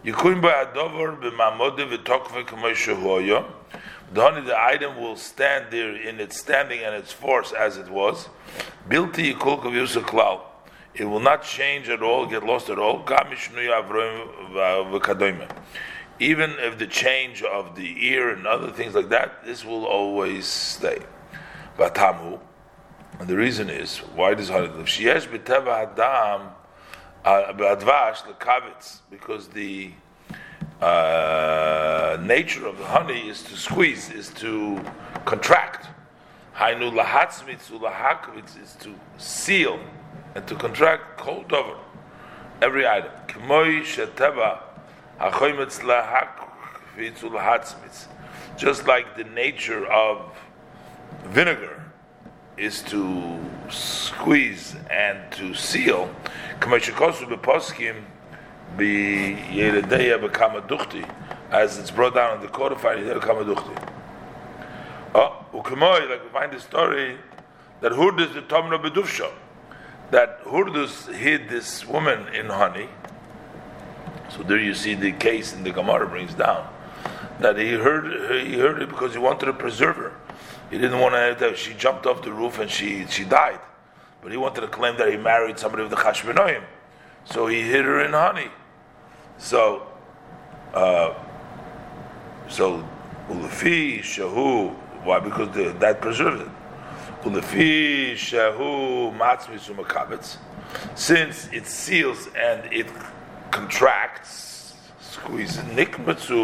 yikuim 0.03 0.41
ba'adover 0.41 1.17
b'mamode 1.21 1.97
v'tokve 1.97 2.45
k'moshe 2.45 3.45
The 4.11 4.21
honey, 4.21 4.41
the 4.41 4.59
item 4.59 4.99
will 4.99 5.15
stand 5.15 5.67
there 5.71 5.95
in 5.95 6.19
its 6.19 6.37
standing 6.37 6.81
and 6.81 6.93
its 6.93 7.13
force 7.13 7.53
as 7.53 7.77
it 7.77 7.89
was. 7.89 8.27
Bilti 8.89 9.33
yikul 9.33 9.61
kavyusa 9.61 10.01
klal. 10.01 10.41
It 10.93 11.05
will 11.05 11.19
not 11.21 11.43
change 11.43 11.89
at 11.89 12.01
all, 12.01 12.25
get 12.25 12.43
lost 12.43 12.69
at 12.69 12.79
all. 12.79 13.03
Even 16.19 16.51
if 16.59 16.77
the 16.77 16.87
change 16.87 17.43
of 17.43 17.75
the 17.75 18.07
ear 18.07 18.29
and 18.29 18.47
other 18.47 18.71
things 18.71 18.95
like 18.95 19.09
that, 19.09 19.45
this 19.45 19.65
will 19.65 19.85
always 19.85 20.45
stay. 20.45 20.99
Batamu, 21.77 22.39
and 23.19 23.27
the 23.27 23.35
reason 23.35 23.69
is 23.69 23.97
why 23.97 24.33
does 24.33 24.49
honey 24.49 24.67
live? 24.67 24.85
Sheyesh 24.85 25.27
b'teva 25.27 25.91
adam 25.91 26.49
uh, 27.23 27.53
b'advash 27.53 28.23
lekavitz 28.23 28.99
because 29.09 29.49
the 29.49 29.91
uh, 30.81 32.17
nature 32.21 32.65
of 32.67 32.77
the 32.77 32.85
honey 32.85 33.29
is 33.29 33.41
to 33.43 33.55
squeeze, 33.55 34.09
is 34.11 34.29
to 34.29 34.81
contract. 35.25 35.87
Hainu 36.55 36.91
lahatzmitz 36.93 37.71
ulahakvitz 37.71 38.61
is 38.61 38.73
to 38.79 38.93
seal 39.17 39.79
and 40.35 40.45
to 40.47 40.55
contract 40.55 41.17
cold 41.17 41.51
over 41.51 41.77
every 42.61 42.87
item. 42.87 43.11
K'moy 43.27 43.81
sheteva 43.81 44.59
lahakvitz. 44.59 44.74
Just 48.57 48.87
like 48.87 49.17
the 49.17 49.23
nature 49.25 49.85
of 49.87 50.31
vinegar 51.25 51.83
is 52.57 52.81
to 52.83 53.39
squeeze 53.69 54.75
and 54.89 55.19
to 55.31 55.53
seal. 55.53 56.09
As 61.51 61.77
it's 61.77 61.91
brought 61.91 62.15
down 62.15 62.35
in 62.37 62.41
the 62.41 62.47
codified 62.47 62.99
Oh, 65.13 65.45
like 65.53 66.23
we 66.23 66.29
find 66.31 66.51
the 66.51 66.59
story 66.59 67.17
that 67.81 67.91
Hurdus 67.91 68.33
the 68.33 68.41
Tomno 68.41 68.81
Bedufsha, 68.81 69.31
that 70.11 70.43
Hurdus 70.43 71.13
hid 71.13 71.49
this 71.49 71.85
woman 71.85 72.33
in 72.33 72.47
honey. 72.47 72.89
So 74.29 74.43
there 74.43 74.59
you 74.59 74.73
see 74.73 74.95
the 74.95 75.11
case 75.11 75.53
in 75.53 75.63
the 75.63 75.71
Gemara 75.71 76.07
brings 76.07 76.33
down 76.33 76.67
that 77.39 77.57
he 77.57 77.73
heard 77.73 78.45
he 78.45 78.57
heard 78.57 78.81
it 78.81 78.89
because 78.89 79.13
he 79.13 79.19
wanted 79.19 79.45
to 79.45 79.53
preserve 79.53 79.97
her. 79.97 80.13
He 80.71 80.77
didn't 80.77 80.99
want 80.99 81.13
to 81.13 81.19
have 81.19 81.39
that. 81.39 81.57
She 81.57 81.73
jumped 81.73 82.05
off 82.05 82.23
the 82.23 82.31
roof 82.31 82.59
and 82.59 82.69
she, 82.69 83.05
she 83.07 83.23
died. 83.23 83.59
But 84.21 84.31
he 84.31 84.37
wanted 84.37 84.61
to 84.61 84.67
claim 84.67 84.97
that 84.97 85.09
he 85.11 85.17
married 85.17 85.59
somebody 85.59 85.83
of 85.83 85.89
the 85.89 85.95
Chashvenoim. 85.95 86.63
So 87.25 87.47
he 87.47 87.61
hid 87.61 87.85
her 87.85 88.01
in 88.01 88.11
honey. 88.13 88.49
So, 89.37 89.87
Uh, 90.73 91.13
so 92.49 92.83
ulefi 93.29 93.99
shahu. 93.99 94.73
Why? 95.05 95.19
Because 95.19 95.55
the, 95.55 95.71
that 95.79 96.01
preserves 96.01 96.41
it. 96.41 96.49
Ulefi 97.23 98.13
shahu 98.13 99.15
matzmi 99.17 99.57
sumakabetz. 99.59 100.37
Since 100.95 101.47
it 101.53 101.65
seals 101.67 102.27
and 102.35 102.71
it 102.73 102.87
contracts, 103.55 104.73
squeezes 104.99 105.63
nikmatsu 105.77 106.41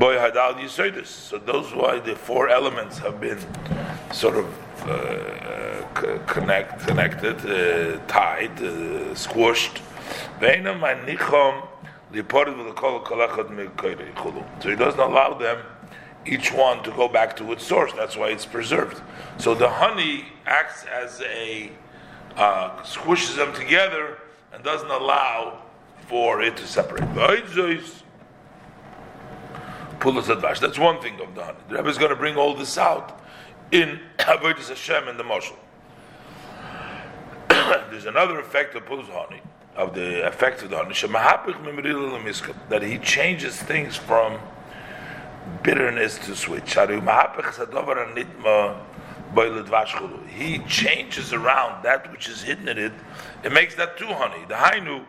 boy 0.00 0.16
hadal 0.16 0.54
yisoidus. 0.62 1.06
So 1.06 1.38
those 1.38 1.72
why 1.72 2.00
the 2.00 2.16
four 2.16 2.48
elements 2.48 2.98
have 2.98 3.20
been 3.20 3.38
sort 4.12 4.36
of 4.42 4.46
uh, 4.88 6.18
connect, 6.26 6.86
connected, 6.86 7.36
uh, 7.46 8.00
tied, 8.06 8.56
uh, 8.58 9.14
squished. 9.14 9.76
So 14.60 14.70
he 14.70 14.76
doesn't 14.76 15.00
allow 15.00 15.34
them, 15.34 15.58
each 16.26 16.52
one, 16.52 16.82
to 16.82 16.90
go 16.90 17.06
back 17.08 17.36
to 17.36 17.52
its 17.52 17.64
source. 17.64 17.92
That's 17.92 18.16
why 18.16 18.28
it's 18.30 18.46
preserved. 18.46 19.00
So 19.38 19.54
the 19.54 19.68
honey 19.68 20.24
acts 20.46 20.84
as 21.02 21.20
a 21.20 21.70
uh, 22.36 22.70
squishes 22.82 23.36
them 23.36 23.52
together 23.54 24.18
and 24.52 24.64
doesn't 24.64 24.90
allow 24.90 25.62
for 26.06 26.40
it 26.42 26.56
to 26.56 26.66
separate. 26.66 27.04
That's 30.60 30.78
one 30.78 31.00
thing 31.00 31.20
of 31.20 31.34
the 31.34 31.44
honey. 31.44 31.58
The 31.68 31.76
Rebbe 31.76 31.88
is 31.88 31.98
going 31.98 32.10
to 32.10 32.16
bring 32.16 32.36
all 32.36 32.54
this 32.54 32.78
out 32.78 33.20
in 33.72 34.00
Avodah 34.18 34.68
Hashem 34.68 35.08
and 35.08 35.18
the 35.18 35.24
Moshel. 35.24 35.56
There's 37.90 38.06
another 38.06 38.38
effect 38.40 38.74
of 38.74 38.86
Pul's 38.86 39.08
honey, 39.08 39.40
of 39.76 39.94
the 39.94 40.26
effect 40.26 40.62
of 40.62 40.70
the 40.70 40.76
honey, 40.76 40.94
that 42.68 42.82
he 42.82 42.98
changes 42.98 43.56
things 43.56 43.96
from 43.96 44.38
bitterness 45.62 46.18
to 46.18 46.36
sweet. 46.36 46.68
He 50.28 50.58
changes 50.60 51.32
around 51.32 51.82
that 51.82 52.10
which 52.10 52.28
is 52.28 52.42
hidden 52.42 52.68
in 52.68 52.78
it. 52.78 52.92
It 53.44 53.52
makes 53.52 53.74
that 53.74 53.98
too 53.98 54.06
honey. 54.06 54.44
The 54.48 54.54
hainu, 54.54 55.04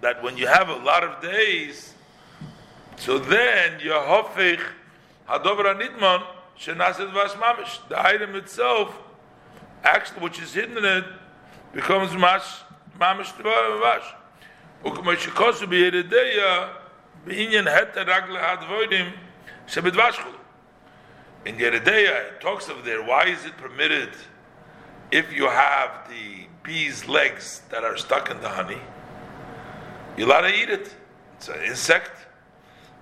that 0.00 0.22
when 0.22 0.36
you 0.36 0.46
have 0.46 0.68
a 0.68 0.76
lot 0.76 1.02
of 1.04 1.22
days, 1.22 1.94
so 2.96 3.18
then 3.18 3.80
your 3.80 4.00
hofich 4.00 4.60
hadovra 5.28 5.74
nitman 5.80 6.22
shenaset 6.58 7.12
vashmamish. 7.12 7.88
The 7.88 8.00
item 8.00 8.34
itself, 8.34 8.98
actually, 9.84 10.22
which 10.22 10.40
is 10.40 10.54
hidden 10.54 10.78
in 10.78 10.84
it, 10.84 11.04
becomes 11.72 12.12
mash 12.14 12.62
mamish 13.00 13.32
vash. 13.32 14.14
Ukmashikosu 14.84 15.66
biyeredeya 15.66 16.70
beinyan 17.26 17.66
heter 17.66 18.04
ragle 18.06 18.40
advoidim 18.40 19.12
shebedvashchul. 19.66 20.34
In 21.44 21.56
Yeredeya, 21.56 22.32
it 22.32 22.40
talks 22.40 22.68
of 22.68 22.84
there. 22.84 23.02
Why 23.02 23.26
is 23.26 23.44
it 23.44 23.56
permitted 23.56 24.10
if 25.12 25.32
you 25.32 25.48
have 25.48 26.08
the 26.08 26.47
bee's 26.68 27.08
legs 27.08 27.62
that 27.70 27.82
are 27.82 27.96
stuck 27.96 28.30
in 28.30 28.38
the 28.42 28.50
honey? 28.50 28.76
You're 30.18 30.28
allowed 30.28 30.42
to 30.42 30.54
eat 30.54 30.68
it. 30.68 30.94
It's 31.38 31.48
an 31.48 31.62
insect 31.62 32.26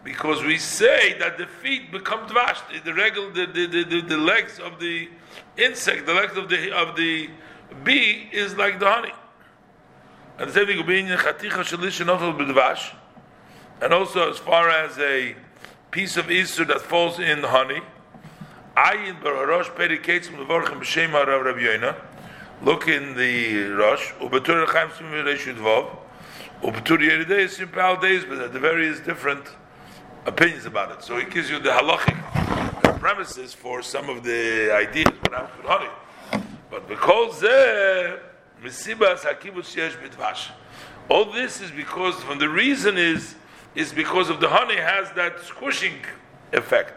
because 0.04 0.44
we 0.44 0.56
say 0.56 1.18
that 1.18 1.36
the 1.36 1.46
feet 1.46 1.90
become 1.90 2.28
dvash, 2.28 2.58
the 2.84 2.94
regular, 2.94 3.32
the, 3.32 3.46
the, 3.46 3.66
the, 3.82 4.02
the, 4.02 4.16
legs 4.16 4.60
of 4.60 4.78
the 4.78 5.08
insect, 5.56 6.06
the 6.06 6.14
legs 6.14 6.36
of 6.36 6.48
the 6.48 6.70
of 6.70 6.94
the 6.94 7.28
bee 7.82 8.28
is 8.30 8.56
like 8.56 8.78
the 8.78 8.88
honey. 8.88 9.12
And 10.38 10.48
the 10.48 10.54
same 10.54 10.68
b'dvash, 10.68 12.94
and 13.82 13.92
also 13.92 14.30
as 14.30 14.38
far 14.38 14.70
as 14.70 14.96
a 14.98 15.34
piece 15.90 16.16
of 16.16 16.26
Isur 16.26 16.68
that 16.68 16.82
falls 16.82 17.18
in 17.18 17.42
the 17.42 17.48
honey. 17.48 17.80
Ayin 18.76 19.20
bararosh 19.22 19.76
the 19.76 19.98
vorchem 20.44 20.78
b'shem. 20.80 21.96
Look 22.62 22.88
in 22.88 23.14
the 23.16 23.64
Rosh. 23.64 24.12
Ubetur 24.14 24.66
chaim 24.68 24.88
simim 24.88 25.24
reishud 25.24 25.56
vov. 25.56 25.90
Ubetur 26.62 26.98
yeridei 26.98 27.48
simpal 27.48 28.00
days, 28.00 28.24
but 28.24 28.38
at 28.38 28.52
the 28.52 28.58
various 28.58 28.98
different 29.00 29.44
opinions 30.24 30.64
about 30.64 30.90
it. 30.92 31.02
So 31.02 31.18
he 31.18 31.26
gives 31.26 31.50
you 31.50 31.58
the 31.58 31.70
halachic 31.70 32.16
premises 32.98 33.52
for 33.52 33.82
some 33.82 34.08
of 34.08 34.24
the 34.24 34.74
ideas. 34.74 35.12
But 36.70 36.88
because 36.88 37.42
misibas 38.62 39.20
hakibus 39.20 39.76
yesh 39.76 39.94
bitvash. 39.96 40.48
All 41.08 41.26
this 41.26 41.60
is 41.60 41.70
because 41.70 42.14
from 42.24 42.38
the 42.38 42.48
reason 42.48 42.96
is 42.96 43.34
is 43.74 43.92
because 43.92 44.30
of 44.30 44.40
the 44.40 44.48
honey 44.48 44.76
has 44.76 45.12
that 45.12 45.38
squishing 45.40 46.00
effect. 46.52 46.94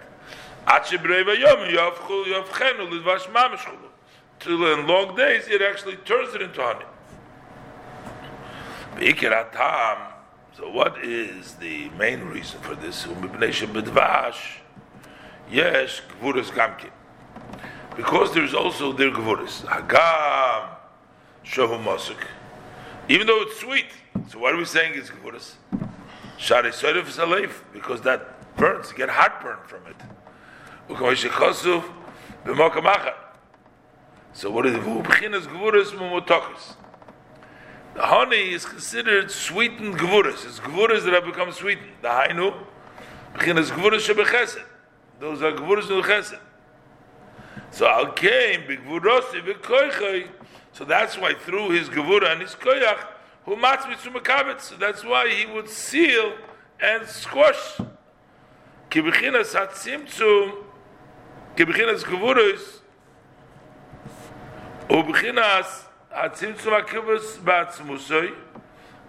Till 4.39 4.73
in 4.73 4.87
long 4.87 5.15
days, 5.15 5.47
it 5.47 5.61
actually 5.61 5.97
turns 5.97 6.33
it 6.33 6.41
into 6.41 6.61
honey. 6.61 6.85
So 10.57 10.69
what 10.69 11.03
is 11.03 11.55
the 11.55 11.89
main 11.97 12.21
reason 12.21 12.59
for 12.61 12.75
this? 12.75 13.05
Um, 13.05 13.31
yes, 15.51 16.01
gvuras 16.21 16.51
gamkin. 16.51 16.91
Because 17.95 18.33
there's 18.33 18.53
also 18.53 18.93
their 18.93 19.11
gvuras. 19.11 19.65
Hagam 19.65 20.69
shohu 21.43 21.83
masuk. 21.83 22.17
Even 23.09 23.27
though 23.27 23.41
it's 23.41 23.59
sweet. 23.59 23.87
So 24.29 24.39
why 24.39 24.51
are 24.51 24.57
we 24.57 24.65
saying 24.65 24.93
it's 24.95 25.09
gvuras? 25.09 25.55
Shari 26.37 26.71
soidif 26.71 27.07
is 27.07 27.51
because 27.73 28.01
that 28.01 28.55
burns. 28.55 28.91
You 28.91 28.97
get 28.97 29.09
heartburn 29.09 29.57
from 29.65 29.85
it. 29.87 29.95
So 34.33 34.51
what 34.51 34.65
is 34.65 34.75
it? 34.75 34.81
V'u'b'chinas 34.81 35.47
gvuras 35.47 35.91
mumotokis. 35.91 36.75
The 37.95 38.05
honey 38.05 38.53
is 38.53 38.65
considered 38.65 39.31
sweetened 39.31 39.95
gvuras. 39.95 40.45
It's 40.45 40.59
gvuras 40.59 41.03
that 41.05 41.13
have 41.13 41.25
become 41.25 41.51
sweetened. 41.51 41.91
The 42.01 42.09
hainu, 42.09 42.53
b'chinas 43.33 43.71
gvuras 43.71 44.07
shebechesed. 44.07 44.63
Those 45.19 45.41
are 45.41 45.51
gvuras 45.51 45.87
chesed. 46.03 46.39
So 47.71 47.87
al 47.87 48.11
came 48.13 48.61
b'gvurosi 48.61 49.41
v'koichai. 49.41 50.29
So 50.71 50.85
that's 50.85 51.17
why 51.17 51.33
through 51.33 51.71
his 51.71 51.89
gvura 51.89 52.31
and 52.31 52.41
his 52.41 52.55
koyach, 52.55 53.05
who 53.45 53.55
matz 53.55 53.85
mitzumekabetz. 53.85 54.61
So 54.61 54.75
that's 54.75 55.03
why 55.03 55.27
he 55.29 55.45
would 55.51 55.67
seal 55.67 56.33
and 56.79 57.07
squash. 57.07 57.77
Ki 58.89 59.01
b'chinas 59.01 59.53
hatzimtzum, 59.53 60.63
ki 61.57 61.65
b'chinas 64.89 65.85
gvuras, 66.11 67.79
u 67.79 67.83
b'chinas 67.83 68.35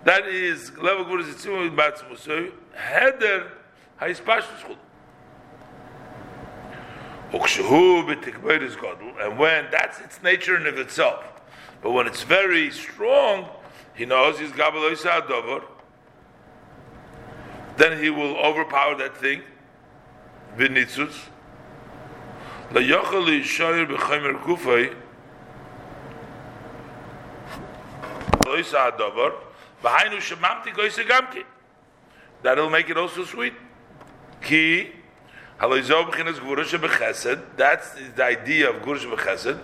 that 0.05 0.27
is 0.27 0.77
level 0.79 1.05
good 1.05 1.21
is 1.21 1.35
tzimah 1.37 1.75
batzmusay 1.75 2.53
heder 2.75 3.53
haispashus 4.01 4.63
chul 4.63 4.77
ukshehu 7.33 8.05
b'tikbeir 8.07 8.77
godel 8.77 9.25
and 9.25 9.39
when 9.39 9.67
that's 9.71 10.01
its 10.01 10.23
nature 10.23 10.57
in 10.57 10.67
of 10.67 10.79
itself. 10.79 11.25
But 11.83 11.93
when 11.93 12.07
it's 12.07 12.23
very 12.23 12.71
strong 12.71 13.49
he 13.95 14.05
knows 14.07 14.39
he's 14.39 14.53
gabel 14.53 14.95
dover 15.29 15.63
then 17.77 18.03
he 18.03 18.11
will 18.11 18.37
overpower 18.37 18.97
that 18.97 19.17
thing. 19.17 19.43
V'nitzus 20.57 21.29
la 22.73 22.81
yochel 22.81 23.27
yishoyer 23.27 23.87
b'chaymer 23.87 24.43
kufay 24.43 24.95
That'll 32.43 32.71
make 32.71 32.91
it 32.91 32.97
also 32.97 33.25
sweet. 33.25 33.55
Ki 34.43 34.93
that's 35.61 35.79
the 38.17 38.25
idea 38.25 38.71
of 38.71 38.77
Gurish 38.83 39.05
Bechesed. 39.05 39.61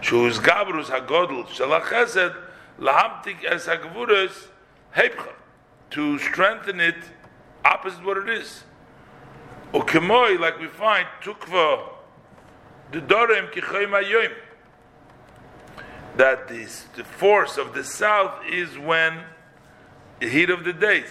Shuz 0.00 0.38
Gabrus 0.38 0.86
Hagodl 0.86 1.44
Shalach 1.46 1.82
Chesed 1.82 2.36
Lahamtik 2.78 3.44
Es 3.44 3.66
Hagvuras 3.66 4.46
Heipcha 4.94 5.32
to 5.90 6.18
strengthen 6.20 6.78
it 6.78 6.94
opposite 7.64 8.04
what 8.04 8.16
it 8.16 8.28
is. 8.28 8.62
Ukemoi, 9.74 10.38
like 10.38 10.58
we 10.60 10.68
find, 10.68 11.06
Tukva 11.20 11.88
the 12.92 13.00
Dorem 13.00 13.52
Kichoim 13.52 13.90
Ayoim 13.90 14.32
that 16.20 16.48
this, 16.48 16.84
the 16.96 17.04
force 17.04 17.56
of 17.56 17.72
the 17.72 17.82
south 17.82 18.44
is 18.46 18.76
when 18.76 19.22
the 20.18 20.28
heat 20.28 20.50
of 20.50 20.64
the 20.64 20.72
days. 20.74 21.10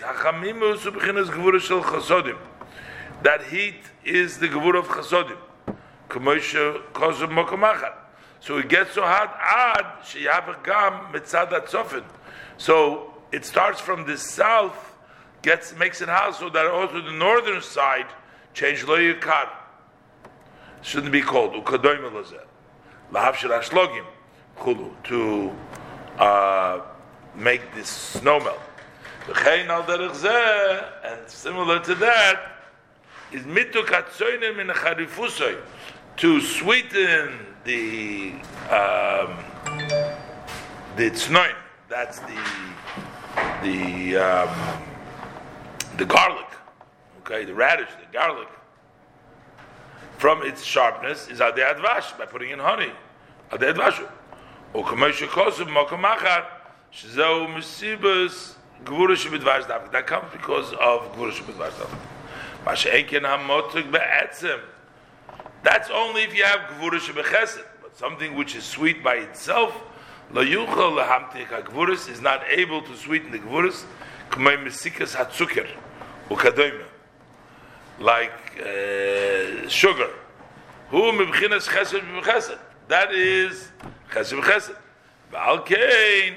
That 3.24 3.41
heat 3.49 3.82
is 4.05 4.38
the 4.38 4.47
gevur 4.47 4.78
of 4.78 4.88
chasodim. 4.88 5.39
So 8.39 8.57
it 8.60 8.70
gets 8.70 8.91
so 8.93 9.01
hot, 9.01 9.36
ad 9.41 9.86
gam 10.64 11.12
mitzad 11.12 12.03
So 12.57 13.14
it 13.32 13.45
starts 13.45 13.82
from 13.82 14.05
the 14.05 14.16
south 14.16 14.95
gets 15.41 15.76
makes 15.76 16.01
it 16.01 16.10
hot, 16.10 16.36
so 16.36 16.51
that 16.51 16.68
also 16.68 17.01
the 17.01 17.14
northern 17.14 17.64
side 17.64 18.05
change 18.53 18.84
lo 18.84 18.99
yikar. 18.99 19.49
Shouldn't 20.84 21.12
be 21.12 21.22
called 21.22 21.53
ukadoim 21.53 22.12
elazeh. 22.12 22.45
Lahav 23.12 23.34
shel 23.34 23.60
kulu 24.60 24.91
to 25.05 25.51
uh, 26.18 26.82
make 27.36 27.62
this 27.74 27.88
snow 27.88 28.39
melt. 28.39 28.60
And 29.28 31.20
similar 31.28 31.80
to 31.80 31.95
that 31.95 32.39
is 33.32 33.43
mitu 33.43 33.86
katzoinim 33.86 34.60
in 34.60 34.68
charifusoi 34.68 35.57
to 36.18 36.41
sweeten 36.41 37.45
the 37.64 38.34
um, 38.70 39.38
the 40.95 41.12
tznoin. 41.12 41.55
That's 41.88 42.20
the 42.20 42.41
the 43.62 44.18
um, 44.18 44.84
the 45.97 46.05
garlic. 46.05 46.45
Okay, 47.20 47.45
the 47.45 47.53
radish, 47.53 47.89
the 47.99 48.12
garlic. 48.12 48.47
From 50.18 50.43
its 50.43 50.64
sharpness 50.64 51.30
is 51.30 51.39
ade 51.39 51.55
advash 51.55 52.18
by 52.18 52.26
putting 52.26 52.49
in 52.49 52.60
honey. 52.60 52.91
Ade 53.53 53.62
advash. 53.62 54.05
O 54.72 54.84
kamesh 54.84 55.28
kosu 55.28 55.65
mokamachar 55.65 56.45
shezeu 56.93 57.47
misibas 57.47 58.53
gvura 58.86 59.15
shebedvash 59.15 59.63
davik. 59.63 59.91
That 59.91 60.05
comes 60.05 60.32
because 60.32 60.74
of 60.74 61.11
gvura 61.15 61.32
shebedvash 61.32 61.72
davik. 61.72 61.97
Masha'enken 62.65 63.24
hamotuk 63.24 63.91
be'etzem. 63.91 64.59
That's 65.63 65.89
only 65.89 66.22
if 66.22 66.36
you 66.36 66.43
have 66.43 66.70
gvura 66.70 66.99
shebechesed. 66.99 67.63
But 67.82 67.97
something 67.97 68.36
which 68.36 68.55
is 68.55 68.63
sweet 68.63 69.03
by 69.03 69.15
itself, 69.15 69.74
lo 70.32 70.45
yuchal 70.45 71.03
lehamtik 71.03 71.47
ha 71.47 72.11
is 72.11 72.22
not 72.22 72.43
able 72.47 72.84
to 72.84 72.95
sweeten 72.95 73.32
the 73.32 73.39
gvuras. 73.39 73.86
K'may 74.30 74.63
mesikas 74.63 75.15
hatzuker 75.15 75.67
ukadoyme. 76.30 76.86
Like 77.99 78.61
uh, 78.61 79.67
sugar. 79.67 80.11
Who 80.91 81.11
mibchinas 81.13 81.67
chesed 81.67 82.01
b'chesed. 82.22 82.59
That 82.88 83.11
is 83.11 83.72
Chesed 84.12 84.41
v'chesed. 84.41 84.76
V'al 85.32 85.66
kein, 85.66 86.36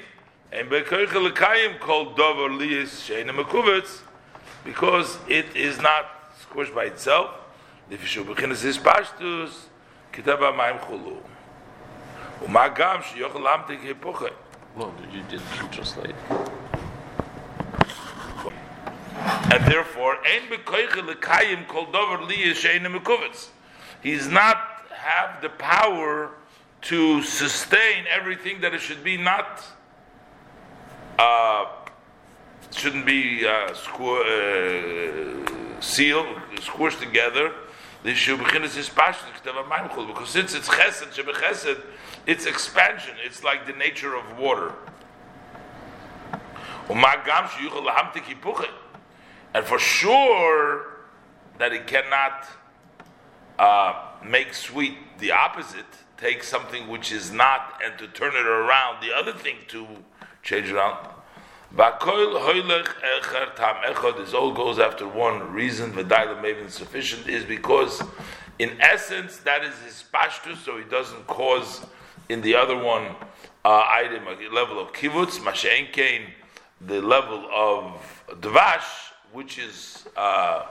and 0.51 0.69
bekoiche 0.69 1.13
l'kayim 1.13 1.79
called 1.79 2.15
dover 2.15 2.49
liyis 2.49 3.03
she'ena 3.03 3.33
mekuvitz, 3.33 4.01
because 4.63 5.17
it 5.27 5.55
is 5.55 5.79
not 5.81 6.05
squished 6.39 6.73
by 6.75 6.85
itself. 6.85 7.31
Lifishu 7.89 8.23
b'chinas 8.23 8.63
is 8.63 8.77
pashtus, 8.77 9.65
kitab 10.11 10.39
ha'mayim 10.39 10.79
chulu. 10.81 11.17
U'ma 12.43 12.75
gam 12.75 13.01
she'yoch 13.01 13.33
lamtik 13.33 13.81
hipuche. 13.81 14.31
Well, 14.75 14.93
you 15.11 15.23
didn't 15.23 15.71
translate. 15.71 16.15
And 19.51 19.65
therefore, 19.65 20.17
ein 20.25 20.49
bekoiche 20.49 21.03
l'kayim 21.03 21.67
called 21.67 21.91
dover 21.91 22.17
liyis 22.19 22.55
she'ena 22.55 22.89
mekuvitz. 22.89 23.49
He's 24.03 24.27
not 24.27 24.57
have 24.91 25.41
the 25.41 25.49
power 25.49 26.31
to 26.83 27.21
sustain 27.23 28.05
everything 28.09 28.61
that 28.61 28.73
it 28.73 28.81
should 28.81 29.03
be 29.03 29.17
not 29.17 29.63
uh, 31.17 31.65
shouldn't 32.71 33.05
be 33.05 33.45
uh, 33.45 33.69
squ- 33.71 34.25
uh, 34.25 35.81
sealed, 35.81 36.25
squished 36.55 36.99
together. 36.99 37.53
Because 38.03 38.19
since 40.29 40.53
it's 40.53 40.67
chesed 40.67 41.13
shebechesed, 41.13 41.81
it's 42.27 42.45
expansion. 42.45 43.15
It's 43.23 43.43
like 43.43 43.65
the 43.65 43.73
nature 43.73 44.15
of 44.15 44.37
water. 44.37 44.73
And 49.53 49.65
for 49.65 49.79
sure 49.79 50.87
that 51.59 51.71
it 51.71 51.87
cannot 51.87 52.45
uh, 53.57 53.93
make 54.25 54.53
sweet 54.53 54.97
the 55.19 55.31
opposite, 55.31 55.85
take 56.23 56.41
something 56.41 56.87
which 56.87 57.11
is 57.11 57.31
not 57.31 57.81
and 57.83 57.99
to 57.99 58.07
turn 58.07 58.33
it 58.33 58.45
around, 58.45 59.03
the 59.03 59.13
other 59.13 59.33
thing 59.33 59.57
to 59.67 59.85
change 60.41 60.71
around. 60.71 61.09
This 61.75 61.91
all 64.33 64.53
goes 64.53 64.79
after 64.79 65.05
one 65.05 65.51
reason. 65.51 65.91
V'daila 65.91 66.41
maybe 66.41 66.69
sufficient 66.69 67.27
is 67.27 67.43
because, 67.43 68.01
in 68.57 68.79
essence, 68.79 69.39
that 69.39 69.65
is 69.65 69.77
his 69.79 70.05
pashtus, 70.13 70.63
so 70.63 70.77
he 70.77 70.85
doesn't 70.85 71.27
cause 71.27 71.85
in 72.29 72.39
the 72.41 72.55
other 72.55 72.77
one 72.77 73.17
uh, 73.65 73.83
item 73.91 74.25
a 74.27 74.35
level 74.55 74.79
of 74.79 74.93
kivutz, 74.93 75.39
mashenkein, 75.39 76.29
the 76.79 77.01
level 77.01 77.45
of 77.53 78.01
dvash, 78.39 79.11
which 79.33 79.57
is 79.57 80.07
uh, 80.15 80.67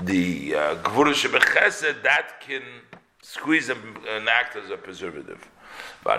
the 0.00 0.54
uh, 0.54 0.74
gvura 0.82 1.14
uh, 1.14 1.94
that 2.02 2.40
can 2.40 2.62
squeeze 3.32 3.70
and, 3.70 4.28
act 4.28 4.56
as 4.56 4.68
a 4.70 4.76
preservative. 4.76 5.48
So 6.04 6.16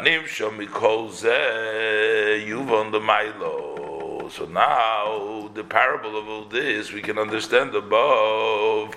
now 4.48 5.50
the 5.54 5.64
parable 5.64 6.18
of 6.18 6.28
all 6.28 6.46
this 6.46 6.92
we 6.92 7.04
can 7.04 7.20
understand 7.20 7.76
above. 7.76 8.96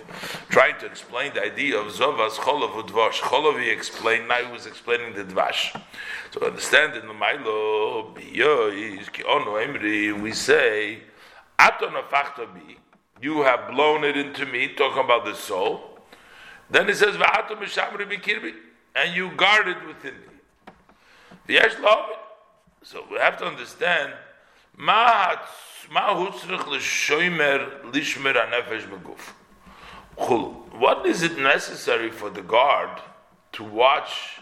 Trying 0.49 0.79
to 0.79 0.87
explain 0.87 1.35
the 1.35 1.43
idea 1.43 1.79
of 1.79 1.93
zovas 1.93 2.39
cholov 2.45 2.73
udvash. 2.83 3.21
Cholov 3.21 3.61
he 3.63 3.69
explained. 3.69 4.29
Now 4.29 4.43
he 4.47 4.51
was 4.51 4.65
explaining 4.65 5.13
the 5.13 5.25
dvash. 5.25 5.79
So 6.31 6.41
understand 6.47 6.97
in 6.97 7.07
the 7.09 7.13
milo 7.13 8.15
emri 9.65 10.19
we 10.19 10.33
say 10.33 11.03
aton 11.59 11.93
bi. 11.93 12.77
You 13.21 13.43
have 13.43 13.69
blown 13.71 14.05
it 14.05 14.17
into 14.17 14.47
me. 14.47 14.69
Talking 14.69 15.05
about 15.05 15.27
the 15.27 15.35
soul. 15.35 15.96
Then 16.71 16.89
it 16.89 16.97
says 16.97 17.17
v'aton 17.17 17.59
mishamri 17.59 18.07
bikirbi, 18.11 18.55
and 18.95 19.15
you 19.15 19.31
guard 19.37 19.69
it 19.69 19.87
within 19.87 20.15
me. 20.15 20.39
V'yesh 21.49 21.81
lovin. 21.81 22.17
So 22.83 23.05
we 23.11 23.19
have 23.19 23.37
to 23.39 23.47
understand 23.47 24.15
ma 24.77 25.37
hutzrich 25.89 26.67
l'shoimer 26.67 27.83
lishmer 27.93 28.35
anefesh 28.35 28.87
beguf. 28.89 29.35
What 30.79 31.05
is 31.07 31.23
it 31.23 31.39
necessary 31.39 32.11
for 32.11 32.31
the 32.31 32.43
guard 32.43 33.01
to 33.53 33.65
watch 33.65 34.41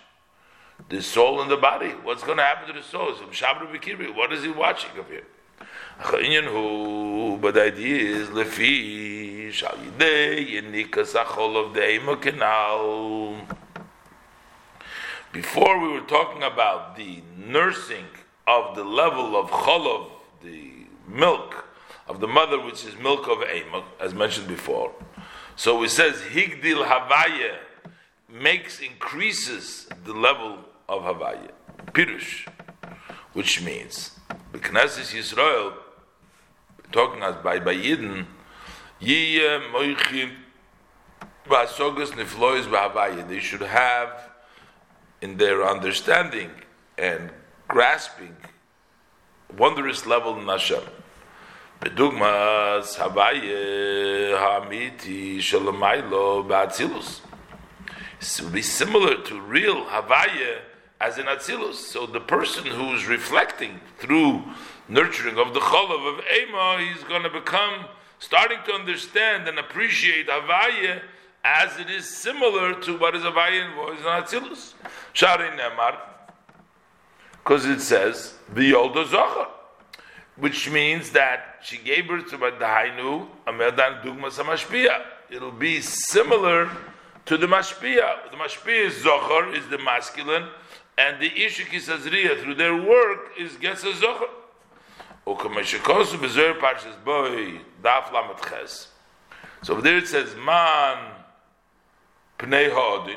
the 0.89 1.03
soul 1.03 1.41
and 1.41 1.51
the 1.51 1.57
body? 1.57 1.91
What's 2.03 2.23
going 2.23 2.39
to 2.39 2.45
happen 2.45 2.69
to 2.69 2.81
the 2.81 2.87
soul? 2.87 3.13
What 3.13 4.33
is 4.33 4.43
he 4.45 4.51
watching 4.51 4.97
of 4.99 5.09
here? 5.09 5.27
But 6.01 7.55
the 7.55 7.63
idea 7.63 8.17
is 8.17 8.29
lefi 8.29 9.53
yenikas 9.53 11.15
achol 11.15 11.57
of 11.57 11.75
the. 11.75 12.01
Before 15.33 15.81
we 15.81 15.89
were 15.89 16.07
talking 16.07 16.43
about 16.43 16.97
the 16.97 17.23
nursing 17.37 18.07
of 18.47 18.77
the 18.77 18.85
level 18.85 19.37
of 19.37 19.51
cholov, 19.51 20.11
the 20.43 20.87
milk 21.09 21.67
of 22.07 22.21
the 22.21 22.29
mother, 22.29 22.61
which 22.61 22.85
is 22.85 22.97
milk 22.97 23.27
of 23.29 23.39
Eimah, 23.39 23.85
as 24.01 24.15
mentioned 24.15 24.47
before. 24.47 24.93
So 25.57 25.83
it 25.83 25.91
says 25.91 26.17
Higdil 26.17 26.85
Havaya 26.85 27.57
makes 28.29 28.81
increases 28.81 29.89
the 30.05 30.13
level 30.13 30.59
of 30.89 31.03
Havaya. 31.03 31.51
Pirush, 31.93 32.47
which 33.33 33.63
means 33.63 34.14
the 34.55 34.61
Knesset 34.61 35.13
Yisrael, 35.13 35.73
talking 36.93 37.25
as 37.25 37.35
by 37.43 37.59
by 37.59 37.75
Yidden, 37.75 38.25
Yiyah 39.03 39.59
eh, 39.59 39.61
Moichim 39.73 40.31
Basogas 41.49 42.13
Niflois 42.13 42.63
Bahavaya. 42.63 43.29
They 43.29 43.41
should 43.41 43.63
have 43.63 44.31
in 45.21 45.39
their 45.39 45.65
understanding 45.65 46.53
and 46.97 47.31
grasping 47.67 48.37
wondrous 49.59 50.07
level 50.07 50.39
in 50.39 50.47
Hashem. 50.47 50.85
Bedugmas 51.81 52.97
Havaye 52.97 54.39
Hamiti 54.39 55.39
Shalamaylo 55.39 56.47
Ba'atzilus. 56.47 57.23
It 58.21 58.41
will 58.45 58.53
be 58.53 58.63
similar 58.63 59.21
to 59.21 59.41
real 59.41 59.85
Havaye 59.87 60.61
as 61.01 61.19
in 61.19 61.27
Atzilus. 61.27 61.75
So 61.75 62.07
the 62.07 62.21
person 62.21 62.67
who's 62.67 63.07
reflecting 63.07 63.81
through 63.99 64.43
nurturing 64.89 65.39
of 65.39 65.55
the 65.55 65.61
Cholav 65.61 66.19
of 66.19 66.25
Ema, 66.27 66.79
he's 66.81 67.05
going 67.05 67.23
to 67.23 67.31
become 67.31 67.87
starting 68.19 68.59
to 68.67 68.73
understand 68.73 69.49
and 69.49 69.59
appreciate 69.59 70.29
Havaye 70.29 71.03
as 71.45 71.79
it 71.79 71.91
is 71.91 72.09
similar 72.09 72.75
to 72.81 72.97
what 72.97 73.15
is 73.15 73.23
Avaya 73.23 73.67
in 73.67 74.03
Atzilus. 74.05 74.73
Shari 75.13 75.51
Nemar, 75.51 75.99
because 77.33 77.67
it 77.67 77.81
says 77.81 78.35
V'yolda 78.55 79.05
Zochar, 79.07 79.49
which 80.37 80.71
means 80.71 81.11
that 81.11 81.57
she 81.63 81.77
gave 81.77 82.09
birth 82.09 82.31
to 82.31 82.39
Dahainu 82.39 83.29
Ameldan 83.47 84.03
Dugma 84.03 84.31
Samashpia. 84.31 85.03
It'll 85.31 85.51
be 85.51 85.81
similar 85.83 86.71
to 87.27 87.37
the 87.37 87.47
Mashpia. 87.47 88.31
The 88.31 88.37
Mashpia 88.37 88.87
is 88.87 88.95
Zochar, 88.95 89.55
is 89.55 89.67
the 89.69 89.79
masculine, 89.79 90.49
and 90.97 91.21
the 91.21 91.31
Ishik 91.31 91.73
is 91.73 91.89
Azriya 91.89 92.41
through 92.43 92.55
their 92.55 92.77
work 92.77 93.33
is 93.39 93.57
gets 93.57 93.83
a 93.85 93.93
Zochar. 93.93 94.29
Ukameshikosu 95.27 96.19
bezer 96.19 96.59
parshas 96.59 97.03
boy 97.05 97.61
daf 97.83 98.05
lamet 98.13 98.49
ches. 98.49 98.89
So 99.63 99.81
there 99.81 99.97
it 99.97 100.07
says 100.07 100.35
man 100.37 101.13
pnei 102.39 102.71
ha'odin. 102.71 103.17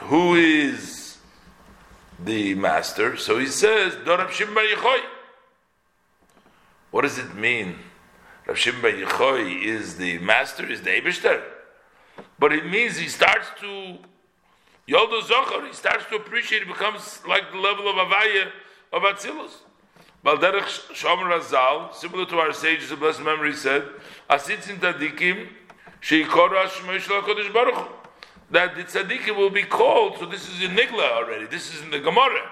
Who 0.00 0.34
is 0.34 1.18
the 2.22 2.54
master? 2.54 3.16
So 3.16 3.38
he 3.38 3.46
says 3.46 3.94
Dorab 4.04 4.30
Shimon 4.30 4.54
Bar 4.54 4.64
Yochai. 4.64 5.00
What 6.90 7.02
does 7.02 7.18
it 7.18 7.34
mean? 7.34 7.76
Rav 8.46 8.58
Shimon 8.58 8.82
Bar 8.82 9.38
is 9.38 9.96
the 9.96 10.18
master, 10.18 10.70
is 10.70 10.82
the 10.82 10.90
Eibishter. 10.90 11.42
But 12.38 12.52
it 12.52 12.66
means 12.66 12.98
he 12.98 13.08
starts 13.08 13.48
to 13.60 13.98
Yoldo 14.88 15.20
Zohar, 15.22 15.66
he 15.66 15.72
starts 15.72 16.04
to 16.10 16.16
appreciate, 16.16 16.62
it 16.62 16.68
becomes 16.68 17.20
like 17.26 17.50
the 17.50 17.58
level 17.58 17.88
of 17.88 17.96
Avaya 17.96 18.50
of 18.92 19.02
Atzilus. 19.02 19.50
Balderech 20.24 20.92
Shomer 20.92 21.40
Azal, 21.40 21.92
similar 21.92 22.24
to 22.26 22.38
our 22.38 22.52
sages 22.52 22.92
of 22.92 23.00
blessed 23.00 23.22
memory, 23.22 23.52
said, 23.54 23.82
Asitzin 24.30 24.78
Tadikim, 24.78 25.48
Sheikora 26.00 26.66
Shemay 26.66 27.00
Shel 27.00 27.20
HaKadosh 27.20 27.52
Baruch 27.52 27.74
Hu." 27.74 27.92
That 28.52 28.76
the 28.76 28.84
tzaddikim 28.84 29.36
will 29.36 29.50
be 29.50 29.64
called, 29.64 30.18
so 30.18 30.26
this 30.26 30.48
is 30.48 30.62
in 30.62 30.76
Nigla 30.76 31.10
already, 31.16 31.46
this 31.46 31.74
is 31.74 31.82
in 31.82 31.90
the 31.90 31.98
Gemara, 31.98 32.48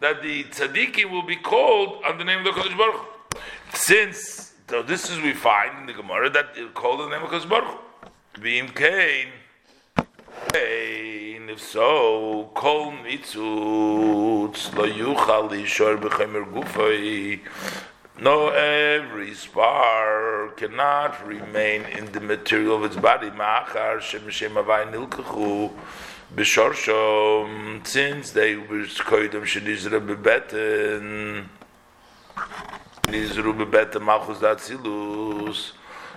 that 0.00 0.22
the 0.22 0.42
tzaddikim 0.44 1.08
will 1.08 1.22
be 1.22 1.36
called 1.36 2.02
on 2.04 2.18
the 2.18 2.24
name 2.24 2.40
of 2.40 2.44
the 2.46 2.50
Kodesh 2.50 2.76
Baruch. 2.76 3.06
Since, 3.74 4.54
so 4.68 4.82
this 4.82 5.08
is 5.08 5.20
we 5.20 5.32
find 5.32 5.78
in 5.78 5.86
the 5.86 5.92
Gemara, 5.92 6.30
that 6.30 6.46
it's 6.56 6.74
called 6.74 7.00
in 7.02 7.10
the 7.10 7.16
name 7.16 7.24
of 7.24 7.30
Kodesh 7.30 7.48
Baruch 7.48 7.68
Hu. 7.68 7.78
Kain, 8.40 8.72
Kain, 8.74 9.28
if 11.54 11.60
so, 11.60 12.50
kol 12.52 12.90
mitzutz, 12.90 14.74
lo 14.74 14.86
yuchal 14.86 15.48
lishor 15.50 15.96
b'chemer 15.96 16.44
gufay, 16.52 17.40
no, 18.20 18.48
every 18.48 19.32
spar 19.34 20.48
cannot 20.56 21.24
remain 21.24 21.82
in 21.82 22.10
the 22.10 22.20
material 22.20 22.76
of 22.76 22.84
its 22.84 22.96
body. 22.96 23.30
Ma'achar 23.30 24.00
shem 24.00 24.28
shem 24.30 24.56
avay 24.56 24.84
nilkachu 24.86 25.70
b'shorshom, 26.34 27.86
since 27.86 28.32
they 28.32 28.56
were 28.56 28.86
koydem 29.10 29.44
shenizra 29.44 30.00
bebeten, 30.04 31.48
nizru 33.04 33.54
bebeten 33.54 34.02
malchus 34.02 34.38
datzilus, 34.38 35.72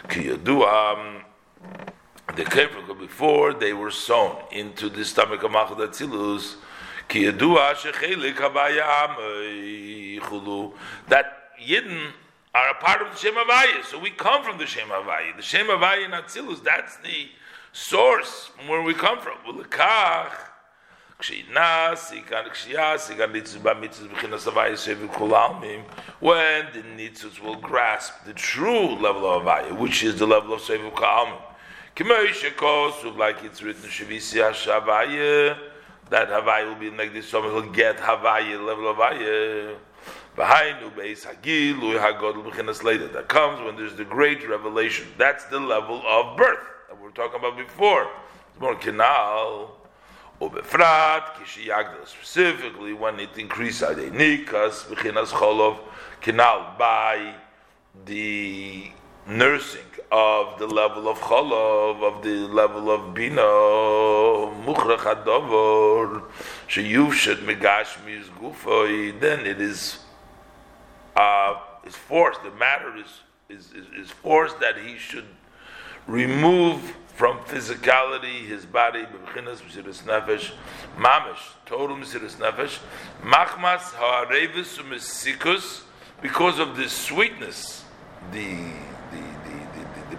ki 0.09 0.29
yaduam, 0.29 1.21
the 2.36 2.43
came 2.43 2.69
before 2.99 3.53
they 3.53 3.73
were 3.73 3.89
sown 3.89 4.38
into 4.51 4.89
the 4.89 5.05
stomach 5.05 5.43
of 5.43 5.51
Machad 5.51 5.78
Atzilus. 5.78 6.57
That 11.07 11.25
Yidden 11.65 12.11
are 12.53 12.69
a 12.69 12.73
part 12.75 13.01
of 13.01 13.11
the 13.11 13.17
Shem 13.17 13.34
Havaya, 13.34 13.84
so 13.86 13.97
we 13.97 14.09
come 14.11 14.43
from 14.43 14.57
the 14.57 14.65
Shem 14.65 14.89
Havaya. 14.89 15.36
The 15.36 15.41
Shem 15.41 15.67
Havaya 15.67 16.05
in 16.05 16.11
Atzilus, 16.11 16.63
that's 16.63 16.97
the 16.97 17.30
source 17.71 18.51
from 18.57 18.67
where 18.67 18.82
we 18.82 18.93
come 18.93 19.19
from. 19.19 19.38
When 26.19 26.67
the 26.73 26.84
nitzus 26.84 27.39
will 27.41 27.55
grasp 27.55 28.13
the 28.25 28.34
true 28.34 28.95
level 28.95 29.25
of 29.25 29.43
Havaya, 29.43 29.78
which 29.80 30.03
is 30.03 30.19
the 30.19 30.28
level 30.28 30.53
of 30.53 30.61
Seviv 30.61 30.93
like 31.99 33.43
it's 33.43 33.61
written, 33.63 33.81
that 36.09 36.29
Havaya 36.29 36.67
will 36.67 36.75
be 36.75 36.89
like 36.91 37.11
this, 37.13 37.27
someone 37.27 37.53
will 37.53 37.61
get 37.63 37.97
Havaya, 37.97 38.63
level 38.65 38.87
of 38.89 38.97
Havaya. 38.97 39.75
V'hainu 40.37 40.91
beis 40.91 41.25
hagilu 41.25 41.99
hagodol 41.99 42.43
b'chinas 42.45 42.83
later. 42.83 43.07
That 43.07 43.27
comes 43.27 43.59
when 43.65 43.75
there's 43.75 43.95
the 43.95 44.05
great 44.05 44.47
revelation. 44.47 45.07
That's 45.17 45.45
the 45.45 45.59
level 45.59 46.03
of 46.05 46.37
birth 46.37 46.59
that 46.87 46.95
we 46.95 47.05
were 47.05 47.11
talking 47.11 47.39
about 47.39 47.57
before. 47.57 48.07
It's 48.51 48.61
more 48.61 48.75
kinal. 48.75 49.71
Ubefrat 50.39 51.33
kishiyagdal. 51.33 52.05
Specifically 52.07 52.93
when 52.93 53.19
it 53.19 53.35
increases 53.35 53.89
adenikas 53.89 54.85
b'chinas 54.85 55.29
cholov 55.29 55.79
kinal 56.21 56.77
by 56.77 57.33
the 58.05 58.91
nursing 59.28 59.82
of 60.11 60.57
the 60.57 60.67
level 60.67 61.09
of 61.09 61.17
cholov, 61.19 62.01
of 62.01 62.23
the 62.23 62.47
level 62.47 62.89
of 62.89 63.13
bina, 63.13 63.41
muchrach 63.41 64.99
adovor, 64.99 66.23
sheyuvshet 66.69 67.38
megashmi 67.38 68.21
is 68.21 68.28
gufoi, 68.30 69.19
then 69.19 69.45
it 69.45 69.59
is 69.59 69.99
uh, 71.15 71.59
is 71.86 71.95
forced. 71.95 72.41
The 72.43 72.51
matter 72.51 72.95
is, 72.97 73.21
is, 73.49 73.73
is, 73.73 73.88
is 74.05 74.11
forced 74.11 74.59
that 74.59 74.78
he 74.78 74.97
should 74.97 75.25
remove 76.05 76.95
from 77.15 77.39
physicality 77.39 78.45
his 78.47 78.65
body, 78.65 79.01
b'chinas 79.01 79.61
mesiris 79.61 80.03
nefesh, 80.03 80.51
mamish, 80.97 81.39
total 81.65 81.97
mesiris 81.97 82.36
nefesh, 82.36 82.80
machmas 83.23 83.91
ha'arevis 83.95 84.78
umesikus, 84.78 85.82
because 86.21 86.59
of 86.59 86.78
the 86.78 86.88
sweetness, 86.88 87.84
the 88.32 88.71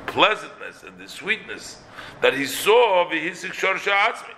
pleasantness 0.09 0.83
and 0.83 0.99
the 0.99 1.09
sweetness 1.09 1.79
that 2.21 2.35
he 2.35 2.45
saw 2.45 3.05
of 3.05 3.13
his 3.13 3.45
atzmi, 3.45 4.35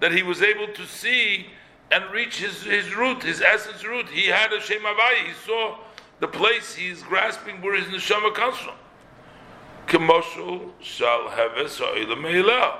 that 0.00 0.12
he 0.12 0.22
was 0.22 0.42
able 0.42 0.68
to 0.74 0.86
see 0.86 1.46
and 1.90 2.04
reach 2.10 2.38
his, 2.38 2.62
his 2.62 2.94
root, 2.94 3.22
his 3.22 3.40
essence 3.40 3.84
root. 3.84 4.08
He 4.08 4.26
had 4.26 4.52
a 4.52 4.60
Shem 4.60 4.82
Havai. 4.82 5.26
He 5.26 5.32
saw 5.46 5.78
the 6.20 6.28
place 6.28 6.74
he's 6.74 7.02
grasping 7.02 7.60
where 7.60 7.76
his 7.76 7.86
neshama 7.86 8.34
comes 8.34 8.56
from. 8.56 8.74
Kemoshul 9.86 10.72
shall 10.80 11.28
heves 11.28 12.78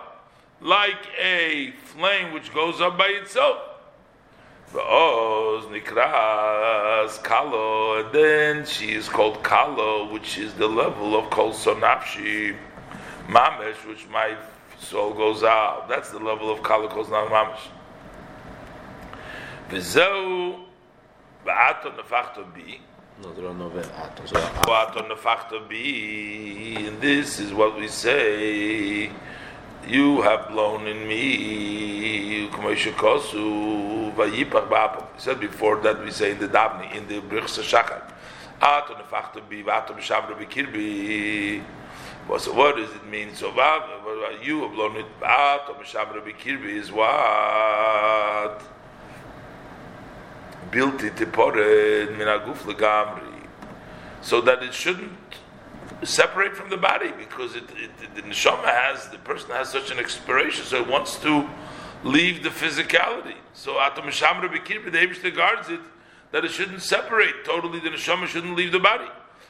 like 0.61 1.07
a 1.21 1.73
flame 1.85 2.33
which 2.33 2.53
goes 2.53 2.81
up 2.81 2.97
by 2.99 3.09
itself. 3.09 3.59
V'oz 4.77 5.65
nikras 5.71 7.23
kalo, 7.23 8.01
and 8.01 8.13
then 8.13 8.67
she 8.67 8.93
is 8.93 9.09
called 9.09 9.43
kalo, 9.43 10.13
which 10.13 10.37
is 10.37 10.53
the 10.53 10.67
level 10.67 11.17
of 11.17 11.31
kol 11.31 11.53
sonafshi 11.53 12.55
mamesh, 13.27 13.87
which 13.89 14.07
my 14.09 14.37
soul 14.79 15.15
goes 15.15 15.43
out. 15.43 15.89
That's 15.89 16.11
the 16.11 16.19
level 16.19 16.51
of 16.51 16.63
kalo 16.63 16.89
kol 16.89 17.07
mamish. 17.07 17.71
V'zeu 19.71 20.61
v'ato 21.47 21.97
nefachto 21.97 22.45
bi. 22.55 22.79
No, 23.23 23.33
there 23.33 23.47
are 23.47 23.55
no 23.55 23.71
ve'ato. 23.71 24.27
V'ato 24.27 25.09
nefachto 25.09 25.67
bi. 25.71 26.87
And 26.87 27.01
this 27.01 27.41
is 27.41 27.55
what 27.55 27.79
we 27.79 27.89
say. 27.89 29.11
You 29.87 30.23
have 30.23 30.49
blown 30.49 30.87
in 30.87 31.07
me. 31.07 31.37
He 31.37 32.51
said 35.19 35.41
before 35.41 35.77
that 35.83 36.05
we 36.05 36.11
say 36.11 36.31
in 36.33 36.39
the 36.39 36.49
Davni, 36.49 36.95
in 36.95 37.07
the 37.09 37.21
b'shavra 39.95 40.35
b'kirbi. 40.37 41.63
So 42.41 42.53
what 42.53 42.77
does 42.77 42.91
it 42.91 43.07
mean? 43.07 43.35
So 43.35 43.49
you 44.43 44.63
have 44.63 44.73
blown 44.73 44.97
it. 44.97 45.07
Ato 45.23 45.75
b'shavra 45.75 46.21
b'kirbi 46.23 46.77
is 46.77 46.91
what? 46.91 48.63
bilti 50.71 51.11
tipore 51.11 52.07
minaguf 52.17 52.65
legamri, 52.65 53.47
so 54.21 54.41
that 54.41 54.63
it 54.63 54.75
shouldn't 54.75 55.26
separate 56.03 56.57
from 56.57 56.69
the 56.69 56.77
body 56.77 57.11
because 57.19 57.57
it, 57.57 57.65
it, 57.77 58.15
the 58.15 58.23
neshama 58.23 58.65
has 58.65 59.09
the 59.09 59.19
person 59.19 59.51
has 59.51 59.71
such 59.71 59.91
an 59.91 59.99
expiration, 59.99 60.65
so 60.65 60.81
it 60.81 60.89
wants 60.89 61.17
to 61.21 61.49
leave 62.05 62.43
the 62.43 62.51
physicality. 62.51 63.37
So 63.55 63.81
atom 63.81 64.05
shamra 64.07 64.49
b'kirbi, 64.49 64.93
the 64.93 64.99
Eibush 64.99 65.35
guards 65.35 65.69
it 65.69 65.81
that 66.33 66.45
it 66.45 66.51
shouldn't 66.51 66.83
separate 66.83 67.45
totally. 67.45 67.81
The 67.81 67.91
neshama 67.91 68.27
shouldn't 68.27 68.57
leave 68.57 68.73
the 68.73 68.81
body, 68.81 69.09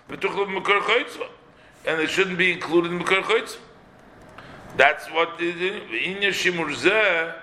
and 0.09 2.01
it 2.01 2.11
shouldn't 2.11 2.39
be 2.39 2.53
included 2.53 2.93
in 2.93 2.99
the 2.99 3.57
That's 4.77 5.07
what 5.07 5.39
the 5.39 5.53
inya 5.53 6.31
shimur 6.31 6.75
zeh 6.75 7.35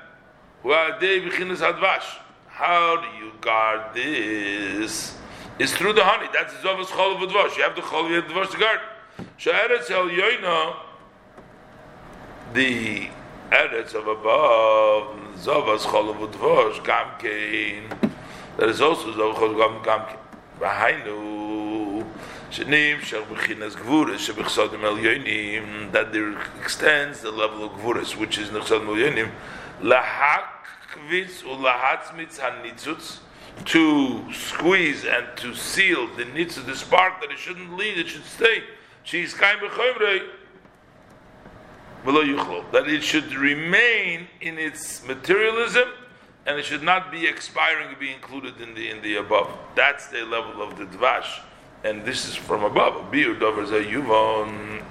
huadei 0.63 1.29
b'chinas 1.29 1.59
advash. 1.59 2.19
How 2.47 3.01
do 3.01 3.07
you 3.17 3.33
guard 3.41 3.95
this? 3.95 5.17
It's 5.59 5.73
through 5.73 5.93
the 5.93 6.03
honey. 6.03 6.27
That's 6.33 6.53
the 6.53 6.67
Zovas 6.67 6.85
Chol 6.85 7.21
of 7.21 7.29
Dvosh. 7.29 7.57
You 7.57 7.63
have 7.63 7.75
the 7.75 7.81
Chol, 7.81 8.09
the 8.09 8.33
Dvosh 8.33 8.51
to 8.51 8.57
guard. 8.57 8.79
She'eretz 9.37 9.91
El 9.91 10.09
Yoina, 10.09 10.75
the 12.53 13.09
Eretz 13.51 13.93
of 13.93 14.07
above, 14.07 15.17
Zovas 15.37 15.81
Chol 15.81 16.09
of 16.09 16.31
Dvosh, 16.31 16.83
Gamkein, 16.83 18.11
that 18.57 18.69
is 18.69 18.81
also 18.81 19.11
Zovas 19.11 19.35
Chol 19.35 19.61
of 19.61 19.83
Gamkein. 19.83 20.17
V'hainu, 20.59 22.05
Shenim 22.51 22.99
Shel 23.01 23.23
Bechinas 23.23 23.73
Gvuris, 23.73 24.31
Shebechsodim 24.31 24.83
El 24.83 24.97
Yoinim, 24.97 25.91
that 25.91 26.13
there 26.13 26.39
extends 26.61 27.21
the 27.21 27.31
level 27.31 27.65
of 27.65 27.71
Gvuris, 27.73 28.15
which 28.15 28.37
is 28.37 28.49
Nechsodim 28.49 28.87
El 28.87 28.95
Yoinim, 28.95 29.31
Lahak 29.81 30.45
kvitz 30.93 31.43
ulahatzmitz 31.43 32.39
hanitzutz 32.39 33.19
to 33.65 34.31
squeeze 34.31 35.05
and 35.05 35.25
to 35.35 35.53
seal 35.53 36.07
the 36.15 36.23
of 36.23 36.65
the 36.65 36.75
spark 36.75 37.19
that 37.21 37.31
it 37.31 37.37
shouldn't 37.37 37.75
leave, 37.75 37.97
it 37.97 38.07
should 38.07 38.25
stay. 38.25 38.63
That 42.71 42.85
it 42.87 43.03
should 43.03 43.33
remain 43.35 44.27
in 44.41 44.57
its 44.57 45.05
materialism 45.05 45.89
and 46.45 46.59
it 46.59 46.65
should 46.65 46.83
not 46.83 47.11
be 47.11 47.25
expiring 47.25 47.89
to 47.89 47.99
be 47.99 48.11
included 48.11 48.59
in 48.59 48.73
the 48.73 48.89
in 48.89 49.01
the 49.01 49.15
above. 49.15 49.57
That's 49.75 50.07
the 50.07 50.23
level 50.25 50.61
of 50.61 50.77
the 50.77 50.85
dvash, 50.85 51.39
and 51.83 52.03
this 52.03 52.27
is 52.27 52.35
from 52.35 52.63
above. 52.63 53.11
Bir 53.11 53.33
dover 53.35 53.63
yuvon. 53.63 54.83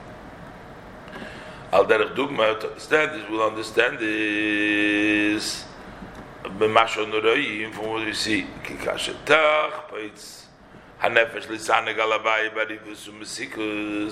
Al 1.73 1.85
derech 1.87 2.15
dugma 2.15 2.59
to 2.61 2.69
understand 2.69 3.13
this, 3.13 3.29
we'll 3.31 3.43
understand 3.43 3.99
this. 3.99 5.65
From 6.43 6.71
what 7.89 8.05
we 8.05 8.13
see. 8.13 8.47
Kikashetach, 8.63 9.89
paitz 9.89 10.41
hanefesh. 11.03 11.47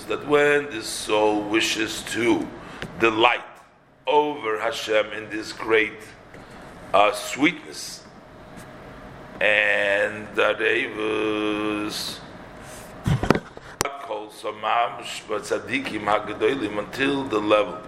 That 0.07 0.27
when 0.27 0.69
the 0.69 0.81
soul 0.81 1.41
wishes 1.43 2.03
to 2.09 2.47
delight 2.99 3.41
over 4.07 4.59
Hashem 4.59 5.11
in 5.13 5.29
this 5.29 5.53
great 5.53 5.99
uh, 6.93 7.13
sweetness. 7.13 8.03
And 9.39 10.27
called 14.11 14.31
Samamsh, 14.31 15.21
but 15.27 15.43
Tzadikim 15.43 16.03
HaGadolim 16.03 16.77
until 16.77 17.23
the 17.23 17.39
level 17.39 17.79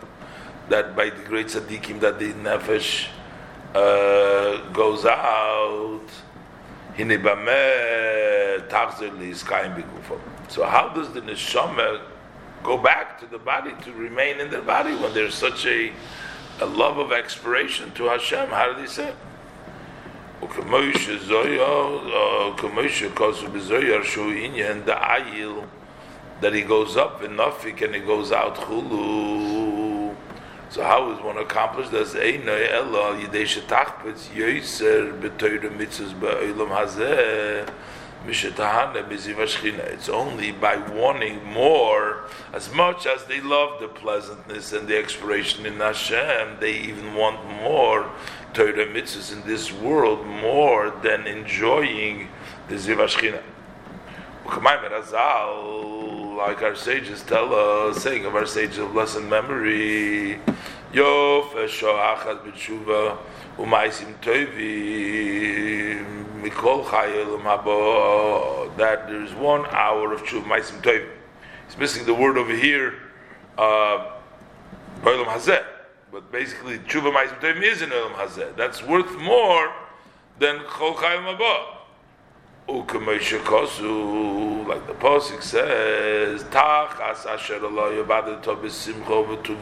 that 0.69 0.95
by 0.95 1.09
the 1.09 1.23
great 1.23 1.47
Tzadikim 1.47 1.99
that 1.99 2.17
the 2.17 2.31
Nefesh 2.33 3.07
uh, 3.75 4.69
goes 4.71 5.05
out. 5.05 6.07
So 10.47 10.65
how 10.65 10.89
does 10.89 11.11
the 11.13 11.21
neshama 11.21 12.01
go 12.63 12.77
back 12.77 13.19
to 13.19 13.25
the 13.25 13.39
body 13.39 13.71
to 13.83 13.91
remain 13.93 14.39
in 14.39 14.49
the 14.49 14.61
body 14.61 14.95
when 14.95 15.13
there's 15.13 15.35
such 15.35 15.65
a 15.65 15.91
a 16.61 16.65
love 16.65 16.97
of 16.97 17.11
expiration 17.11 17.91
to 17.91 18.05
Hashem. 18.05 18.49
How 18.49 18.71
did 18.73 18.79
he 18.79 18.87
say? 18.87 19.13
That 26.41 26.53
he 26.53 26.61
goes 26.61 26.97
up 26.97 27.23
in 27.23 27.31
Nafik 27.37 27.81
and 27.81 27.95
he 27.95 28.01
goes 28.01 28.31
out 28.31 28.55
Chulu. 28.55 29.82
So 30.73 30.81
how 30.81 31.11
is 31.11 31.21
one 31.21 31.37
accomplished? 31.37 31.91
That's 31.91 32.15
Eina 32.15 32.71
Ella 32.71 33.15
Yidei 33.15 33.45
Hazeh 36.67 37.69
it's 39.93 40.09
only 40.09 40.51
by 40.51 40.77
wanting 40.77 41.43
more, 41.45 42.23
as 42.53 42.73
much 42.73 43.05
as 43.05 43.23
they 43.25 43.39
love 43.39 43.81
the 43.81 43.87
pleasantness 43.87 44.73
and 44.73 44.87
the 44.87 44.97
expiration 44.97 45.67
in 45.67 45.75
Hashem, 45.75 46.57
they 46.59 46.73
even 46.73 47.13
want 47.13 47.45
more 47.61 48.09
Torah 48.55 48.87
mitzvahs 48.87 49.31
in 49.31 49.47
this 49.47 49.71
world 49.71 50.25
more 50.25 50.89
than 51.03 51.27
enjoying 51.27 52.29
the 52.67 52.75
Zivashchina. 52.77 53.43
Like 56.35 56.63
our 56.63 56.75
sages 56.75 57.21
tell 57.21 57.53
us, 57.53 58.01
saying 58.01 58.25
of 58.25 58.35
our 58.35 58.47
sages 58.47 58.79
of 58.79 58.93
blessed 58.93 59.21
memory, 59.21 60.39
B'tshuva 60.91 62.47
Umaisim 63.57 64.15
mikol 66.41 66.83
habo 66.85 68.75
that 68.77 69.07
there 69.07 69.23
is 69.23 69.31
one 69.35 69.67
hour 69.67 70.11
of 70.11 70.23
tshuva 70.23 70.45
ma'asim 70.45 70.81
tovim. 70.81 71.07
He's 71.67 71.77
missing 71.77 72.05
the 72.05 72.15
word 72.15 72.39
over 72.39 72.55
here, 72.55 72.95
uh, 73.59 74.13
hazeh. 75.03 75.63
But 76.11 76.31
basically, 76.31 76.79
tshuva 76.79 77.13
ma'asim 77.13 77.39
tovim 77.41 77.61
is 77.61 77.83
in 77.83 77.91
olam 77.91 78.13
hazeh. 78.13 78.55
That's 78.55 78.81
worth 78.81 79.15
more 79.19 79.71
than 80.39 80.61
kol 80.67 80.95
chayil 80.95 81.37
habo. 81.37 81.82
Kosu, 82.67 84.67
like 84.67 84.87
the 84.87 84.93
posik 84.93 85.43
says, 85.43 86.43
asher 86.45 87.65
Allah 87.65 88.05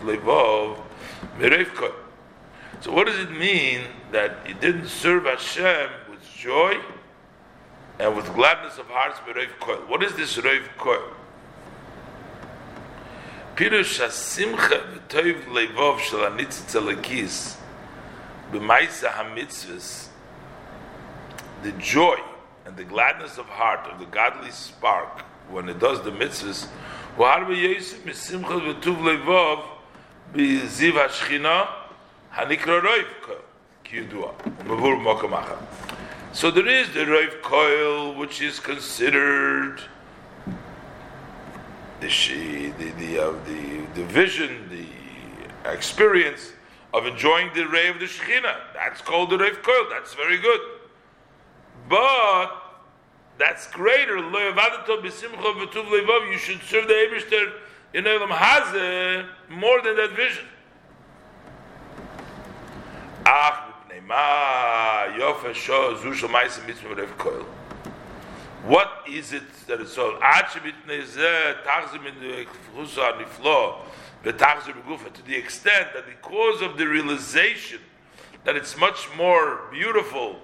levov. 0.03 0.77
So 2.81 2.91
what 2.91 3.07
does 3.07 3.19
it 3.19 3.31
mean 3.31 3.81
that 4.11 4.37
you 4.47 4.53
didn't 4.55 4.87
serve 4.87 5.25
Hashem 5.25 5.89
with 6.09 6.23
joy 6.35 6.79
and 8.01 8.15
with 8.15 8.33
gladness 8.33 8.79
of 8.79 8.87
hearts. 8.87 9.19
What 9.87 10.03
is 10.03 10.15
this 10.15 10.37
reiv 10.37 10.63
koil? 10.77 11.13
Pirush 13.55 13.99
hasimcha 13.99 14.99
v'toiv 15.07 15.45
alekis 16.73 17.57
b'maisa 18.51 19.11
hamitzvahs 19.11 20.07
the 21.61 21.71
joy 21.73 22.17
and 22.65 22.75
the 22.77 22.83
gladness 22.83 23.37
of 23.37 23.45
heart 23.45 23.87
of 23.91 23.99
the 23.99 24.05
godly 24.05 24.51
spark 24.51 25.21
when 25.49 25.67
it 25.69 25.79
does 25.79 26.01
the 26.03 26.11
mitzvahs 26.11 26.67
so 36.33 36.49
there 36.49 36.67
is 36.67 36.89
the 36.93 37.05
Rav 37.05 37.41
Koil, 37.41 38.15
which 38.15 38.41
is 38.41 38.61
considered 38.61 39.81
the 41.99 42.07
the 42.77 42.91
the, 42.91 43.19
uh, 43.19 43.33
the 43.45 43.85
the 43.95 44.05
vision, 44.05 44.69
the 44.69 45.69
experience 45.69 46.53
of 46.93 47.05
enjoying 47.05 47.49
the 47.53 47.65
ray 47.65 47.89
of 47.89 47.99
the 47.99 48.05
Shekhinah. 48.05 48.55
That's 48.73 49.01
called 49.01 49.31
the 49.31 49.37
Rav 49.37 49.61
Koil. 49.61 49.89
That's 49.89 50.13
very 50.13 50.37
good. 50.37 50.61
But 51.91 52.51
that's 53.37 53.67
greater. 53.67 54.17
You 54.17 54.23
should 56.37 56.63
serve 56.63 56.87
the 56.87 56.93
Eberster 56.93 57.51
in 57.93 58.07
Elam 58.07 58.29
Hazeh 58.29 59.27
more 59.49 59.81
than 59.81 59.97
that 59.97 60.11
vision. 60.15 60.45
What 68.63 68.89
is 69.09 69.33
it 69.33 69.43
that 69.67 69.81
is 69.81 69.91
so? 69.91 70.17
To 70.17 70.55
the 75.25 75.35
extent 75.35 75.87
that 75.93 76.05
because 76.05 76.61
of 76.61 76.77
the 76.77 76.85
realization 76.85 77.81
that 78.45 78.55
it's 78.55 78.77
much 78.77 79.09
more 79.17 79.63
beautiful, 79.71 80.39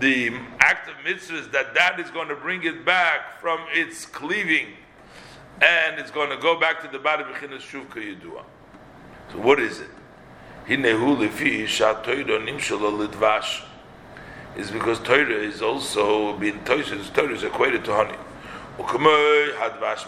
the 0.00 0.38
act 0.60 0.88
of 0.88 0.94
mitzvahs, 1.04 1.50
that 1.52 1.74
that 1.74 1.98
is 1.98 2.10
going 2.10 2.28
to 2.28 2.36
bring 2.36 2.64
it 2.64 2.84
back 2.84 3.40
from 3.40 3.60
its 3.72 4.04
cleaving 4.04 4.68
and 5.62 5.98
it's 5.98 6.10
going 6.10 6.28
to 6.30 6.36
go 6.36 6.58
back 6.58 6.82
to 6.82 6.88
the 6.88 6.98
body 6.98 7.22
of 7.22 7.28
Shuvka 7.30 8.16
So 9.32 9.38
what 9.38 9.58
is 9.58 9.80
it? 9.80 9.88
Hinehu 10.68 11.16
lefi 11.16 11.64
shatoira 11.64 12.44
nimshalo 12.44 13.06
lidvash 13.06 13.62
is 14.56 14.70
because 14.70 14.98
Torah 15.00 15.30
is 15.30 15.62
also 15.62 16.36
being 16.36 16.62
Torah 16.64 17.32
is 17.32 17.42
equated 17.42 17.84
to 17.86 17.94
honey. 17.94 18.16
Hadvash 18.78 20.06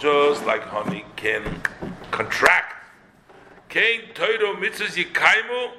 just 0.00 0.46
like 0.46 0.62
honey 0.62 1.04
can 1.14 1.62
contract. 2.10 2.74
Kein 3.68 4.00
Torah 4.14 4.56
mitzvahs 4.56 4.96
yikaimu, 4.96 5.70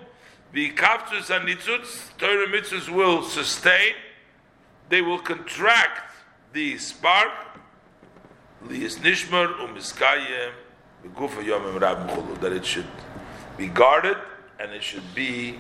the 0.54 0.70
kaftus 0.72 1.36
and 1.36 1.50
nitzutz, 1.50 2.16
Torah 2.18 2.48
mitzvahs 2.48 2.88
will 2.88 3.24
sustain, 3.24 3.94
they 4.90 5.02
will 5.02 5.20
contract 5.20 6.16
the 6.54 6.78
spark, 6.78 7.32
liyis 8.68 9.00
nishmar 9.00 9.56
umiskayem, 9.58 10.52
that 12.40 12.54
it 12.54 12.66
should 12.66 12.86
be 13.58 13.68
guarded 13.68 14.18
and 14.60 14.72
it 14.72 14.84
should 14.84 15.14
be 15.16 15.58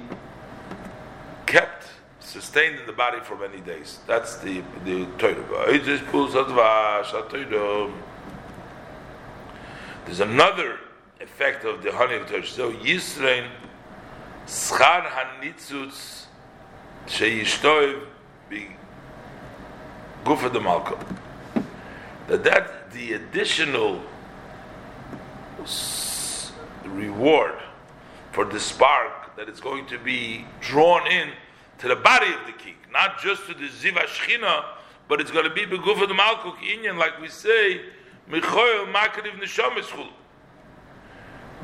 kept, 1.45 1.87
sustained 2.19 2.79
in 2.79 2.85
the 2.85 2.93
body 2.93 3.19
for 3.19 3.35
many 3.35 3.59
days. 3.59 3.99
That's 4.07 4.37
the 4.37 4.63
the 4.85 5.05
Torah. 5.17 5.43
There's 10.05 10.19
another 10.19 10.79
effect 11.19 11.65
of 11.65 11.83
the 11.83 11.91
honey 11.91 12.15
of 12.15 12.27
Torah. 12.27 12.45
So 12.45 12.71
Yisrael 12.71 13.49
schar 14.47 15.03
hanitzutz 15.03 16.25
sheyishtoiv 17.07 18.01
gufa 20.23 20.51
de 20.51 20.59
malka. 20.59 20.97
That 22.27 22.43
that 22.43 22.91
the 22.91 23.13
additional 23.13 24.01
reward 26.85 27.59
for 28.31 28.45
the 28.45 28.59
spark 28.59 29.35
that 29.35 29.49
is 29.49 29.59
going 29.59 29.85
to 29.87 29.97
be 29.97 30.45
drawn 30.61 31.07
in 31.07 31.29
to 31.79 31.87
the 31.87 31.95
body 31.95 32.27
of 32.27 32.45
the 32.45 32.53
king, 32.53 32.75
not 32.91 33.19
just 33.19 33.45
to 33.47 33.53
the 33.53 33.67
Ziva 33.67 34.05
Shechina, 34.05 34.63
but 35.07 35.19
it's 35.19 35.31
going 35.31 35.45
to 35.45 35.53
be 35.53 35.65
Begufa 35.65 36.07
the 36.07 36.13
Malkuk 36.13 36.57
Inyan, 36.57 36.97
like 36.97 37.19
we 37.19 37.27
say, 37.27 37.81
Michoel 38.29 38.91
Makariv 38.93 39.39
Neshamis 39.39 39.85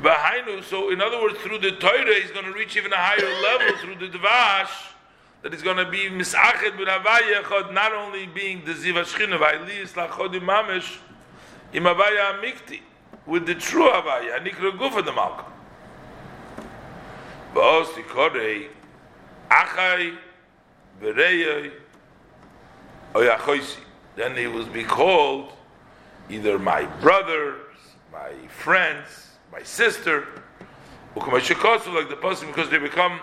So 0.02 0.90
in 0.90 1.00
other 1.02 1.20
words, 1.20 1.38
through 1.40 1.58
the 1.58 1.72
Torah, 1.72 2.14
he's 2.14 2.30
going 2.30 2.46
to 2.46 2.52
reach 2.52 2.74
even 2.76 2.92
a 2.92 2.96
higher 2.96 3.18
level 3.42 3.76
through 3.78 3.96
the 3.96 4.16
Dvash, 4.16 4.70
that 5.42 5.52
he's 5.52 5.62
going 5.62 5.76
to 5.76 5.90
be 5.90 6.08
Misachet 6.08 6.78
with 6.78 6.88
Havaya 6.88 7.72
not 7.72 7.92
only 7.92 8.26
being 8.26 8.64
the 8.64 8.72
Ziva 8.72 9.04
Shechina, 9.04 9.38
Vailis 9.38 9.92
Lachodim 9.92 10.40
Mamish, 10.40 10.98
Im 11.74 11.84
Havaya 11.84 12.32
Amikti, 12.34 12.80
with 13.26 13.44
the 13.46 13.54
true 13.54 13.90
Havaya, 13.90 14.38
Nikra 14.42 14.72
Gufa 14.72 15.04
the 15.04 15.12
Malkuk. 15.12 15.44
Ba'os 17.54 17.86
Tikorei, 17.88 18.68
Achai, 19.50 20.16
Bereyoi, 21.02 21.72
Oyachoisi. 23.14 23.80
Then 24.16 24.36
he 24.36 24.46
will 24.46 24.66
be 24.66 24.84
called 24.84 25.52
either 26.30 26.58
my 26.58 26.84
brothers, 27.00 27.60
my 28.12 28.32
friends, 28.48 29.29
my 29.52 29.62
sister, 29.62 30.26
like 31.16 32.08
the 32.08 32.16
person, 32.20 32.48
because 32.48 32.70
they 32.70 32.78
become 32.78 33.20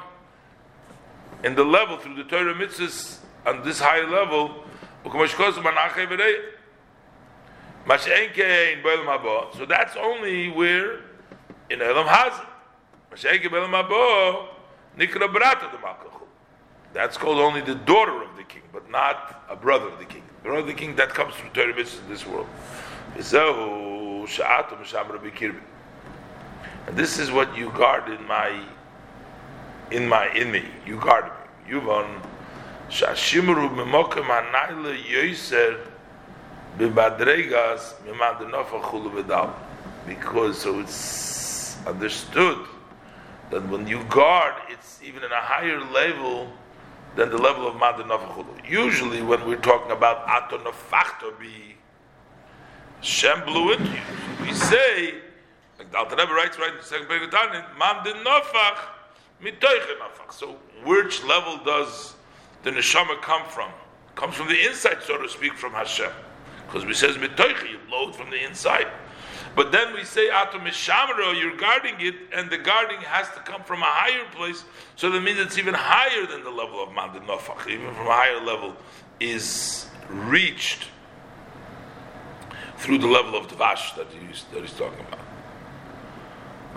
in 1.43 1.55
the 1.55 1.63
level 1.63 1.97
through 1.97 2.15
the 2.15 2.23
Torah 2.23 2.53
mitzvahs 2.53 3.19
on 3.45 3.63
this 3.63 3.79
high 3.79 4.01
level. 4.09 4.63
So 9.57 9.65
that's 9.65 9.95
only 9.95 10.49
where 10.49 10.99
in 11.69 11.81
Elam 11.81 12.07
Hazim. 12.07 12.45
That's 16.93 17.17
called 17.17 17.39
only 17.39 17.61
the 17.61 17.75
daughter 17.75 18.23
of 18.23 18.35
the 18.35 18.43
king, 18.43 18.63
but 18.73 18.89
not 18.89 19.45
a 19.49 19.55
brother 19.55 19.87
of 19.87 19.97
the 19.99 20.05
king. 20.05 20.23
The 20.43 20.49
brother 20.49 20.61
of 20.61 20.67
the 20.67 20.73
king 20.73 20.95
that 20.97 21.09
comes 21.09 21.35
through 21.35 21.49
Torah 21.49 21.73
mitzvahs 21.73 22.01
in 22.03 22.09
this 22.09 22.25
world. 22.25 22.47
Zehu 23.15 24.25
Sha'atu 24.27 24.77
Misham 24.79 25.09
Rabbi 25.09 25.29
Kirbi. 25.29 25.61
And 26.73 26.76
this 26.91 27.19
is 27.19 27.31
what 27.31 27.55
you 27.57 27.69
guard 27.71 28.09
in 28.09 28.25
my 28.27 28.63
in 29.91 30.07
my 30.07 30.31
in 30.33 30.51
me. 30.51 30.63
You 30.85 30.99
guard 30.99 31.25
me. 31.25 31.31
Yuvon 31.73 32.21
Shashimru 32.89 33.69
Mimokem 33.75 34.23
Anayla 34.25 34.97
Yoiser 35.03 35.79
Bibadregas 36.77 37.95
Mimadenofa 38.05 38.81
Chulu 38.81 39.13
Vidal. 39.13 39.53
Because 40.05 40.59
so 40.59 40.79
it's 40.79 41.77
understood 41.85 42.59
that 43.49 43.67
when 43.69 43.87
you 43.87 44.03
guard, 44.05 44.53
it's 44.69 45.01
even 45.03 45.23
in 45.23 45.31
a 45.31 45.41
higher 45.41 45.79
level 45.79 46.51
than 47.15 47.29
the 47.29 47.37
level 47.37 47.67
of 47.67 47.75
Madenofa 47.75 48.33
Chulu. 48.33 48.69
Usually, 48.69 49.21
when 49.21 49.45
we're 49.47 49.57
talking 49.57 49.91
about 49.91 50.25
Atonofachto 50.27 51.37
be 51.39 51.75
Shem 53.01 53.43
blew 53.45 53.73
into 53.73 53.91
you. 53.91 54.01
We 54.41 54.53
say, 54.53 55.15
the 55.91 55.97
Alter 55.97 56.15
Rebbe 56.15 56.33
writes 56.33 56.57
right 56.57 56.71
in 56.71 56.77
the 56.77 56.83
second 56.83 57.07
page 57.07 57.21
of 57.21 57.31
Tanya, 57.31 57.65
Man 57.77 58.03
din 58.03 58.15
nofach, 58.23 58.79
mitoiche 59.41 59.97
nofach. 59.99 60.31
So, 60.31 60.57
which 60.85 61.23
level 61.23 61.59
does 61.63 62.15
the 62.63 62.71
neshama 62.71 63.21
come 63.21 63.45
from? 63.49 63.71
Comes 64.15 64.35
from 64.35 64.47
the 64.47 64.67
inside, 64.67 64.97
so 65.03 65.17
to 65.17 65.29
speak, 65.29 65.53
from 65.53 65.73
Hashem. 65.73 66.11
Because 66.65 66.85
we 66.85 66.93
says 66.93 67.15
mitoiche, 67.15 67.69
you 67.69 67.79
blow 67.87 68.09
it 68.09 68.15
from 68.15 68.29
the 68.29 68.43
inside. 68.43 68.87
But 69.55 69.71
then 69.71 69.93
we 69.93 70.03
say 70.03 70.29
atom 70.29 70.61
mishamro, 70.61 71.39
you're 71.39 71.57
guarding 71.57 71.95
it, 71.99 72.15
and 72.33 72.49
the 72.49 72.57
guarding 72.57 72.99
has 73.01 73.27
to 73.29 73.39
come 73.39 73.63
from 73.63 73.81
a 73.81 73.85
higher 73.85 74.25
place. 74.31 74.63
So 74.95 75.09
that 75.09 75.21
means 75.21 75.39
it's 75.39 75.57
even 75.57 75.73
higher 75.73 76.27
than 76.27 76.43
the 76.43 76.51
level 76.51 76.81
of 76.83 76.93
man 76.93 77.13
din 77.13 77.23
nofach. 77.23 77.67
Even 77.67 77.93
from 77.95 78.07
a 78.07 78.11
higher 78.11 78.39
level 78.39 78.75
is 79.19 79.87
reached 80.09 80.87
through 82.77 82.99
the 82.99 83.07
level 83.07 83.35
of 83.35 83.47
Dvash 83.47 83.95
that 83.95 84.07
he's, 84.11 84.43
that 84.53 84.61
he's 84.61 84.73
talking 84.73 84.99
about. 84.99 85.26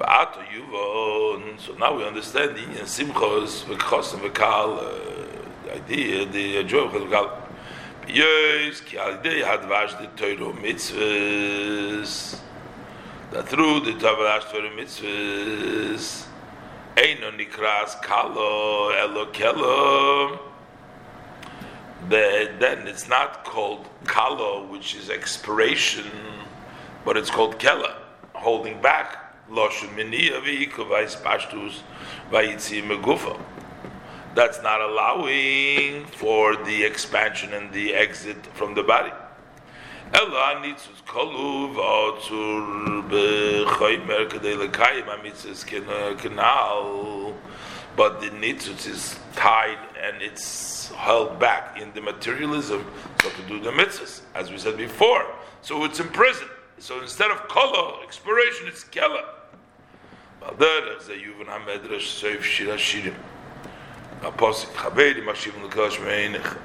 So 0.03 1.75
now 1.79 1.95
we 1.95 2.05
understand 2.05 2.57
the 2.57 2.61
Inyan 2.61 2.87
Simchos, 2.87 3.65
V'chos, 3.65 4.15
and 4.15 4.23
V'kal, 4.23 4.79
uh, 4.79 5.75
idea, 5.75 6.25
the 6.25 6.65
joy 6.65 6.85
of 6.85 6.93
V'kal. 6.93 7.31
Yes, 8.09 8.81
ki 8.81 8.97
al 8.97 9.19
idei 9.19 9.43
hadvash 9.43 9.99
the 9.99 10.07
Torah 10.17 10.53
mitzvahs, 10.55 12.41
that 13.31 13.47
through 13.49 13.81
the 13.81 13.93
Tavash 13.93 14.51
Torah 14.51 14.71
mitzvahs, 14.71 16.27
Eino 16.97 17.31
nikras 17.39 18.01
kalo 18.03 18.89
elo 18.91 19.27
kelo, 19.33 20.39
then 22.09 22.89
it's 22.89 23.07
not 23.07 23.45
called 23.45 23.87
kalo, 24.07 24.65
which 24.67 24.95
is 24.95 25.11
expiration, 25.11 26.11
but 27.05 27.19
it's 27.19 27.31
called 27.31 27.59
kela, 27.59 27.97
holding 28.33 28.81
back. 28.81 29.27
That's 34.33 34.63
not 34.63 34.81
allowing 34.81 36.05
for 36.07 36.55
the 36.55 36.85
expansion 36.85 37.53
and 37.53 37.73
the 37.73 37.93
exit 37.93 38.47
from 38.55 38.75
the 38.75 38.85
body. 38.85 39.11
But 47.97 48.21
the 48.21 48.31
nitzutz 48.31 48.87
is 48.87 49.19
tied 49.35 49.79
and 50.01 50.23
it's 50.23 50.93
held 50.93 51.41
back 51.41 51.81
in 51.81 51.93
the 51.93 52.01
materialism, 52.01 52.87
so 53.21 53.31
to 53.31 53.43
do 53.49 53.59
the 53.61 53.71
mitzvahs, 53.73 54.21
as 54.37 54.51
we 54.51 54.59
said 54.59 54.77
before. 54.77 55.27
So 55.63 55.85
it's 55.85 55.99
imprisoned. 55.99 56.51
So 56.79 57.01
instead 57.01 57.33
of 57.33 57.49
kala, 57.49 58.01
expiration, 58.05 58.69
it's 58.69 58.85
kela. 58.85 59.40
הפוסק 64.24 64.76
חבר 64.76 65.16
עם 65.16 65.30
השיב 65.30 65.66
לקדוש 65.66 66.00
מעינך 66.00 66.56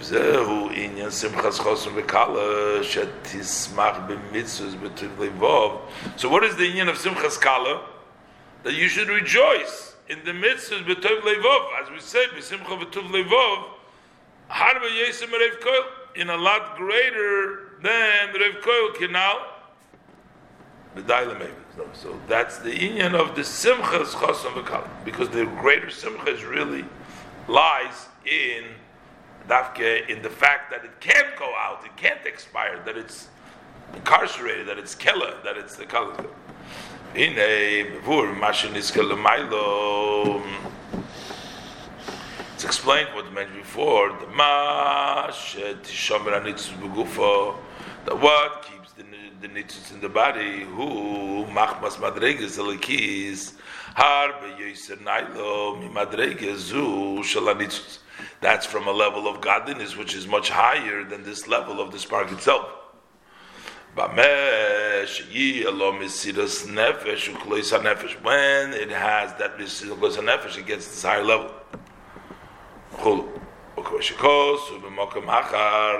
זהו 0.00 0.70
עניין 0.72 1.10
שמחס 1.10 1.58
חוסן 1.58 1.90
וקלה 1.94 2.84
שתשמח 2.84 3.96
במצווס 4.06 4.74
בטוב 4.74 5.22
לבוב 5.22 5.90
So 6.16 6.28
what 6.28 6.44
is 6.44 6.56
the 6.56 6.66
inyan 6.72 6.88
of 6.88 6.98
Simchas 6.98 7.40
Kala? 7.40 7.80
That 8.62 8.74
you 8.74 8.88
should 8.88 9.08
rejoice 9.08 9.96
in 10.08 10.18
the 10.24 10.32
mitzvahs 10.32 10.84
b'tov 10.84 11.20
levov, 11.22 11.62
as 11.82 11.90
we 11.90 12.00
said, 12.00 12.28
b'simcha 12.30 12.74
b'tov 12.80 13.10
levov, 13.10 13.64
harba 14.48 14.88
yesem 15.00 15.30
Rev 15.32 15.60
Koil, 15.60 15.84
in 16.16 16.30
a 16.30 16.36
lot 16.36 16.76
greater 16.76 17.72
than 17.82 18.32
Rev 18.32 18.56
Koil 18.62 18.94
canal, 18.94 19.38
so 21.93 22.19
that's 22.27 22.59
the 22.59 22.79
union 22.79 23.15
of 23.15 23.35
the 23.35 23.41
simchas 23.41 24.13
chasam 24.13 24.53
v'kal, 24.53 24.87
because 25.03 25.29
the 25.29 25.45
greater 25.61 25.89
simcha 25.89 26.27
is 26.27 26.43
really 26.43 26.85
lies 27.47 28.07
in 28.25 28.63
dafke 29.49 30.07
in 30.07 30.21
the 30.21 30.29
fact 30.29 30.71
that 30.71 30.85
it 30.85 30.99
can't 30.99 31.35
go 31.37 31.51
out, 31.57 31.83
it 31.83 31.95
can't 31.97 32.25
expire, 32.25 32.79
that 32.85 32.95
it's 32.95 33.27
incarcerated, 33.95 34.67
that 34.67 34.77
it's 34.77 34.95
killer, 34.95 35.33
that 35.43 35.57
it's 35.57 35.75
the 35.75 35.85
kal. 35.85 36.13
In 37.15 37.37
a 37.37 37.99
color. 38.03 39.15
It's 42.53 42.63
explained 42.63 43.09
what 43.13 43.31
mentioned 43.33 43.61
before. 43.61 44.09
The 44.19 44.27
mash 44.27 45.55
tishomer 45.55 46.41
begufo. 46.41 47.55
That 48.05 48.19
what 48.19 48.67
the 49.43 49.49
the 49.49 49.93
in 49.93 50.01
the 50.01 50.09
body. 50.09 50.61
Who 50.61 51.45
machmas 51.45 51.97
madreges 51.97 52.57
elikis 52.57 53.53
har 53.93 54.31
beyoser 54.41 54.97
nailo 54.99 55.79
mi 55.79 55.89
madreges 55.89 56.69
zu 56.69 57.21
shalanitzutz. 57.23 57.99
That's 58.39 58.65
from 58.65 58.87
a 58.87 58.91
level 58.91 59.27
of 59.27 59.41
godliness 59.41 59.97
which 59.97 60.15
is 60.15 60.27
much 60.27 60.49
higher 60.49 61.03
than 61.03 61.23
this 61.23 61.47
level 61.47 61.81
of 61.81 61.91
the 61.91 61.99
spark 61.99 62.31
itself. 62.31 62.69
When 63.95 64.11
it 64.17 64.21
has 68.91 69.33
that 69.33 69.57
mesiras 69.57 70.17
nefesh, 70.17 70.57
it 70.57 70.65
gets 70.65 70.87
this 70.87 71.03
higher 71.03 71.23
level. 71.23 71.51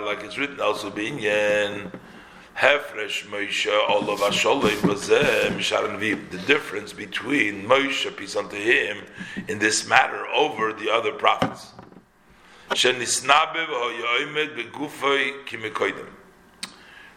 Like 0.06 0.24
it's 0.24 0.38
written 0.38 0.62
also 0.62 0.90
binyan 0.90 1.92
Hefresh 2.58 3.26
Moshe 3.28 3.66
The 6.30 6.38
difference 6.38 6.94
between 6.94 7.64
Moshe, 7.66 8.16
peace 8.16 8.36
unto 8.36 8.56
him, 8.56 9.06
in 9.48 9.60
this 9.60 9.88
matter 9.88 10.28
over 10.28 10.72
the 10.74 10.90
other 10.92 11.12
prophets. 11.12 11.72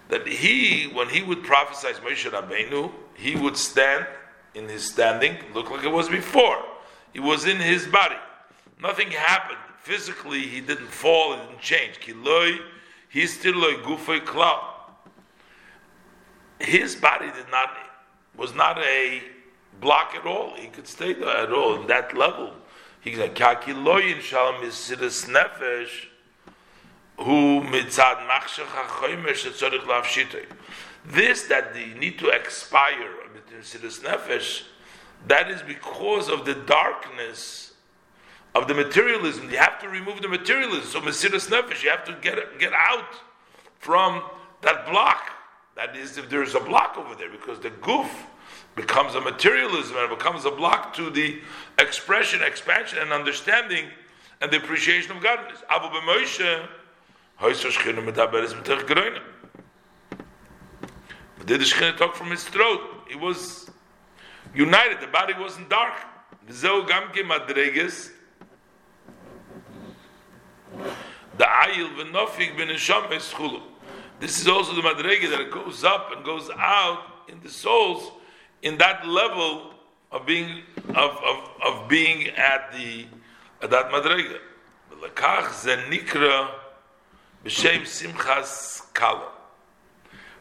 That 0.09 0.27
he, 0.27 0.85
when 0.85 1.09
he 1.09 1.23
would 1.23 1.45
prophesy 1.45 1.89
Moshe 2.01 2.31
Rabbeinu, 2.31 2.93
he 3.15 3.37
would 3.37 3.57
stand 3.57 4.07
in 4.55 4.69
his 4.69 4.85
standing, 4.85 5.37
look 5.55 5.71
like 5.71 5.85
it 5.85 5.93
was 5.93 6.09
before. 6.09 6.63
He 7.13 7.21
was 7.21 7.45
in 7.47 7.59
his 7.59 7.87
body. 7.87 8.17
Nothing 8.81 9.11
happened 9.11 9.59
physically 9.87 10.41
he 10.41 10.61
didn't 10.61 10.89
fall, 10.89 11.35
he 11.35 11.47
didn't 11.47 11.61
change. 11.61 12.01
He's 13.09 13.39
still 13.39 13.57
like 13.57 13.85
gufay 13.85 14.21
klal. 14.25 14.59
His 16.59 16.97
body 16.97 17.27
did 17.27 17.51
not 17.51 17.71
was 18.37 18.55
not 18.55 18.79
a 18.79 19.23
block 19.81 20.15
at 20.15 20.27
all. 20.27 20.55
He 20.57 20.69
could 20.69 20.87
stay 20.87 21.15
there 21.15 21.29
at 21.29 21.53
all 21.53 21.81
in 21.81 21.87
that 21.87 22.17
level. 22.17 22.53
He 23.01 23.15
said, 23.15 23.35
"Kakiloyin 23.35 24.21
shalom 24.21 24.63
is 24.63 24.75
nefesh." 25.29 26.07
who 27.19 27.63
mitzad. 27.63 28.27
This 31.07 31.43
that 31.45 31.73
they 31.73 31.87
need 31.95 32.19
to 32.19 32.29
expire 32.29 33.27
in 33.57 33.63
Siddur 33.63 34.01
Nefesh, 34.01 34.65
that 35.29 35.51
is 35.51 35.63
because 35.63 36.29
of 36.29 36.45
the 36.45 36.55
darkness 36.55 37.73
of 38.55 38.69
the 38.69 38.75
materialism. 38.75 39.51
You 39.51 39.59
have 39.59 39.81
to 39.81 39.89
remove 39.89 40.21
the 40.21 40.29
materialism. 40.29 40.85
So 40.85 41.01
Mesiris 41.01 41.49
Nefesh, 41.49 41.83
you 41.83 41.91
have 41.91 42.05
to 42.05 42.17
get 42.21 42.59
get 42.59 42.73
out 42.73 43.15
from 43.79 44.23
that 44.63 44.87
block. 44.87 45.31
That 45.77 45.95
is, 45.95 46.17
if 46.19 46.29
there 46.31 46.43
is 46.43 46.55
a 46.55 46.61
block 46.61 46.97
over 46.97 47.15
there, 47.15 47.31
because 47.31 47.61
the 47.61 47.71
goof 47.71 48.27
becomes 48.75 49.15
a 49.15 49.21
materialism 49.21 49.97
and 49.99 50.11
becomes 50.11 50.45
a 50.45 50.51
block 50.51 50.95
to 50.95 51.11
the 51.11 51.39
expression, 51.79 52.43
expansion, 52.43 52.99
and 52.99 53.13
understanding 53.13 53.87
and 54.41 54.51
the 54.51 54.57
appreciation 54.57 55.17
of 55.17 55.23
godliness. 55.23 55.63
Abu 55.71 55.89
B'Moshe, 55.89 56.67
Geroina. 57.39 59.21
Did 61.45 61.61
the 61.61 61.65
Shechina 61.65 61.97
talk 61.97 62.17
from 62.17 62.31
his 62.31 62.45
throat? 62.45 62.81
He 63.09 63.15
was 63.15 63.71
united. 64.55 65.01
The 65.01 65.07
body 65.07 65.35
wasn't 65.39 65.69
dark. 65.69 65.93
The 66.47 66.53
ayil 71.45 71.95
v'nofig 71.97 72.57
b'nesham 72.57 73.11
eschulu. 73.11 73.61
This 74.19 74.41
is 74.41 74.49
also 74.49 74.75
the 74.75 74.83
madrege 74.83 75.29
that 75.31 75.41
it 75.41 75.51
goes 75.51 75.85
up 75.85 76.11
and 76.15 76.25
goes 76.25 76.51
out 76.57 77.03
in 77.29 77.41
the 77.43 77.51
souls 77.51 78.13
in 78.63 78.79
that 78.79 79.07
level 79.07 79.75
of 80.11 80.25
being 80.25 80.63
of, 80.89 80.97
of, 80.97 81.51
of 81.65 81.89
being 81.89 82.29
at 82.29 82.73
the 82.73 83.07
at 83.63 83.71
that 83.71 83.91
madrege. 83.91 84.39
Lekach 85.03 85.53
ze 85.53 85.77
nikra 85.91 86.51
b'shem 87.45 87.83
simchas 87.83 88.93
kala. 88.95 89.29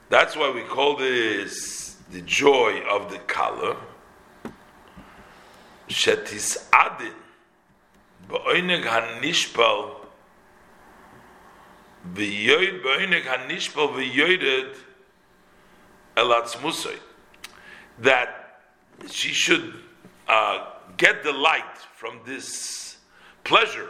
That's 0.10 0.36
why 0.38 0.52
we 0.52 0.62
call 0.62 0.96
this 0.96 1.98
the 2.12 2.22
joy 2.22 2.82
of 2.90 3.12
the 3.12 3.18
kala. 3.20 3.76
Shetis 5.90 6.70
adin 6.72 7.12
hanishpal 8.30 9.95
v'yoyd 12.14 12.82
elatzmusay. 16.16 17.00
That 18.00 18.62
she 19.10 19.30
should 19.30 19.74
uh, 20.28 20.66
get 20.98 21.24
the 21.24 21.32
light 21.32 21.78
from 21.96 22.20
this 22.26 22.98
pleasure 23.44 23.90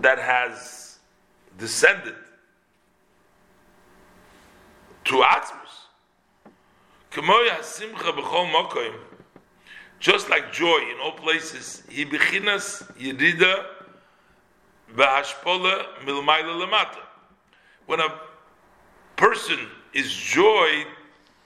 that 0.00 0.18
has 0.18 0.98
descended 1.58 2.14
to 5.04 5.22
mokoim, 8.52 8.94
just 10.00 10.28
like 10.28 10.52
joy 10.52 10.78
in 10.92 11.00
all 11.02 11.12
places, 11.12 11.82
he 11.88 12.04
bechinas 12.04 12.82
yirida 12.94 13.64
v'hashpola 14.96 15.84
milmayla 16.04 16.66
lemata. 16.66 17.00
When 17.86 18.00
a 18.00 18.20
person 19.16 19.58
is 19.92 20.12
joy, 20.12 20.84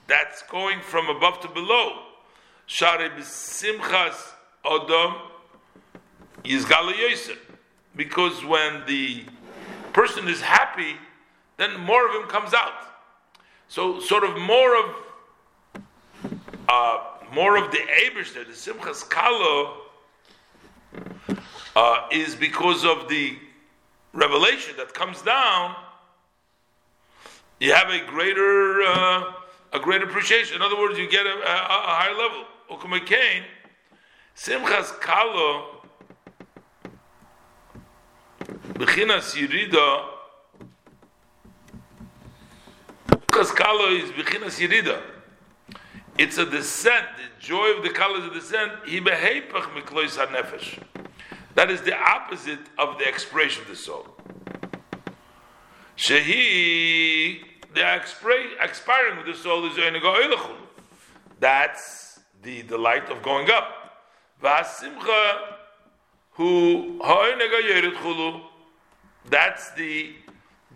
that's 0.07 0.41
going 0.43 0.81
from 0.81 1.09
above 1.09 1.39
to 1.41 1.47
below. 1.47 2.03
Shari 2.65 3.09
b'simchas 3.09 4.33
odom 4.65 5.21
yizgala 6.43 6.97
yosef. 6.97 7.37
Because 7.95 8.45
when 8.45 8.83
the 8.87 9.25
person 9.93 10.27
is 10.27 10.41
happy, 10.41 10.95
then 11.57 11.79
more 11.79 12.07
of 12.07 12.15
him 12.15 12.29
comes 12.29 12.53
out. 12.53 12.73
So, 13.67 13.99
sort 13.99 14.23
of 14.23 14.37
more 14.37 14.79
of 14.79 14.95
uh, 16.69 16.97
more 17.33 17.57
of 17.57 17.71
the 17.71 17.77
Eberster, 17.77 18.45
the 18.45 18.53
Simchas 18.53 19.07
Kalo, 19.09 19.77
uh, 21.79 22.05
is 22.11 22.35
because 22.35 22.83
of 22.83 23.07
the 23.07 23.37
revelation 24.11 24.75
that 24.75 24.93
comes 24.93 25.21
down. 25.21 25.75
You 27.61 27.71
have 27.73 27.89
a 27.89 28.05
greater 28.05 28.81
uh, 28.81 29.33
a 29.71 29.79
greater 29.79 30.03
appreciation. 30.03 30.57
In 30.57 30.61
other 30.61 30.77
words, 30.77 30.99
you 30.99 31.09
get 31.09 31.25
a, 31.25 31.29
a, 31.29 31.33
a 31.33 31.93
higher 31.99 32.13
level. 32.13 32.43
Ukumakain, 32.69 33.43
Simchas 34.35 34.99
Kalo, 34.99 35.85
Bechinas 38.73 39.33
Yirida. 39.37 40.05
Simchas 43.07 43.55
Kalo 43.55 43.87
is 43.95 44.11
Bechinas 44.11 44.59
Yirida. 44.59 45.01
It's 46.17 46.37
a 46.37 46.45
descent. 46.45 47.05
The 47.15 47.41
joy 47.45 47.77
of 47.77 47.83
the 47.83 47.89
Kalo 47.91 48.17
is 48.19 48.25
a 48.25 48.33
descent. 48.33 48.71
He 48.85 48.99
behepach 48.99 49.73
miklois 49.73 50.17
nefesh. 50.27 50.88
That 51.59 51.69
is 51.69 51.81
the 51.81 51.93
opposite 51.93 52.61
of 52.77 52.97
the 52.99 53.05
expression 53.05 53.63
of 53.63 53.67
the 53.67 53.75
soul. 53.75 54.07
Shehi, 55.97 57.41
the 57.73 57.95
expiring 58.61 59.19
of 59.19 59.25
the 59.25 59.33
soul 59.33 59.65
is 59.65 59.77
That's 61.41 62.21
the 62.43 62.61
delight 62.63 63.09
of 63.09 63.21
going 63.21 63.51
up. 63.51 64.05
Vasimcha, 64.41 65.57
who. 66.31 67.01
That's 69.29 69.71
the 69.71 70.13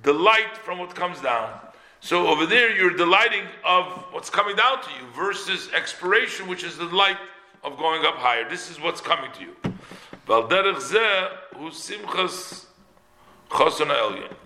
delight 0.03 0.57
from 0.57 0.80
what 0.80 0.93
comes 0.93 1.22
down. 1.22 1.61
So 2.01 2.27
over 2.27 2.45
there, 2.45 2.76
you're 2.76 2.97
delighting 2.97 3.45
of 3.64 3.85
what's 4.11 4.30
coming 4.30 4.57
down 4.57 4.84
to 4.84 4.89
you 4.99 5.07
versus 5.15 5.69
expiration, 5.73 6.45
which 6.49 6.65
is 6.65 6.76
the 6.76 6.84
light 6.88 7.19
of 7.64 7.77
going 7.77 8.03
up 8.03 8.15
higher. 8.15 8.49
This 8.49 8.69
is 8.69 8.81
what's 8.81 8.99
coming 8.99 9.31
to 9.31 9.39
you. 9.43 9.73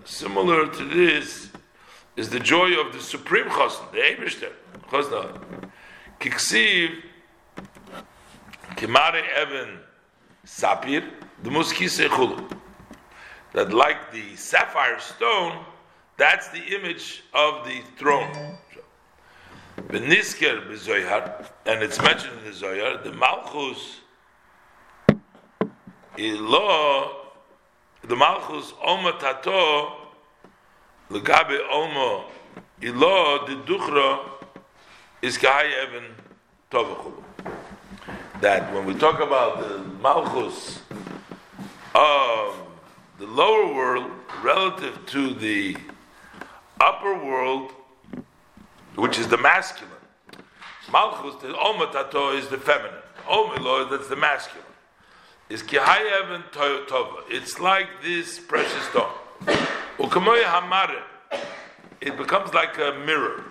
Similar 0.04 0.66
to 0.72 0.84
this 0.84 1.50
is 2.16 2.28
the 2.30 2.40
joy 2.40 2.80
of 2.80 2.92
the 2.92 3.00
supreme 3.00 3.46
chassan, 3.46 3.92
the 3.92 3.98
Eibishter. 3.98 4.52
Chasna. 4.90 5.40
Kiksiv, 6.18 7.02
Kimare 8.76 9.22
Evan 9.34 9.78
Sapir, 10.44 11.08
the 11.42 11.50
Muskise 11.50 12.08
Chulu. 12.08 12.58
That 13.52 13.72
like 13.72 14.10
the 14.12 14.34
sapphire 14.34 14.98
stone, 14.98 15.64
that's 16.16 16.48
the 16.48 16.62
image 16.76 17.22
of 17.32 17.64
the 17.64 17.82
throne. 17.96 18.58
Benisker 19.76 20.68
b'Zoyar, 20.68 21.46
and 21.66 21.82
it's 21.84 22.02
mentioned 22.02 22.36
in 22.40 22.44
the 22.46 22.50
Zoyar, 22.50 23.02
the 23.04 23.12
Malchus, 23.12 24.00
Ilo, 26.18 27.28
the 28.02 28.16
Malchus, 28.16 28.74
Oma 28.84 29.12
Tato, 29.20 29.92
Legabe 31.10 31.60
Oma, 31.70 32.24
Ilo, 32.82 33.46
the 33.46 33.54
Duchra, 33.64 34.18
is 35.22 35.38
Kahai 35.38 35.72
Evan 35.74 36.04
Tovachulu. 36.72 37.22
That 38.40 38.72
when 38.74 38.84
we 38.84 38.94
talk 38.94 39.20
about 39.20 39.60
the 39.60 39.78
Malchus 40.02 40.80
of 41.94 42.56
the 43.18 43.26
lower 43.26 43.72
world 43.72 44.10
relative 44.42 45.06
to 45.06 45.34
the 45.34 45.76
upper 46.80 47.14
world, 47.24 47.72
which 48.96 49.18
is 49.18 49.28
the 49.28 49.38
masculine. 49.38 49.92
Malchus, 50.92 51.40
the 51.42 51.48
Omatato 51.48 52.36
is 52.36 52.48
the 52.48 52.58
feminine. 52.58 53.02
Omilo, 53.28 53.88
that's 53.88 54.08
the 54.08 54.16
masculine. 54.16 54.67
Is 55.48 55.62
Kihayev 55.62 56.34
and. 56.34 56.44
It's 57.30 57.58
like 57.58 57.88
this 58.02 58.38
precious 58.38 58.82
stone. 58.90 59.10
Ukamoya 59.98 60.44
Hamare. 60.44 61.02
It 62.00 62.16
becomes 62.16 62.52
like 62.52 62.76
a 62.78 63.02
mirror. 63.06 63.44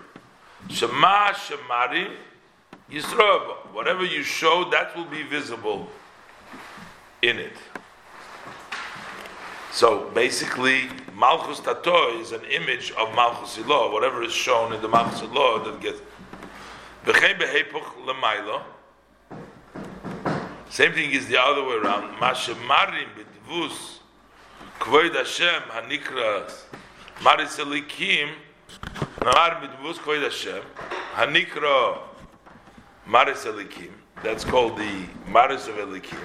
Shema 0.68 1.32
Shemari 1.32 2.10
Yisroba. 2.90 3.72
Whatever 3.72 4.04
you 4.04 4.22
show, 4.22 4.68
that 4.70 4.96
will 4.96 5.06
be 5.06 5.24
visible 5.24 5.88
in 7.22 7.38
it. 7.38 7.56
So 9.72 10.10
basically, 10.14 10.88
Malchus 11.14 11.60
Tato 11.60 12.20
is 12.20 12.32
an 12.32 12.44
image 12.44 12.92
of 12.92 13.14
Malchus 13.14 13.56
Ilah, 13.58 13.92
whatever 13.92 14.22
is 14.22 14.32
shown 14.32 14.72
in 14.72 14.80
the 14.82 14.88
Malchus 14.88 15.20
Ilah 15.20 15.64
that 15.64 15.80
gets. 15.80 16.00
Same 20.70 20.92
thing 20.92 21.12
is 21.12 21.28
the 21.28 21.40
other 21.40 21.64
way 21.64 21.76
around. 21.76 22.14
midvus 22.20 23.98
kvoid 24.78 25.14
Hashem 25.14 25.62
hanikra 25.62 26.52
maris 27.22 27.56
elikim 27.58 28.34
Hashem 30.22 30.62
hanikra 31.14 31.98
maris 33.06 33.44
elikim 33.44 33.92
that's 34.22 34.44
called 34.44 34.76
the 34.76 35.06
maris 35.26 35.68
of 35.68 35.76
elikim. 35.76 36.18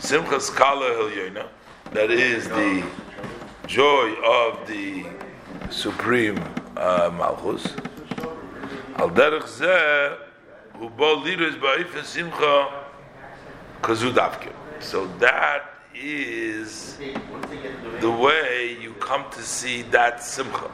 Simchas 0.00 0.54
kala 0.54 0.90
helyona 0.90 1.48
that 1.92 2.10
is 2.10 2.48
the 2.48 2.84
joy 3.66 4.12
of 4.22 4.66
the 4.66 5.06
supreme 5.70 6.38
uh, 6.76 7.10
malchus. 7.16 7.66
Al 8.96 9.10
derech 9.10 9.44
zeh 9.44 10.18
so 14.80 15.06
that 15.18 15.62
is 15.94 16.98
the 18.00 18.10
way 18.10 18.76
you 18.80 18.92
come 18.94 19.24
to 19.30 19.42
see 19.42 19.82
that 19.82 20.22
simcha. 20.22 20.70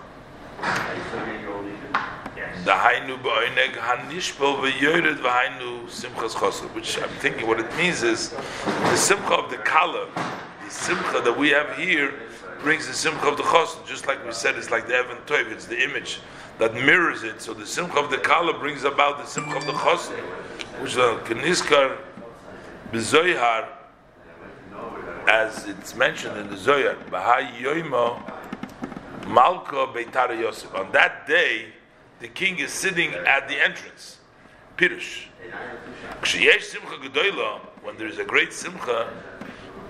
The 2.65 2.73
hainu 2.73 3.23
ba'ineg 3.23 3.75
hanishbel 3.75 4.61
v'yored 4.61 5.17
v'hainu 5.19 5.87
simchas 5.89 6.35
chosr 6.35 6.75
which 6.75 6.99
I'm 6.99 7.09
thinking 7.21 7.47
what 7.47 7.61
it 7.61 7.77
means 7.77 8.03
is 8.03 8.31
the 8.31 8.97
simcha 8.97 9.35
of 9.35 9.51
the 9.51 9.59
kala 9.59 10.09
the 10.65 10.71
simcha 10.71 11.21
that 11.21 11.39
we 11.39 11.51
have 11.51 11.77
here 11.77 12.15
brings 12.63 12.87
the 12.87 12.95
simcha 12.95 13.29
of 13.29 13.37
the 13.37 13.43
chosr 13.43 13.87
just 13.87 14.07
like 14.07 14.25
we 14.25 14.33
said 14.33 14.57
it's 14.57 14.71
like 14.71 14.87
the 14.87 14.95
Evan 14.95 15.19
Toiv 15.27 15.51
it's 15.53 15.67
the 15.67 15.83
image 15.83 16.21
that 16.61 16.75
mirrors 16.75 17.25
it 17.25 17.43
so 17.43 17.53
the 17.53 17.67
simcha 17.67 17.99
of 17.99 18.11
the 18.11 18.19
kala 18.19 18.57
brings 18.59 18.85
about 18.85 19.19
the 19.19 19.27
simcha 19.27 19.57
of 19.57 19.67
the 19.67 19.73
chosr 19.73 20.17
which 20.81 20.95
a 20.95 21.19
keniskar 21.25 21.97
b'zoyhar 22.93 23.67
as 25.31 25.67
it's 25.67 25.95
mentioned 25.95 26.37
in 26.37 26.51
the 26.51 26.57
Zohar, 26.57 26.97
Bahai 27.11 27.53
Yoimo 27.61 28.21
Malka 29.29 29.87
Beitar 29.95 30.39
Yosef. 30.39 30.75
On 30.75 30.91
that 30.93 31.27
day, 31.27 31.67
the 32.19 32.29
king 32.29 32.59
is 32.59 32.73
sitting 32.73 33.13
at 33.15 33.49
the 33.49 33.63
entrance. 33.63 34.19
Pirush. 34.77 35.27
When 37.83 37.97
there 37.97 38.09
is 38.09 38.19
a 38.19 38.25
great 38.25 38.53
Simcha. 38.53 39.09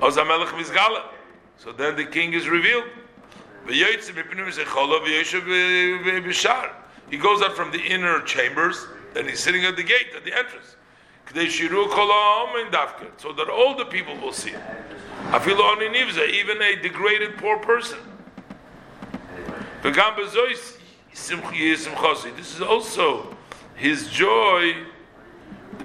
So 0.02 1.72
then 1.72 1.96
the 1.96 2.04
king 2.04 2.32
is 2.34 2.48
revealed. 2.48 2.84
He 3.68 3.84
goes 7.16 7.42
out 7.42 7.56
from 7.56 7.72
the 7.72 7.80
inner 7.80 8.20
chambers, 8.22 8.86
then 9.14 9.26
he's 9.28 9.40
sitting 9.40 9.64
at 9.64 9.74
the 9.76 9.82
gate, 9.82 10.14
at 10.16 10.24
the 10.24 10.32
entrance. 10.36 10.76
So 13.18 13.32
that 13.32 13.48
all 13.48 13.74
the 13.76 13.84
people 13.84 14.16
will 14.16 14.32
see 14.32 14.50
him. 14.50 14.60
Even 15.32 16.62
a 16.62 16.74
degraded 16.76 17.36
poor 17.36 17.58
person. 17.58 17.98
This 19.82 19.96
is 22.54 22.60
also 22.60 23.36
his 23.76 24.08
joy, 24.08 24.74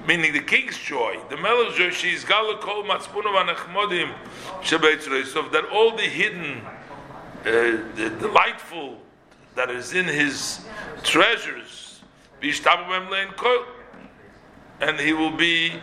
meaning 0.07 0.33
the 0.33 0.41
king's 0.41 0.77
joy. 0.77 1.17
The 1.29 1.37
melech 1.37 1.75
joy, 1.75 1.91
she 1.91 2.13
is 2.13 2.25
gala 2.25 2.57
kol 2.57 2.83
matzpuno 2.83 3.31
v'anachmodim 3.33 4.11
shebeitzreisov, 4.61 5.51
that 5.51 5.65
all 5.65 5.91
the 5.95 6.03
hidden, 6.03 6.61
Uh, 7.45 7.77
the 7.95 8.09
delightful 8.19 8.97
that 9.53 9.69
is 9.69 9.93
in 9.93 10.05
his 10.05 10.65
treasures, 11.03 12.01
and 14.81 14.99
he 14.99 15.13
will 15.13 15.29
be 15.29 15.73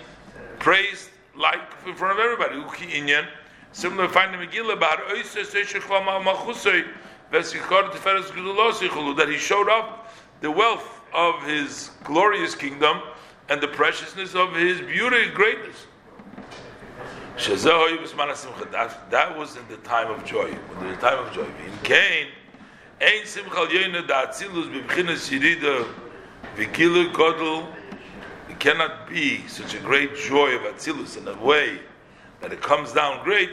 praised 0.58 1.08
like 1.36 1.60
in 1.86 1.94
front 1.94 2.18
of 2.18 2.24
everybody. 2.24 2.56
Similar 3.70 4.08
find 4.08 4.34
the 4.34 4.38
Megillah 4.38 4.80
that 9.14 9.28
he 9.28 9.38
showed 9.38 9.68
up 9.68 10.12
the 10.40 10.50
wealth 10.50 11.00
of 11.14 11.44
his 11.44 11.92
glorious 12.02 12.56
kingdom 12.56 13.02
and 13.48 13.60
the 13.60 13.68
preciousness 13.68 14.34
of 14.34 14.52
his 14.56 14.80
beauty 14.80 15.22
and 15.26 15.32
greatness. 15.32 15.86
That, 17.36 19.34
was 19.36 19.56
in 19.56 19.68
the 19.68 19.76
time 19.78 20.10
of 20.10 20.24
joy. 20.24 20.54
In 20.80 20.88
the 20.88 20.96
time 20.96 21.18
of 21.18 21.32
joy. 21.32 21.44
In 21.44 21.78
Cain. 21.82 22.28
It 28.48 28.58
cannot 28.58 29.08
be 29.08 29.46
such 29.48 29.74
a 29.74 29.80
great 29.80 30.16
joy 30.16 30.54
of 30.54 30.62
atzilus 30.62 31.16
in 31.16 31.26
a 31.26 31.34
way 31.42 31.80
that 32.40 32.52
it 32.52 32.60
comes 32.60 32.92
down 32.92 33.24
great. 33.24 33.50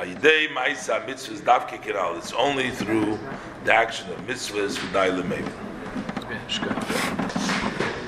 It's 0.00 0.88
only 2.32 2.70
through 2.70 3.18
the 3.64 3.74
action 3.74 4.10
of 4.10 4.18
mitzvahs, 4.26 4.78
v'dai 4.78 5.22
lemeim. 5.22 5.46
Okay, 6.24 6.38